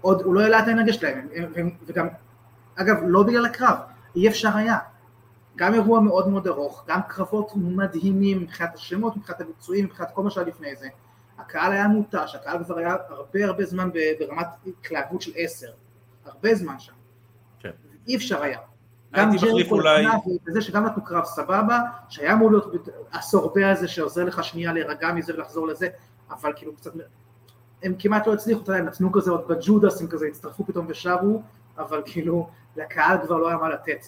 [0.00, 1.28] עוד, הוא לא העלה את האנרגיה שלהם,
[1.86, 2.08] וגם,
[2.76, 3.78] אגב, לא בגלל הקרב,
[4.16, 4.78] אי אפשר היה.
[5.56, 10.30] גם אירוע מאוד מאוד ארוך, גם קרבות מדהימים מבחינת השמות, מבחינת הביצועים, מבחינת כל מה
[10.30, 10.88] שהיה לפני זה.
[11.38, 15.70] הקהל היה מותש, הקהל כבר היה הרבה הרבה זמן ברמת התלהבות של עשר,
[16.24, 16.92] הרבה זמן שם.
[17.58, 17.70] כן.
[18.06, 18.58] אי אפשר היה.
[19.14, 20.06] גם ג'ריקו אולי...
[20.46, 25.34] וזה שגם נתנו קרב סבבה, שהיה אמור להיות הסורבה הזה שעוזר לך שנייה להירגע מזה
[25.34, 25.88] ולחזור לזה,
[26.30, 26.92] אבל כאילו קצת
[27.82, 30.86] הם כמעט לא הצליחו, אתה יודע, הם נתנו כזה עוד בג'ודס, הם כזה הצטרפו פתאום
[30.88, 31.42] ושרו,
[31.78, 34.06] אבל כאילו, לקהל כבר לא היה מה לתת.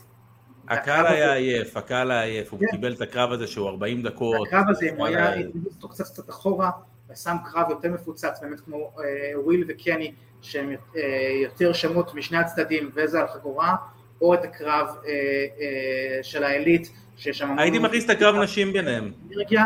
[0.69, 2.67] הקהל היה עייף, הקהל היה עייף, הוא כן.
[2.71, 4.47] קיבל את הקרב הזה שהוא 40 דקות.
[4.47, 6.71] הקרב הזה, אם הוא היה, הכניס אותו קצת קצת אחורה,
[7.11, 11.03] ושם קרב יותר מפוצץ, באמת כמו אה, וויל וקני, שהם אה,
[11.43, 13.77] יותר שמות משני הצדדים, וזה על חגורה,
[14.23, 17.59] או את הקרב אה, של העילית, שיש שם...
[17.59, 19.13] הייתי מכניס את הקרב נשים ביניהם.
[19.51, 19.65] היה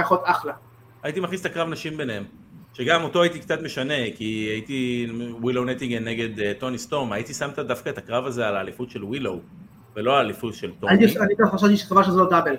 [0.00, 0.52] יכול להיות אחלה.
[1.02, 2.24] הייתי מכניס את הקרב נשים ביניהם.
[2.72, 5.08] שגם אותו הייתי קצת משנה, כי הייתי
[5.40, 9.04] ווילו נטינגן נגד uh, טוני סטורם, הייתי שם דווקא את הקרב הזה על האליפות של
[9.04, 9.40] ווילו,
[9.96, 10.92] ולא על האליפות של טוני.
[10.94, 12.56] אני גם חשבתי שחבל שזה לא דאבל.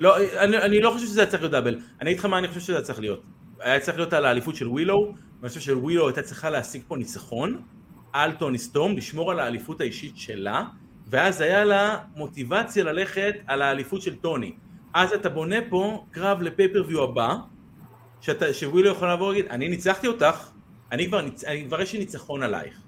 [0.00, 2.48] לא, אני, אני לא חושב שזה היה צריך להיות דאבל, אני אגיד לך מה אני
[2.48, 3.22] חושב שזה היה צריך להיות.
[3.60, 7.62] היה צריך להיות על האליפות של ווילו, ואני חושב שווילו הייתה צריכה להשיג פה ניצחון
[8.12, 10.64] על טוני סטורם, לשמור על האליפות האישית שלה,
[11.06, 14.52] ואז היה לה מוטיבציה ללכת על האליפות של טוני.
[14.94, 17.36] אז אתה בונה פה קרב ל pay-per-view הבא,
[18.20, 20.50] שאתה, שווילו יכול לבוא ולהגיד, אני ניצחתי אותך,
[20.92, 22.80] אני כבר, אני כבר יש לי ניצחון עלייך.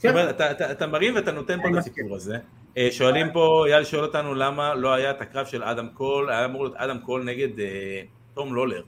[0.00, 0.10] כן.
[0.10, 2.38] אתה, אתה, אתה, אתה מרים ואתה נותן פה את הסיפור הזה.
[2.78, 6.44] אה, שואלים פה, אייל שואל אותנו למה לא היה את הקרב של אדם קול, היה
[6.44, 8.02] אמור להיות אדם קול נגד אה,
[8.34, 8.82] תום לולר.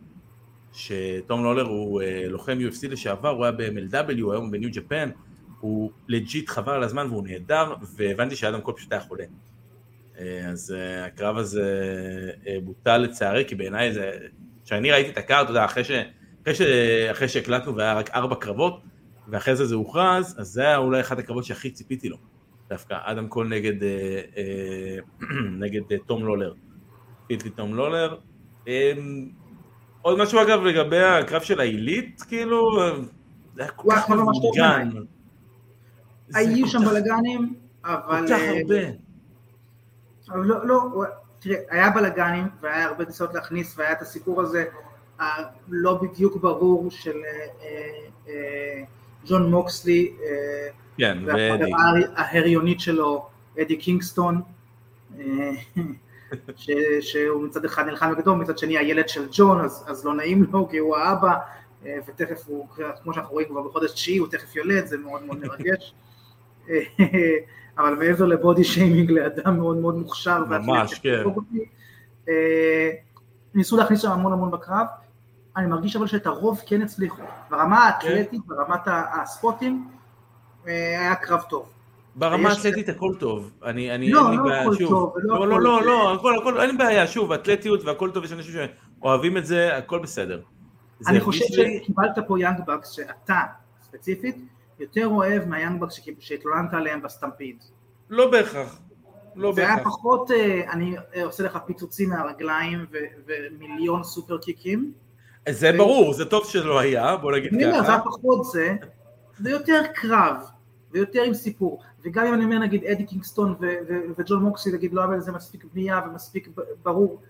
[0.72, 5.10] שתום לולר הוא אה, לוחם UFC לשעבר, הוא היה ב-MLW, היום בניו ג'פן,
[5.62, 9.24] הוא legit חבל על הזמן והוא נהדר, והבנתי שאדם קול פשוט היה חולה.
[10.18, 11.62] אה, אז אה, הקרב הזה
[12.46, 14.10] אה, בוטל לצערי, כי בעיניי זה
[14.64, 15.90] כשאני ראיתי את ה card, אתה יודע, אחרי, ש...
[16.42, 16.60] אחרי, ש...
[17.10, 18.80] אחרי שהקלטנו והיה רק ארבע קרבות,
[19.28, 22.16] ואחרי זה זה הוכרז, אז זה היה אולי אחד הקרבות שהכי ציפיתי לו,
[22.68, 23.86] דווקא, אדם קול נגד,
[25.62, 26.54] נגד תום לולר.
[27.28, 28.16] ציפיתי תום לולר.
[28.68, 28.92] אה,
[30.02, 32.80] עוד משהו אגב לגבי הקרב של העילית, כאילו,
[33.54, 34.90] זה היה כל כך מבולגן.
[36.34, 37.54] היו שם בלאגנים,
[37.84, 38.26] אבל...
[38.28, 39.02] כל כך הרבה.
[40.28, 41.04] אבל לא, לא,
[41.38, 44.64] תראה, היה בלאגנים והיה הרבה ניסיונות להכניס והיה את הסיפור הזה
[45.18, 48.82] הלא בדיוק ברור של אה, אה, אה,
[49.26, 50.12] ג'ון מוקסלי,
[50.98, 51.70] כן, ואדי.
[52.16, 53.26] ההריונית שלו,
[53.62, 54.40] אדי קינגסטון,
[56.56, 60.46] ש, שהוא מצד אחד נלחם בגדול, מצד שני הילד של ג'ון, אז, אז לא נעים
[60.52, 61.34] לו כי הוא האבא,
[61.82, 62.66] ותכף הוא,
[63.02, 65.94] כמו שאנחנו רואים כבר בחודש תשיעי, הוא תכף יולד, זה מאוד מאוד מרגש.
[67.78, 71.22] אבל מעבר לבודי שיימינג לאדם מאוד מאוד מוכשר, ממש, כן.
[72.28, 72.90] אה,
[73.54, 74.86] ניסו להכניס שם המון המון בקרב,
[75.56, 78.54] אני מרגיש אבל שאת הרוב כן הצליחו, ברמה האתלטית, כן.
[78.54, 79.88] ברמת הספוטים,
[80.68, 81.68] אה, היה קרב טוב.
[82.14, 86.38] ברמה האתלטית הכל טוב, אני, אני, לא, לא הכל טוב, לא, לא, לא, לא, הכל,
[86.38, 88.54] הכל, אין בעיה, שוב, אתלטיות והכל טוב, יש אנשים
[89.00, 90.40] שאוהבים את זה, הכל בסדר.
[91.06, 93.40] אני חושב שקיבלת פה יאנג בקס, שאתה,
[93.82, 94.36] ספציפית,
[94.82, 97.56] יותר אוהב מהיאנג בקס שהתלוננת עליהם ב Stampede.
[98.10, 98.80] לא בהכרח.
[99.36, 99.76] לא זה בהכרח.
[99.76, 102.86] היה פחות, אה, אני אה, עושה לך פיצוצים מהרגליים
[103.26, 104.92] ומיליון superkickים.
[105.48, 105.78] זה ו...
[105.78, 107.82] ברור, זה טוב שלא היה, בוא נגיד ככה.
[107.82, 108.74] זה היה פחות זה,
[109.38, 110.36] זה יותר קרב.
[110.92, 114.92] ויותר עם סיפור, וגם אם אני אומר נגיד אדי קינגסטון ו- ו- וג'ון מוקסלי, נגיד
[114.92, 116.48] לא היה לזה מספיק בנייה ומספיק
[116.82, 117.22] ברור,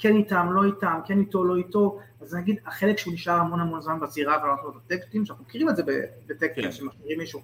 [0.00, 3.80] כן איתם, לא איתם, כן איתו, לא איתו, אז נגיד החלק שהוא נשאר המון המון
[3.80, 5.82] זמן בזירה ולא נתנו את הטקטים, שאנחנו מכירים את זה
[6.26, 6.72] בטקטים כן.
[6.72, 7.40] שמכירים מישהו,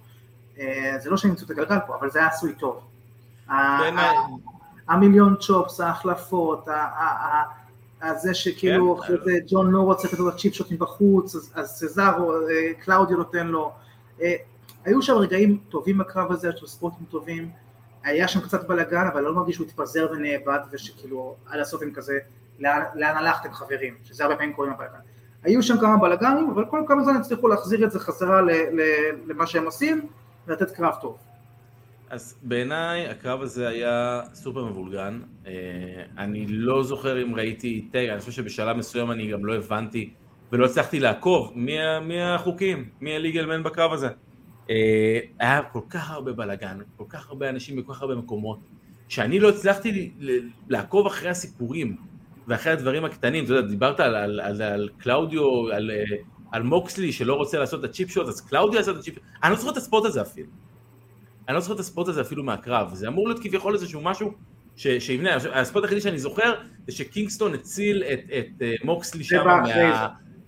[0.59, 2.83] אה, זה לא שהם ימצאו את הגלגל פה, אבל זה היה עשוי טוב.
[4.87, 6.67] המיליון צ'ופס, ההחלפות,
[8.15, 12.33] זה שכאילו כן, אחרי זה ג'ון לא רוצה לתת לו צ'יפ שוט מבחוץ, אז סזארו,
[12.33, 13.71] אה, קלאודיו נותן לו.
[14.21, 14.35] אה,
[14.85, 17.49] היו שם רגעים טובים בקרב הזה, של ספורטים טובים,
[18.03, 22.17] היה שם קצת בלאגן, אבל לא מרגיש שהוא התפזר ונאבד, ושכאילו עד הסוף הם כזה,
[22.59, 24.99] לאן, לאן הלכתם חברים, שזה הרבה פעמים קוראים הבלאגן.
[25.43, 28.81] היו שם כמה בלאגנים, אבל כל כמה זמן הצליחו להחזיר את זה חזרה ל, ל,
[29.27, 30.07] למה שהם עושים,
[30.47, 31.17] ולתת קרב טוב.
[32.09, 35.21] אז בעיניי הקרב הזה היה סופר מבולגן.
[35.47, 35.51] אה,
[36.17, 40.09] אני לא זוכר אם ראיתי טייק, אני חושב שבשלב מסוים אני גם לא הבנתי
[40.51, 44.07] ולא הצלחתי לעקוב מי, מי החוקים, מי הליגל מן בקרב הזה.
[44.69, 48.59] אה, היה כל כך הרבה בלאגן, כל כך הרבה אנשים בכל כך הרבה מקומות,
[49.07, 50.11] שאני לא הצלחתי
[50.69, 51.97] לעקוב אחרי הסיפורים
[52.47, 55.91] ואחרי הדברים הקטנים, אתה יודע, דיברת על, על, על, על קלאודיו, על,
[56.51, 59.15] על מוקסלי שלא רוצה לעשות את ה cheap shot, אז קלאודיו עשה את ה cheap
[59.15, 60.47] shot, אני לא זוכר את ה spot הזה אפילו.
[61.47, 64.31] אני לא זוכר את ה spot הזה אפילו מהקרב, זה אמור להיות כביכול איזשהו משהו
[64.75, 66.53] שיבנה, ה spot היחידי שאני זוכר
[66.87, 69.45] זה שקינגסטון הציל את, את אה, מוקסלי שם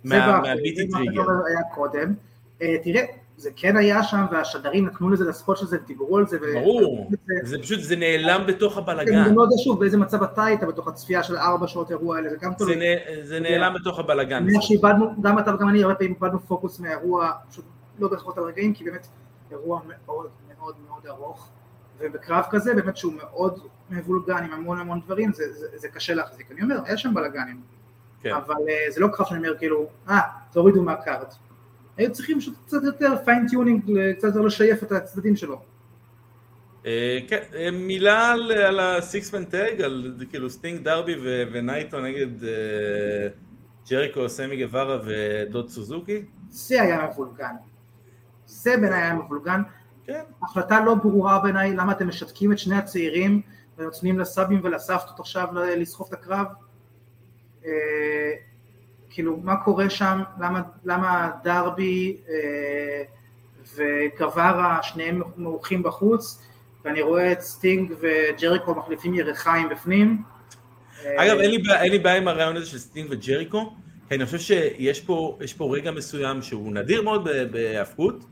[0.03, 1.23] מהביטי טריגר.
[1.23, 2.13] זה היה קודם,
[2.57, 3.03] תראה,
[3.40, 6.40] זה כן היה שם, והשדרים נתנו לזה לספוט של זה, ודיברו על זה.
[6.53, 7.11] ברור,
[7.44, 9.24] זה פשוט, זה נאלם בתוך הבלגן.
[9.24, 12.36] זה מאוד חשוב, באיזה מצב אתה היית בתוך הצפייה של ארבע שעות אירוע האלה, זה
[12.41, 12.76] גם תלוי.
[13.24, 14.48] זה נאלם בתוך הבלגן.
[14.61, 17.66] שאיבדנו, גם אתה וגם אני, הרבה פעמים איבדנו פוקוס מהאירוע, פשוט
[17.99, 19.07] לא בהכרח על הרגעים, כי באמת
[19.52, 21.49] אירוע מאוד מאוד מאוד ארוך,
[21.99, 23.60] ובקרב כזה, באמת שהוא מאוד
[23.90, 25.32] מבולגן עם המון המון דברים,
[25.76, 26.52] זה קשה להחזיק.
[26.52, 27.61] אני אומר, היה שם בלגנים.
[28.22, 28.34] כן.
[28.34, 30.20] אבל אה, זה לא קרב שאני אומר כאילו, אה,
[30.52, 31.35] תורידו מה card.
[31.99, 33.84] היו צריכים פשוט קצת יותר fine tuning,
[34.17, 35.61] קצת יותר לשייף את הצדדים שלו.
[36.85, 38.31] אה, כן, אה, מילה
[38.67, 41.15] על ה six man tag, על כאילו סטינג דרבי
[41.53, 43.27] ונייטו נגד אה,
[43.89, 46.26] ג'ריקו, סמי גווארה ודוד סוזוקי?
[46.49, 47.55] זה היה מבולגן.
[48.45, 49.61] זה בעיניי היה מבולגן.
[50.03, 50.21] כן.
[50.43, 53.41] החלטה לא ברורה בעיניי למה אתם משתקים את שני הצעירים
[53.77, 55.47] ונותנים לסבים ולסבתות עכשיו
[55.77, 56.45] לסחוב את הקרב.
[59.10, 63.03] כאילו מה קורה שם, למה, למה דרבי אה,
[63.76, 66.45] וגווארה שניהם מרוחים בחוץ
[66.86, 70.23] ואני רואה את סטינג וג'ריקו מחליפים ירחיים בפנים.
[71.02, 73.73] אגב אין לי, אין לי בעיה עם הרעיון הזה של סטינג וג'ריקו,
[74.10, 78.26] כי אני חושב שיש פה, פה רגע מסוים שהוא נדיר מאוד בהפקות,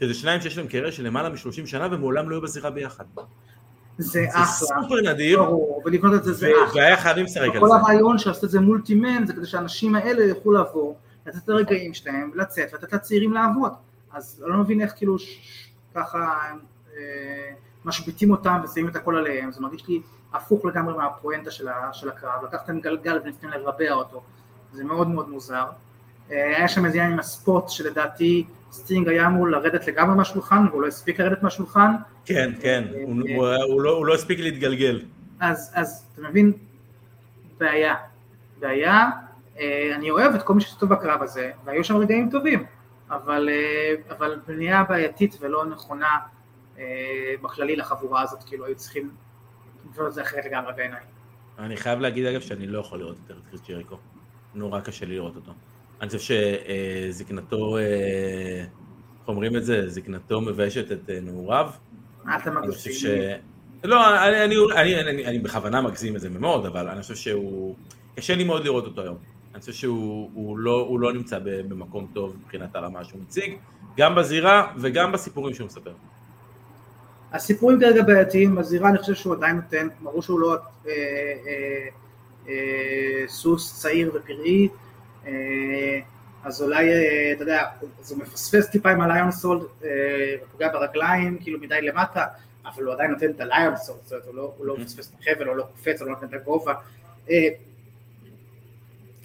[0.00, 3.04] שזה שניים שיש להם קריירה של למעלה מ-30 שנה ומעולם לא היו בזירה ביחד.
[4.00, 4.44] זה אחלה.
[4.44, 5.42] זה סופר נדיר.
[5.42, 6.82] ברור, ולבנות את זה זה אחלה.
[6.82, 7.58] והיה חייבים לשחק על זה.
[7.60, 10.94] כל הרעיון שעשת את זה מולטי-מן זה כדי שהאנשים האלה יוכלו לבוא,
[11.26, 13.72] לתת את הרגעים שלהם, לצאת, לתת לצעירים לעבוד.
[14.12, 15.16] אז אני לא מבין איך כאילו
[15.94, 16.36] ככה
[16.96, 17.50] אה,
[17.84, 20.00] משביתים אותם ושמים את הכל עליהם, זה מרגיש לי
[20.32, 21.50] הפוך לגמרי מהפואנטה
[21.92, 24.22] של הקרב, לקחתם גלגל וניסיתם לרבע אותו,
[24.72, 25.64] זה מאוד מאוד מוזר.
[26.30, 30.66] אה, היה שם איזה עניין עם ה spot שלדעתי סטינג היה אמור לרדת לגמרי מהשולחן
[30.70, 31.92] והוא לא הספיק לרדת מהשולחן.
[32.24, 32.84] כן, כן,
[33.26, 35.02] לא, הוא לא הספיק להתגלגל.
[35.40, 36.52] אז אתה מבין,
[37.58, 37.94] בעיה.
[38.58, 39.10] בעיה,
[39.58, 42.64] אה, אני אוהב את כל מי שטוב בקרב הזה, והיו שם רגעים טובים,
[43.10, 46.18] אבל, אה, אבל בנייה בעייתית ולא נכונה
[46.78, 46.84] אה,
[47.42, 49.10] בכללי לחבורה הזאת, כאילו היו צריכים
[49.90, 51.00] לבנות את זה אחרת לגמרי בעיניי.
[51.58, 53.96] אני חייב להגיד אגב שאני לא יכול לראות את קריס ג'ריקו,
[54.54, 55.52] נורא קשה לי לראות אותו.
[56.00, 56.34] אני חושב
[57.10, 57.82] שזקנתו, אה,
[59.20, 59.88] איך אומרים את זה?
[59.88, 61.70] זקנתו מביישת את אה, נעוריו.
[62.22, 62.92] אתה מגזים?
[62.92, 63.04] ש...
[63.84, 67.74] לא, אני, אני, אני, אני, אני בכוונה מגזים את זה מאוד, אבל אני חושב שהוא...
[68.16, 69.16] קשה לי מאוד לראות אותו היום.
[69.54, 73.56] אני חושב שהוא לא, לא נמצא במקום טוב מבחינת הרמה שהוא מציג,
[73.96, 75.92] גם בזירה וגם בסיפורים שהוא מספר.
[77.32, 81.88] הסיפורים כרגע בעייתיים, בזירה אני חושב שהוא עדיין נותן, ברור שהוא לא אה, אה,
[82.48, 84.68] אה, סוס צעיר ופראי,
[86.44, 87.64] אז אולי, אה, אתה יודע,
[88.00, 92.24] אז הוא מפספס טיפה עם הליון סולד, אה, פוגע ברגליים, כאילו מדי למטה,
[92.66, 94.80] אבל הוא עדיין נותן את הליון סולד, זאת אומרת, הוא לא, הוא לא mm-hmm.
[94.80, 96.74] מפספס את החבל, הוא לא קופץ, הוא לא נותן את הגובה.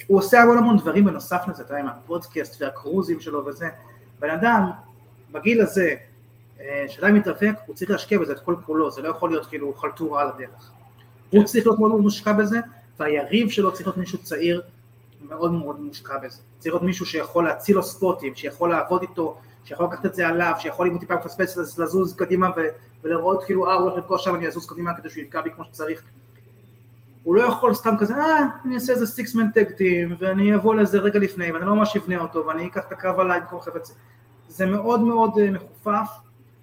[0.07, 3.69] הוא עושה המון המון דברים בנוסף לזה, אתה יודע, עם הפודקאסט והקרוזים שלו וזה.
[4.19, 4.71] בן אדם,
[5.31, 5.95] בגיל הזה,
[6.87, 10.21] שעדיין מתאבק, הוא צריך להשקיע בזה את כל כולו, זה לא יכול להיות כאילו חלטורה
[10.21, 10.71] על הדרך.
[11.29, 11.45] הוא כן.
[11.45, 12.59] צריך להיות מאוד מושקע בזה,
[12.99, 14.61] והיריב שלו צריך להיות מישהו צעיר
[15.29, 16.41] מאוד מאוד מושקע בזה.
[16.59, 20.53] צריך להיות מישהו שיכול להציל לו ספוטים, שיכול לעבוד איתו, שיכול לקחת את זה עליו,
[20.59, 22.67] שיכול אם הוא טיפה מפספס לזוז קדימה ו-
[23.03, 25.65] ולראות כאילו אה הוא הולך לפגוש שם אני אזוז קדימה כדי שהוא יפגע בי כמו
[25.65, 26.03] שצריך.
[27.23, 30.99] הוא לא יכול סתם כזה אה אני אעשה איזה סיקס מן טקטים ואני אבוא לזה
[30.99, 33.95] רגע לפני ואני לא ממש אבנה אותו ואני אקח את הקרב עליי במקום חפץ.
[34.47, 36.09] זה מאוד מאוד אה, מחופף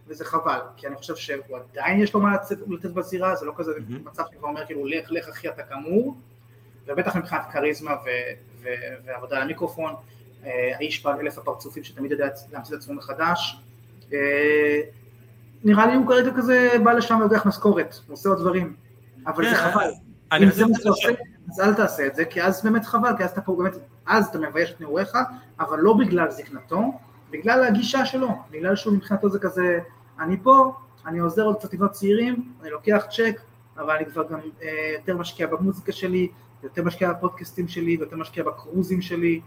[0.08, 3.52] וזה חבל, כי אני חושב שהוא עדיין יש לו מה לצאת, לתת בזירה, זה לא
[3.56, 4.04] כזה מהמם.
[4.04, 6.16] מצב שכבר אומר כאילו לך, לך אחי אתה כמור,
[6.86, 8.08] ובטח מבחינת כריזמה ו,
[8.62, 8.68] ו,
[9.06, 9.94] ועבודה על המיקרופון,
[10.44, 13.60] אה, האיש בעל אלף הפרצופים שתמיד יודע להמציא את עצמו מחדש,
[14.12, 14.80] אה,
[15.64, 18.74] נראה לי הוא כרגע כזה בא לשם ולוקח משכורת, עושה עוד דברים,
[19.26, 19.90] אבל זה כן, חבל,
[20.42, 20.88] אם זה מה שאתה.
[20.88, 21.08] עושה,
[21.50, 23.72] אז אל תעשה את זה, כי אז באמת חבל, כי אז אתה פה באמת,
[24.06, 25.18] אז אתה מבייש את נעוריך,
[25.60, 26.92] אבל לא בגלל זקנתו,
[27.30, 29.78] בגלל הגישה שלו, בגלל שהוא מבחינתו זה כזה,
[30.20, 30.72] אני פה,
[31.06, 33.40] אני עוזר עוד קצת לבנות צעירים, אני לוקח צ'ק,
[33.76, 36.28] אבל אני כבר גם אה, יותר משקיע במוזיקה שלי,
[36.62, 39.40] יותר משקיע בפודקאסטים שלי, ויותר משקיע בקרוזים שלי,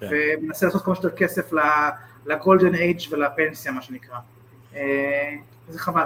[0.00, 0.08] כן.
[0.10, 1.50] ומנסה לעשות כמה שיותר כסף
[2.26, 4.18] לגולדן אייג' ולפנסיה, מה שנקרא.
[4.76, 5.34] אה,
[5.68, 6.04] זה חבל,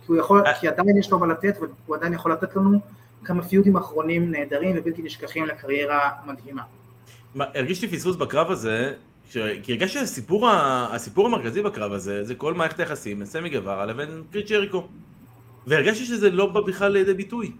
[0.00, 0.54] כי הוא יכול, אה.
[0.60, 1.56] כי עדיין יש לו מה לתת,
[1.86, 2.80] והוא עדיין יכול לתת לנו
[3.24, 6.62] כמה פיודים אחרונים נהדרים ובלתי נשכחים לקריירה מדהימה.
[7.34, 8.92] מה, הרגיש לי פספוס בקרב הזה,
[9.30, 9.38] ש...
[9.62, 10.88] כי הרגשתי שהסיפור ה...
[10.94, 14.88] הסיפור המרכזי בקרב הזה, זה כל מערכת היחסים בין סמי גווארה לבין כריס ג'ריקו.
[15.66, 17.52] והרגשתי שזה לא בא בכלל לידי ביטוי.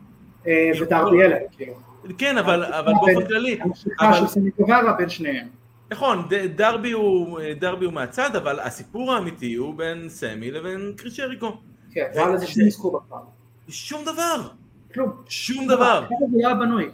[0.47, 1.92] אה, ודארבי אלן, כאילו.
[2.19, 3.59] כן, אבל, באופן כללי.
[3.63, 5.49] המשיכת חבל- של סמי גווארה בין שניהם.
[5.93, 11.57] נכון, דרבי הוא, דרבי הוא מהצד, אבל הסיפור האמיתי הוא בין סמי לבין כריס ג'ריקו.
[11.93, 13.21] כן, והיה לזה שני מסקור בפעם.
[13.69, 14.49] שום דבר.
[14.95, 15.13] כלום.
[15.29, 16.05] שום דבר.
[16.05, 16.91] הקרב הזה היה בנוי.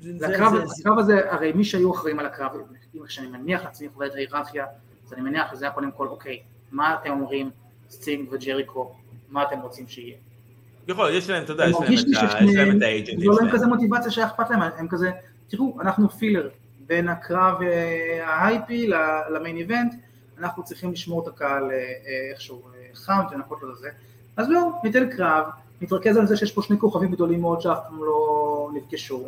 [0.00, 2.50] זה- הקרב זה- הזה, הרי מי שהיו אחראים על הקרב,
[2.94, 4.66] אם שאני מניח לעצמי חובר את ההיררכיה,
[5.06, 6.40] אז אני מניח שזה היה קודם כל, אוקיי,
[6.72, 7.50] מה אתם אומרים,
[7.90, 8.94] סטינג וג'ריקו,
[9.28, 10.16] מה אתם רוצים שיהיה?
[10.88, 11.76] יכול, יש להם, אתה יודע, יש
[12.56, 13.50] להם את את האג'נטים לא להם שלהם.
[13.50, 15.10] כזה מוטיבציה שהיה אכפת להם, הם כזה,
[15.48, 16.48] תראו, אנחנו פילר
[16.86, 18.94] בין הקרב אה, ההייפי ל-
[19.34, 19.94] ל main event,
[20.38, 23.88] אנחנו צריכים לשמור את הקהל אה, אה, איכשהו אה, חם ולנקות לו לזה,
[24.36, 25.44] אז לא, ניתן קרב,
[25.80, 29.26] נתרכז על זה שיש פה שני כוכבים גדולים מאוד שאף פעם לא נפגשו,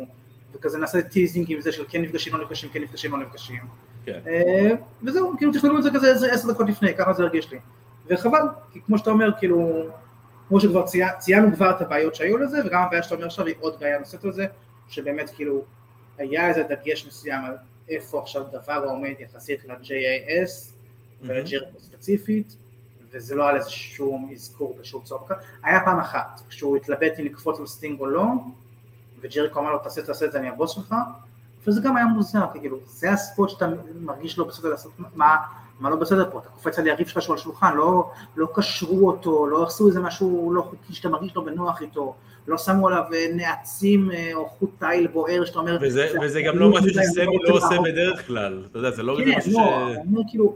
[0.53, 3.59] וכזה נעשה teasing עם זה של כן נפגשים, לא נפגשים, כן נפגשים, לא נפגשים,
[4.05, 4.19] כן.
[4.27, 4.71] אה,
[5.03, 7.59] וזהו, כאילו תכננו את זה כזה עשר דקות לפני, ככה זה הרגיש לי,
[8.07, 8.41] וחבל,
[8.73, 9.83] כי כמו שאתה אומר, כאילו,
[10.47, 11.01] כמו שכבר צי...
[11.17, 14.23] ציינו כבר את הבעיות שהיו לזה, וגם הבעיה שאתה אומר עכשיו היא עוד בעיה נוספת
[14.23, 14.45] לזה,
[14.87, 15.63] שבאמת כאילו
[16.17, 17.57] היה איזה דגש מסוים על
[17.89, 20.73] איפה עכשיו דבר עומד יחסית ל-JAS
[21.21, 22.55] ולג'ריקו ספציפית,
[23.11, 25.35] וזה לא היה לזה שום אזכור בשום צורה.
[25.63, 28.25] היה פעם אחת, כשהוא התלבט אם לקפוץ על סטינג או לא,
[29.21, 30.95] וג'ריקו אמר לו תעשה תעשה את זה אני הבוס שלך,
[31.67, 33.67] וזה גם היה מוזר, כי כאילו זה ה spot שאתה
[33.99, 35.37] מרגיש לא בסדר לעשות, מה,
[35.79, 39.07] מה לא בסדר פה, אתה קופץ על יריב שלך שהוא על השולחן, לא, לא קשרו
[39.07, 42.15] אותו, לא עשו איזה משהו לא חוקי שאתה מרגיש לא בנוח איתו,
[42.47, 46.41] לא שמו עליו אה, נעצים אה, או חוט תיל בוער שאתה אומר, וזה, זה וזה
[46.41, 49.51] גם אחריות לא משהו שסמי לא עושה בדרך כלל, אתה יודע, זה לא כן, משהו
[49.51, 49.55] ש...
[49.55, 50.55] לא, אני אומר כאילו,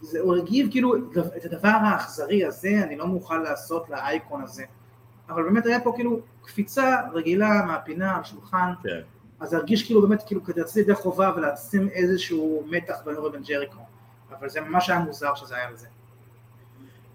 [0.00, 0.94] זה, הוא הגיב כאילו
[1.36, 4.64] את הדבר האכזרי הזה, אני לא מוכן לעשות לאייקון הזה.
[5.28, 9.00] אבל באמת היה פה כאילו קפיצה רגילה מהפינה על שולחן, כן.
[9.40, 13.42] אז זה הרגיש כאילו באמת כאילו כדי לצאת ידי חובה ולשים איזשהו מתח בינו ובין
[13.42, 13.80] ג'ריקו.
[14.40, 15.86] אבל זה ממש היה מוזר שזה היה לזה.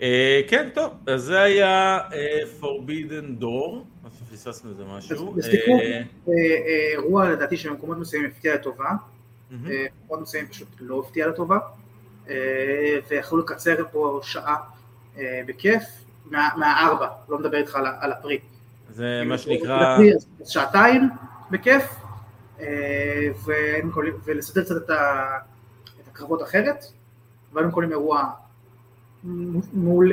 [0.02, 3.76] אה, כן, טוב, אז זה היה אה, Forbidden Door,
[4.06, 5.36] אז פספסנו איזה משהו.
[5.40, 6.34] אז תקראו, אה, אה,
[6.92, 8.90] אירוע לדעתי שבמקומות מסוימים הפתיע לטובה.
[9.70, 11.58] אה, במקומות מסוימים פשוט לא הפתיע לטובה,
[12.30, 12.36] אה,
[13.08, 14.56] ויכלו לקצר פה שעה
[15.18, 15.84] אה, בכיף,
[16.26, 18.40] מה- מהארבע, לא מדבר איתך על על הפרי.
[18.90, 19.98] זה מה שנקרא...
[20.16, 21.10] אז שעתיים
[21.52, 21.84] בכיף,
[23.90, 24.90] יכולים- ולסדר קצת את
[26.02, 26.86] את הקרבות אחרת,
[27.54, 28.24] והיינו יכולים אירוע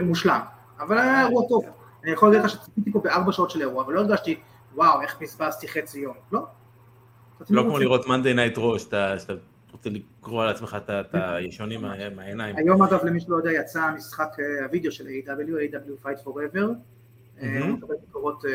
[0.02, 0.40] מושלם,
[0.80, 1.64] אבל היה אירוע טוב.
[2.04, 4.38] אני יכול להגיד לך שציפיתי פה בארבע שעות של אירוע, ולא הרגשתי,
[4.74, 6.14] וואו, איך בזבזתי חצי יום.
[6.32, 6.46] לא.
[7.50, 9.14] לא כמו לראות Monday Night Raw, שאתה
[9.72, 12.56] רוצה לקרוע לעצמך את האישונים מה- מהעיניים.
[12.56, 15.28] היום אגב למי שלא יודע יצא משחק אה, הווידאו של AEW,
[15.74, 16.64] AEW Fight Forever,
[17.42, 17.58] אה.
[17.60, 18.50] הוא מקבל ביקורות אה,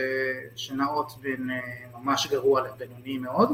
[0.56, 1.50] שנעות בין
[1.94, 3.50] ממש גרוע לבינוני מאוד,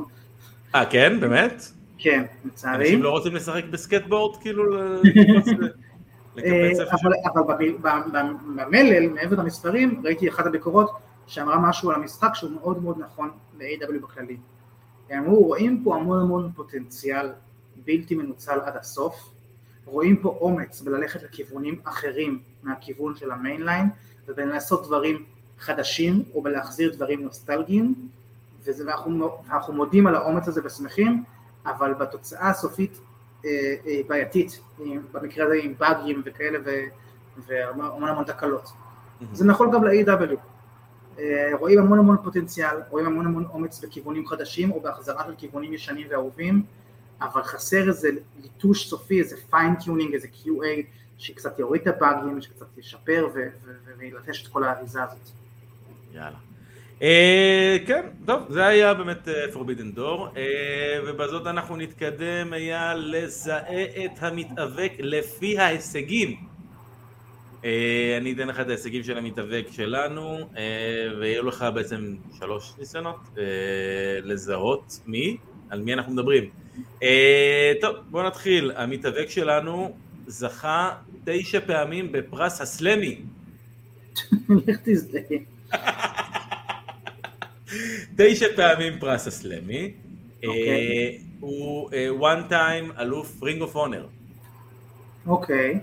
[0.75, 1.19] אה, כן?
[1.19, 1.63] באמת?
[2.03, 4.65] כן, לצערי, אנשים לא רוצים לשחק בסקייטבורד, כאילו?
[4.65, 5.01] ל-
[6.35, 7.65] לקפץ אה, אבל אבל
[8.55, 10.91] במלל, מעבר למספרים, ראיתי אחת הביקורות
[11.27, 14.37] שאמרה משהו על המשחק שהוא מאוד מאוד נכון ל-AEW בכללי.
[15.09, 17.29] הם אמרו, רואים פה המון המון פוטנציאל
[17.85, 19.29] בלתי מנוצל עד הסוף,
[19.85, 23.85] רואים פה אומץ בללכת לכיוונים אחרים מהכיוון של ה mainline,
[24.27, 25.23] ובלעשות דברים
[25.59, 27.95] חדשים, או בלהחזיר דברים נוסטלגיים,
[28.65, 31.23] ואנחנו מודים על האומץ הזה ושמחים,
[31.65, 32.99] אבל בתוצאה הסופית
[33.45, 33.49] אה,
[33.87, 34.59] אה, בעייתית,
[35.11, 36.59] במקרה הזה עם באגים וכאלה,
[37.47, 38.69] והמון המון תקלות.
[39.33, 40.37] זה נכון גם ל-AEW.
[41.19, 45.73] אה, רואים המון המון פוטנציאל, רואים המון המון אומץ בכיוונים חדשים, או בהחזרה של כיוונים
[45.73, 46.63] ישנים ואהובים,
[47.21, 48.09] אבל חסר איזה
[48.41, 50.81] ליטוש סופי, איזה fine tuning, איזה QA,
[51.17, 55.29] שקצת יוריד את הבאגים, שקצת ישפר ו- ו- ו- וילטש את כל האריזה הזאת.
[56.13, 56.37] יאללה.
[57.01, 63.83] אה, כן, טוב, זה היה באמת אה, Forbidden Door, אה, ובזאת אנחנו נתקדם, היה לזהה
[64.05, 66.35] את המתאבק לפי ההישגים.
[68.17, 70.39] אני אתן לך את ההישגים של המתאבק שלנו,
[71.19, 73.19] ויהיו לך בעצם שלוש ניסיונות
[74.23, 75.37] לזהות מי,
[75.69, 76.49] על מי אנחנו מדברים.
[77.81, 78.71] טוב, בואו נתחיל.
[78.75, 79.97] המתאבק שלנו
[80.27, 80.95] זכה
[81.25, 83.21] תשע פעמים בפרס ה Slammy.
[84.67, 85.37] לך תזדהה.
[88.17, 89.93] תשע פעמים פרס ה Slammy.
[90.43, 90.69] אוקיי.
[90.69, 94.07] אה, הוא אה, one time אלוף Ring of Honor.
[95.27, 95.79] אוקיי.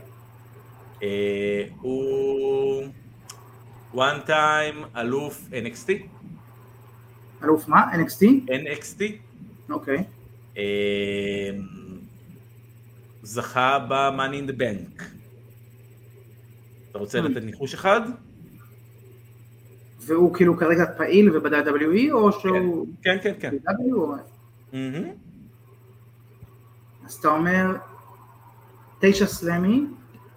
[1.03, 2.85] אה, הוא
[3.95, 5.91] one time אלוף NXT.
[7.45, 7.93] אלוף מה?
[7.93, 8.25] NXT?
[8.51, 9.03] NXT.
[9.71, 10.05] אוקיי.
[10.57, 11.51] אה,
[13.23, 15.03] זכה ב-Money in the Bank.
[16.91, 18.01] אתה רוצה לתת ניחוש אחד?
[20.09, 22.87] והוא כאילו כרגע פעיל וב-WWE או שהוא...
[23.03, 23.51] כן, כן, כן.
[23.51, 24.15] ב-W או...
[24.73, 25.09] מהמם.
[27.05, 27.77] אז אתה אומר
[29.01, 29.85] תשע סלמי,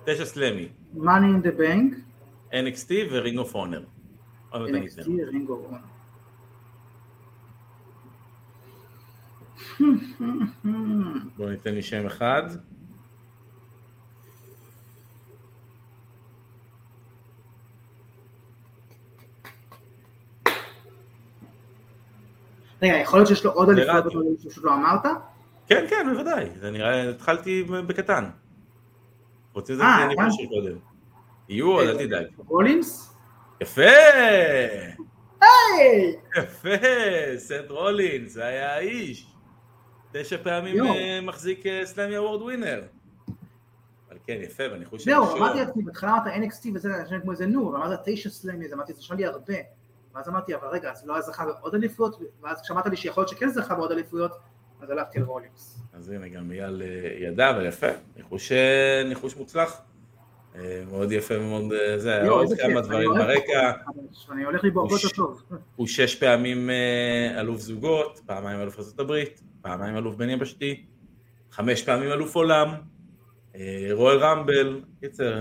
[0.05, 1.95] תשע סלמי, money in the bank,
[2.51, 2.61] NXT מעט
[4.69, 5.01] אני אתן.
[5.01, 5.77] NXT, רינג אוף אונר.
[11.37, 12.43] בואו ניתן לי שם אחד.
[22.81, 24.41] רגע, יכול להיות שיש לו עוד אליפויות.
[24.41, 25.01] שפשוט לא אמרת?
[25.67, 26.49] כן, כן, בוודאי.
[26.59, 28.29] זה נראה, התחלתי בקטן.
[29.53, 30.77] רוצים זה אה, ניחוש של קודם.
[31.49, 32.25] יהיו עוד, אל תדאג.
[32.47, 33.13] רולינס?
[33.61, 33.81] יפה!
[35.41, 36.15] היי!
[36.37, 36.69] יפה!
[37.37, 39.27] סט רולינס, זה היה האיש.
[40.11, 40.85] תשע פעמים.
[40.85, 42.81] אה, מחזיק אה, סלאמי אוורד ווינר.
[44.09, 45.37] אבל כן, יפה, בניחוש של זהו.
[45.37, 48.73] אמרתי לעצמי, בהתחלה אמרת NXT וזה, זה נשמע כמו איזה נו, ואמרת תשע סלמי, אז
[48.73, 49.53] אמרתי, זה נשמע לי הרבה.
[50.15, 52.19] ואז אמרתי, אבל רגע, אז לא היה זכה בעוד אליפויות?
[52.43, 54.31] ואז כשאמרת לי שיכול להיות שכן זכה בעוד אליפויות,
[54.81, 55.79] אז הלכתי על רולינס.
[55.93, 56.87] אז הנה, גם אייל אה,
[57.27, 57.87] ידע, אבל יפה.
[58.15, 59.81] ניחוש, אה, ניחוש מוצלח.
[60.55, 61.63] אה, מאוד יפה מאוד,
[61.97, 63.71] זה, היה יואו, עוד כמה דברים ברקע.
[64.31, 65.41] אני הולך יותר ש- טוב.
[65.75, 66.69] הוא שש פעמים
[67.39, 69.13] אלוף זוגות, פעמיים אלוף ארה"ב,
[69.61, 70.85] פעמיים אלוף בין יבשתי,
[71.51, 72.73] חמש פעמים אלוף עולם,
[73.91, 75.33] Royal Rumble, קיצר,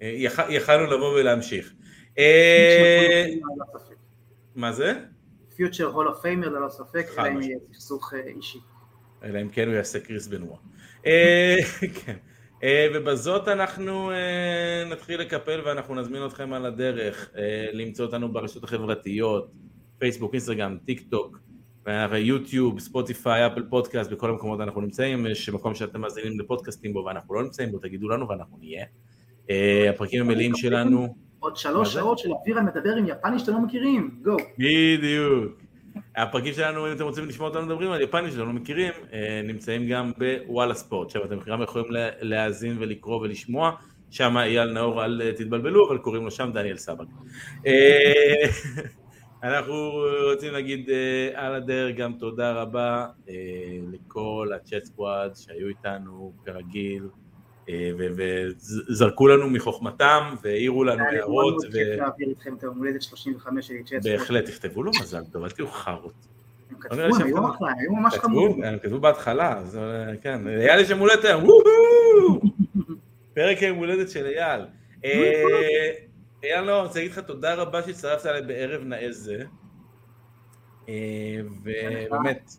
[0.00, 1.74] יכ- יכלנו לבוא ולהמשיך.
[2.18, 3.26] אה.
[4.54, 4.92] מה זה?
[5.56, 7.42] future Hall of Famer ללא ספק, אלא אם.
[7.42, 8.58] יהיה סכסוך אה, אישי.
[9.24, 10.58] אלא אם כן הוא יעשה קריס בנועה.
[11.06, 11.56] אה,
[12.04, 12.16] כן.
[12.94, 14.10] ובזאת אנחנו
[14.90, 17.30] נתחיל לקפל ואנחנו נזמין אתכם על הדרך
[17.72, 19.50] למצוא אותנו ברשתות החברתיות,
[19.98, 21.38] פייסבוק, אינסטגרם, טיק טוק,
[22.16, 27.34] יוטיוב, ספוטיפיי, אפל פודקאסט, בכל המקומות אנחנו נמצאים, יש מקום שאתם מאזינים לפודקאסטים בו ואנחנו
[27.34, 28.86] לא נמצאים בו, תגידו לנו ואנחנו נהיה.
[29.90, 31.14] הפרקים המלאים שלנו,
[31.44, 31.92] עוד שלוש?
[31.92, 34.36] שעות של אבירן מדבר עם יפני שאתם לא מכירים, Go.
[34.58, 35.52] בדיוק.
[36.16, 39.88] הפרקים שלנו, אם אתם רוצים לשמוע אותנו מדברים על יפנים שאתם לא מכירים, אה, נמצאים
[39.88, 40.12] גם
[40.46, 43.70] בוואלה ספורט, שם אתם גם יכולים לה- להאזין ולקרוא ולשמוע,
[44.10, 47.06] שם אייל נאור, אל אה, תתבלבלו, אבל קוראים לו שם דניאל סבק.
[47.66, 48.42] אה,
[49.42, 49.92] אנחנו
[50.32, 50.90] רוצים להגיד
[51.34, 53.06] על הדרך גם תודה רבה
[53.92, 57.02] לכל הצ'אט סקוואד שהיו איתנו כרגיל,
[58.88, 61.54] וזרקו לנו מחוכמתם והעירו לנו היה לי מאוד הערות.
[61.54, 64.02] מאוד ו- כיף להעביר איתכם את היום הולדת 35 שלי צ'אט.
[64.02, 66.12] בהחלט, תכתבו לו מזל טוב, אל תהיו חארות.
[66.70, 68.64] הם כתבו, לי הם היו אחלה, ממש כתבו, חמודים.
[68.64, 71.46] הם כתבו בהתחלה, אה, כן, אייל יש יום הולדת היום!
[73.34, 74.60] פרק היום הולדת של אייל.
[75.04, 75.90] אה,
[76.44, 79.44] אייל, לא, אני רוצה להגיד לך תודה רבה שהצטרפת אליי בערב נאה זה.
[80.88, 80.94] אה,
[81.62, 82.50] ובאמת,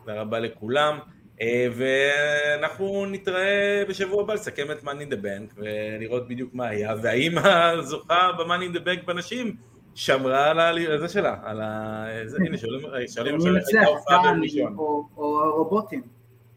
[0.00, 0.98] תודה רבה לכולם.
[1.40, 7.38] אה, ואנחנו נתראה בשבוע הבא לסכם את in the Bank ולראות בדיוק מה היה, והאם
[7.38, 9.56] הזוכה in the Bank בנשים
[9.94, 12.04] שמרה על זה שלה, על ה...
[12.46, 14.74] הנה, שואלים שואלים מי עכשיו איך הייתה ההופעה ביום ראשון.
[14.78, 16.02] או- או רובוטים.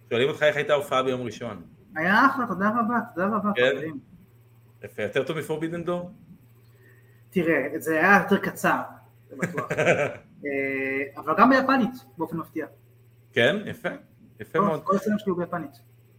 [0.10, 1.62] שואלים אותך איך הייתה ההופעה ביום ראשון.
[1.96, 3.72] היה אחלה, תודה רבה, תודה רבה, כן.
[3.76, 4.00] חברים.
[4.84, 6.12] יפה, יותר טוב מפורבידן דור?
[7.30, 8.80] תראה, זה היה יותר קצר,
[9.30, 9.72] זה בטוח.
[10.46, 12.66] אה, אבל גם ביפנית, באופן מפתיע.
[13.34, 13.90] כן, יפה,
[14.42, 14.82] יפה מאוד.
[14.84, 15.72] כל הסרט שלו ביפנית.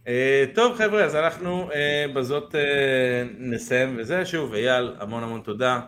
[0.07, 5.81] אה, טוב חבר'ה, אז אנחנו אה, בזאת אה, נסיים וזה, שוב, אייל, המון המון תודה.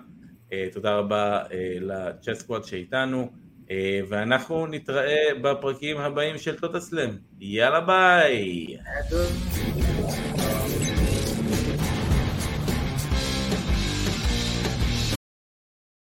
[0.73, 1.43] תודה רבה
[1.81, 3.31] לצ'אט סקוואד שאיתנו,
[4.09, 7.09] ואנחנו נתראה בפרקים הבאים של טוטה סלאם.
[7.39, 8.77] יאללה ביי!